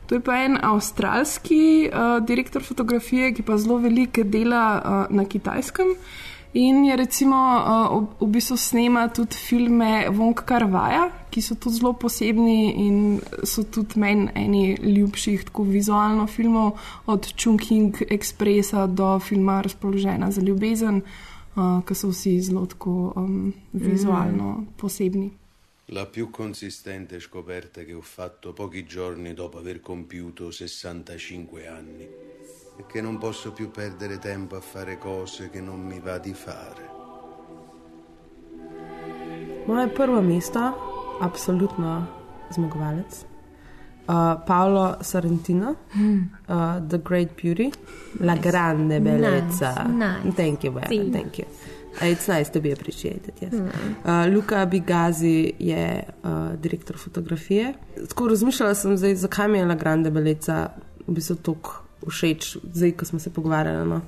[0.08, 5.26] To je pa en avstralski uh, direktor fotografije, ki pa zelo veliko dela uh, na
[5.26, 5.96] kitajskem.
[6.54, 11.94] In je recimo uh, v, bistvu snema tudi filme Wong Kar-vaja, ki so tudi zelo
[11.96, 16.76] posebni in so tudi meni eni ljubših tako vizualno filmov,
[17.08, 23.54] od Chungking Expressa do filma Razpoložena za ljubezen, uh, ki so vsi zelo tako um,
[23.72, 24.68] vizualno mm.
[24.76, 25.38] posebni.
[25.86, 32.08] La più consistente scoperta che ho fatto pochi giorni dopo aver compiuto 65 anni
[32.78, 36.34] è che non posso più perdere tempo a fare cose che non mi va di
[36.34, 36.90] fare.
[39.66, 42.20] Moje prvo mesto, absolutno
[42.50, 43.31] zmagovalec.
[44.12, 45.76] Uh, Paolo Sorrentino,
[46.50, 47.72] uh, The Great Beauty,
[48.20, 49.86] La Grande Bellezza.
[49.88, 50.36] Nice, nice.
[50.36, 51.10] Thank you, Vera, Sì.
[51.12, 51.46] thank you.
[52.02, 53.34] Uh, It's nice to be appreciated.
[53.40, 53.54] Yes.
[53.54, 56.30] Uh, Luka Bigazi je uh,
[56.60, 57.74] direktor fotografije.
[58.10, 60.70] Tako razmišljala sem, zdaj, zakaj mi je La Grande Bellezza
[61.08, 63.88] v bistvu tako všeč, zdaj, ko smo se pogovarjali.
[63.90, 64.02] No.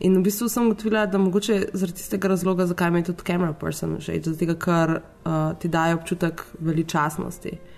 [0.00, 3.52] In v bistvu sem ugotovila, da mogoče zaradi tistega razloga, zakaj mi je tudi camera
[3.52, 7.50] person všeč, zato ker uh, ti daje občutek veličastnosti.
[7.50, 7.77] Daj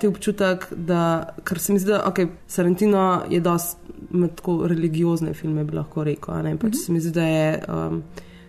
[0.00, 3.86] ti občutek, da, ker se mi zdi, da okay, Sarantino je dosti
[4.36, 6.34] tako religiozne filme, bi lahko rekel.
[6.34, 6.86] Pač mm -hmm.
[6.86, 7.62] se mi zdi, da je.
[7.68, 8.02] Um,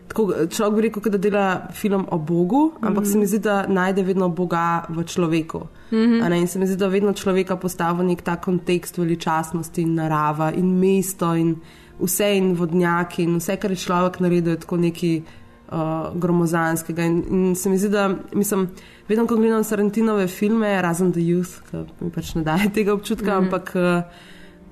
[0.07, 3.11] Tako, človek bi rekel, da dela film o Bogu, ampak mm -hmm.
[3.11, 5.67] se mi zdi, da najde vedno Boga v človeku.
[5.91, 6.39] Mm -hmm.
[6.39, 10.51] In se mi zdi, da vedno človeka postavi v nek ta kontekst veličastnosti in narava
[10.51, 11.55] in mesto in
[11.99, 15.23] vse in vodnjaki in vse, kar je človek naredil, je tako neki
[15.71, 17.03] uh, gromozanskega.
[17.03, 18.69] In, in se mi zdi, da mislim,
[19.07, 23.39] vedno, ko gledam Sarantinove filme, razen The Youth, ki mi pač ne daje tega občutka,
[23.39, 23.45] mm -hmm.
[23.45, 23.75] ampak.
[23.75, 24.25] Uh,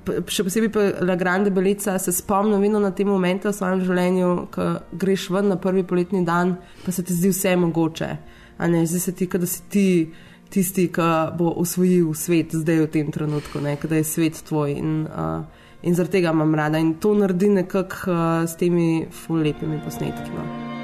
[0.05, 4.47] še posebej pa La Grande Belica, se spomnim vedno na te momente v svojem življenju,
[4.53, 8.09] ko greš ven na prvi poletni dan, pa se ti zdi vse mogoče.
[8.57, 10.11] A Ne, zdi se ti, da si ti
[10.49, 14.71] tisti, ki bo osvojil svet zdaj v tem trenutku, ne, da je svet tvoj.
[14.71, 15.43] In, uh,
[15.83, 20.31] in zaradi tega imam rada in to naredi nekako uh, s temi ful lepimi posnetki.
[20.31, 20.74] No.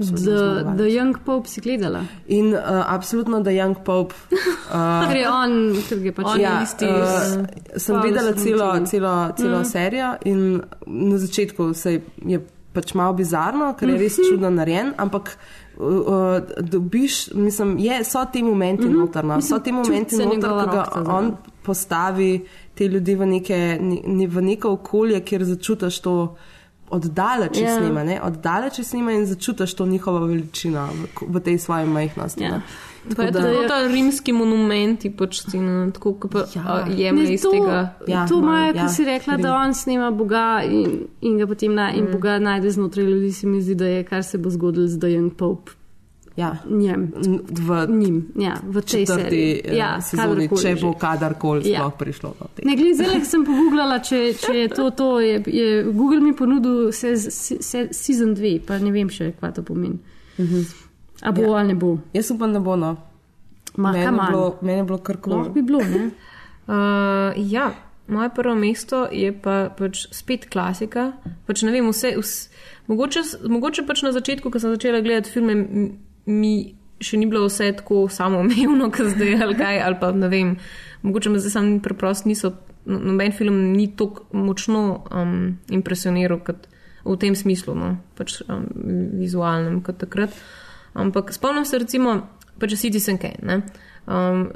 [0.00, 2.00] Absolutno The, Young Pope si gledala.
[2.26, 4.14] In uh, absolutno, da Young Pope.
[4.66, 5.52] Uh, Ker je on,
[5.88, 6.84] ker je pač ja, isti.
[6.84, 7.46] uh,
[7.76, 9.60] sem Paolo gledala celo, celo, celo Mm.
[9.60, 9.64] mm.
[9.64, 11.92] serijo in na začetku se
[12.26, 12.40] je
[12.72, 14.24] pač malo bizarno, ker je res Mhm.
[14.28, 15.38] čudno narejen, ampak
[15.76, 18.98] uh, uh, dobiš, mislim, je, so ti momenti mm -hmm.
[18.98, 22.44] noter, no, so ti momenti njegova ki ga on postavi
[22.74, 26.36] te ljudi v, neke, ne, v neko okolje, kjer začutiš to
[26.90, 27.66] oddaleč Ja.
[27.66, 27.78] yeah.
[27.78, 28.20] snima, ne?
[28.22, 32.44] oddaleč snima in začutiš to njihovo veličino v, v tej svoji majhnosti.
[32.44, 32.50] Ja.
[32.50, 32.62] ne.
[33.16, 36.86] Pa je tako ta rimski monumenti, pač scena, tako kot pa ja.
[36.90, 37.94] jemlje Ne, iz to, tega.
[38.08, 41.92] ja, to imajo, ki si rekla, da on snema Boga in, in ga potem na,
[41.94, 44.98] in Boga najde znotraj ljudi, se mi zdi, da je kar se bo zgodilo z
[44.98, 45.72] The Young Pope.
[46.36, 46.56] Ja.
[46.68, 47.12] Njem.
[47.48, 51.80] V njim, ja, v tej četrti eh, Ja, sezoni, če bo kadarkoli Ja.
[51.80, 52.68] sploh prišlo do tega.
[52.68, 57.16] Ne, ko sem pogooglala, če, če je to, to je, je Google mi ponudil se,
[57.16, 59.96] se, se, season 2, pa ne vem še, kaj to pomeni.
[61.24, 61.56] A bo Ja.
[61.58, 61.96] ali ne bo?
[62.12, 62.96] Jaz upam, da bo no.
[63.76, 65.32] Ma, Meni je bilo, meni je bilo kar kul.
[65.32, 66.10] Lahko bi bilo, ne?
[66.68, 67.70] Uh, ja,
[68.08, 71.12] moje prvo mesto je pa pač spet klasika.
[71.46, 72.48] Pač ne vem, vse, vse,
[72.88, 75.56] mogoče, mogoče pač na začetku, ko sem začela gledati filme,
[76.26, 80.54] mi še ni bilo vse tako samoumevno, kot zdaj ali kaj, ali pa ne vem.
[81.06, 82.54] Mogoče me zdaj sam preprosto niso,
[82.86, 86.68] no- noben film ni tako močno um, impresioniral kot
[87.06, 88.66] v tem smislu, no, pač um,
[89.20, 90.34] vizualnem kot takrat.
[90.96, 92.16] Ampak spomnim se recimo,
[92.58, 93.38] pač Citizen Kane.
[93.42, 93.60] Ne?
[94.06, 94.48] Um,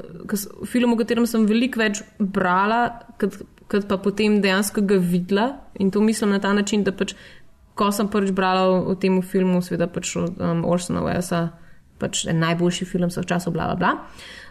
[0.65, 3.37] film, o katerem sem veliko več brala, kot,
[3.71, 5.47] kot pa potem dejansko ga videla.
[5.79, 7.13] In to mislim na ta način, da pač,
[7.77, 11.51] ko sem prvič brala o, o tem filmu, seveda pač od um, Orsona Wellesa,
[12.01, 13.93] pač najboljši film vseh časov, bla, bla, bla.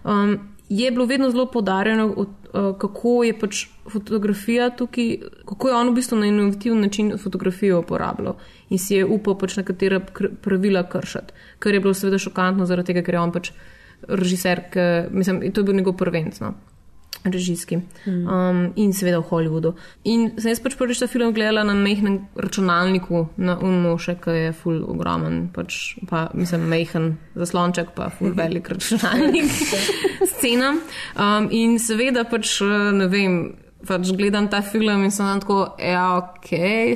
[0.04, 0.38] Um,
[0.70, 5.16] je bilo vedno zelo podarjeno, od, uh, kako je pač fotografija tukaj,
[5.48, 8.36] kako je on v bistvu na inovativen način fotografijo uporabljal
[8.70, 9.98] in si je upal pač nekatera
[10.42, 13.50] pravila kršiti, kar je bilo seveda šokantno, zaradi tega, ker je on pač
[14.08, 16.38] režiser, ki, mislim, to je bil njegov prvenc.
[16.40, 16.54] No.
[17.24, 19.74] Režijski um, in seveda v Hollywoodu.
[20.08, 24.52] In sem jaz pač prvič ta film gledala na mehkem računalniku, na Unmoše, ki je
[24.56, 29.52] full ogromen, pač, pa mislim, mehen zaslonček, pa full velik računalnik
[30.32, 30.74] scena.
[31.16, 33.42] Um, in seveda pač eh, ne vem.
[33.88, 36.50] Pač gledam ta film in sem tam tako, ja, ok,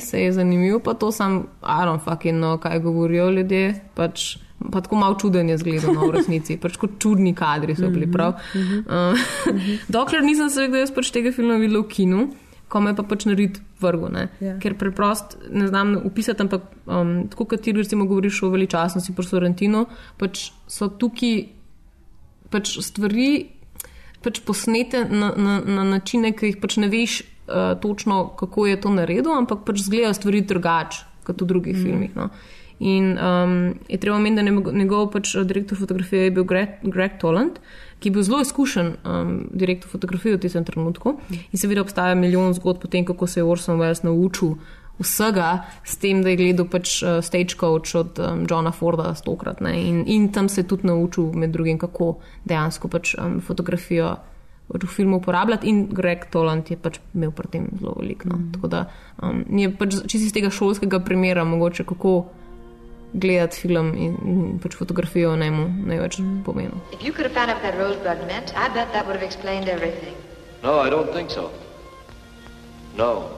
[0.04, 3.72] se je zanimivo, pa to sem, I don't fucking know, kaj govorijo ljudje.
[3.96, 7.88] Pač, pa tako malo čuden je zgledal no, v resnici, pač kot čudni kadri so
[7.92, 8.36] bili prav.
[8.84, 9.16] Uh,
[9.88, 12.26] dokler nisem se vedel, da jaz pač tega filma videl v kinu,
[12.68, 14.28] ko me pa pač nared vrgo, ne?
[14.44, 14.58] Ja.
[14.60, 19.28] ker preprost ne znam opisati, ampak um, tako kot ti recimo govoriš o veličastnosti pri
[19.28, 19.86] Sorrentinu,
[20.20, 21.46] pač so tukaj
[22.54, 23.53] pač stvari
[24.24, 28.80] pač posnete na, na, na načine, ki jih pač ne veš uh, točno, kako je
[28.80, 31.82] to naredil, ampak pač zgledajo stvari drugače kot v drugih mm.
[31.84, 32.12] filmih.
[32.16, 32.28] No.
[32.84, 36.82] In um, je treba omeniti, da njegov- njegov pač eh, direktor fotografije je bil Greg,
[36.82, 37.60] Greg Toland,
[38.00, 41.14] ki je bil zelo izkušen um, direktor fotografije v tem trenutku.
[41.30, 44.58] In seveda obstaja milijon zgodb o tem, kako se je Orson Welles naučil
[44.98, 49.60] vsega, s tem, da je gledal pač uh, Stagecoach od um, Johna Forda stokrat.
[49.60, 49.74] ne.
[49.80, 54.16] In, in tam se je tudi naučil, med drugim, kako dejansko pač um, fotografijo
[54.68, 55.68] pač v filmu uporabljati.
[55.68, 58.28] In Greg Toland je pač imel pri tem zelo veliko.
[58.28, 58.38] No.
[58.54, 58.86] Tako da
[59.22, 62.24] um, je pač čisto iz tega šolskega primera mogoče kako
[63.14, 66.74] gledati film in, in pač fotografijo njemu največ pomeni.
[66.92, 69.26] If you could have found out what that rosebud meant, I bet that would have
[69.26, 70.14] explained everything.
[70.62, 71.50] No, I don't think so.
[72.96, 73.28] No.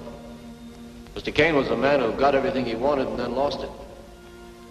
[1.17, 1.35] Mr.
[1.35, 3.71] Kane was a man who got everything he wanted and then lost it.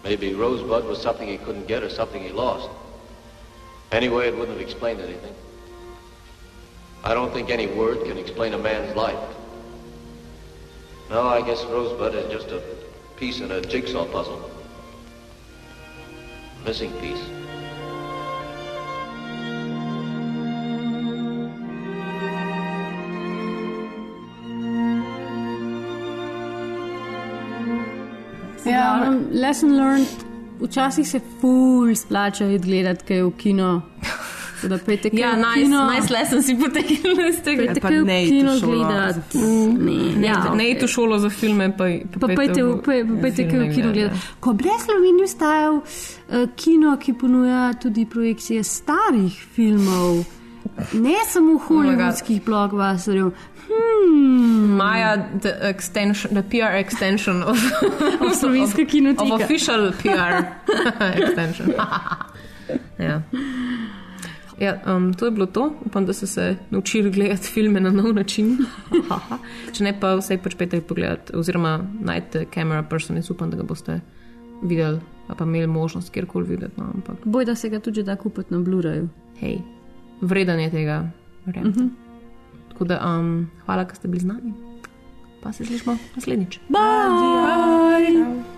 [0.03, 2.69] Maybe Rosebud was something he couldn't get or something he lost.
[3.91, 5.33] Anyway, it wouldn't have explained anything.
[7.03, 9.17] I don't think any word can explain a man's life.
[11.09, 12.61] No, I guess Rosebud is just a
[13.17, 14.51] piece in a jigsaw puzzle.
[16.63, 17.44] Missing piece.
[29.05, 30.07] Ja, lesson learned,
[30.61, 33.81] včasih se ful splača iti gledati, kaj je v kino.
[34.63, 37.65] Da pejte kaj Ja, v nice, nice lesson si potegnil iz tega.
[37.67, 39.37] Pejte kaj v kino gledati.
[39.37, 43.67] Ne, Ne, ja, ne iti v šolo za filme, pa, Pa pejte v, kaj v
[43.75, 44.17] kino gledati.
[44.39, 50.23] Ko bi v Sloveniji stajal uh, kino, ki ponuja tudi projekcije starih filmov,
[50.93, 53.31] ne samo hollywoodskih blockbusterjev.
[53.67, 54.75] Hmm.
[54.77, 57.57] Maja, the, extension, the PR extension of,
[58.21, 59.33] Of slovenske of, kinoteke.
[59.33, 60.43] of official PR
[61.23, 61.73] extension.
[62.99, 63.21] ja.
[64.59, 65.73] Ja, um, to je bilo to.
[65.85, 68.57] Upam, da ste se naučili gledati filme na nov način.
[69.73, 73.63] Če ne, pa vse pač pejte pogledati, oziroma najdete Camera Person in upam, da ga
[73.63, 73.99] boste
[74.63, 76.73] videli, pa imeli možnost kjerkoli videti.
[76.77, 79.07] No, ampak, Boj, da se ga tudi da kupiti na Blu-rayu.
[79.39, 79.57] hej,
[80.21, 81.09] vreden je tega.
[81.45, 81.79] verjemite.
[81.79, 81.89] Mhm.
[82.69, 84.53] Tako da, um, hvala, da ste bili z nami.
[85.43, 86.59] Pa se slišmo naslednjič.
[86.69, 86.79] Bye!
[88.15, 88.54] Bye.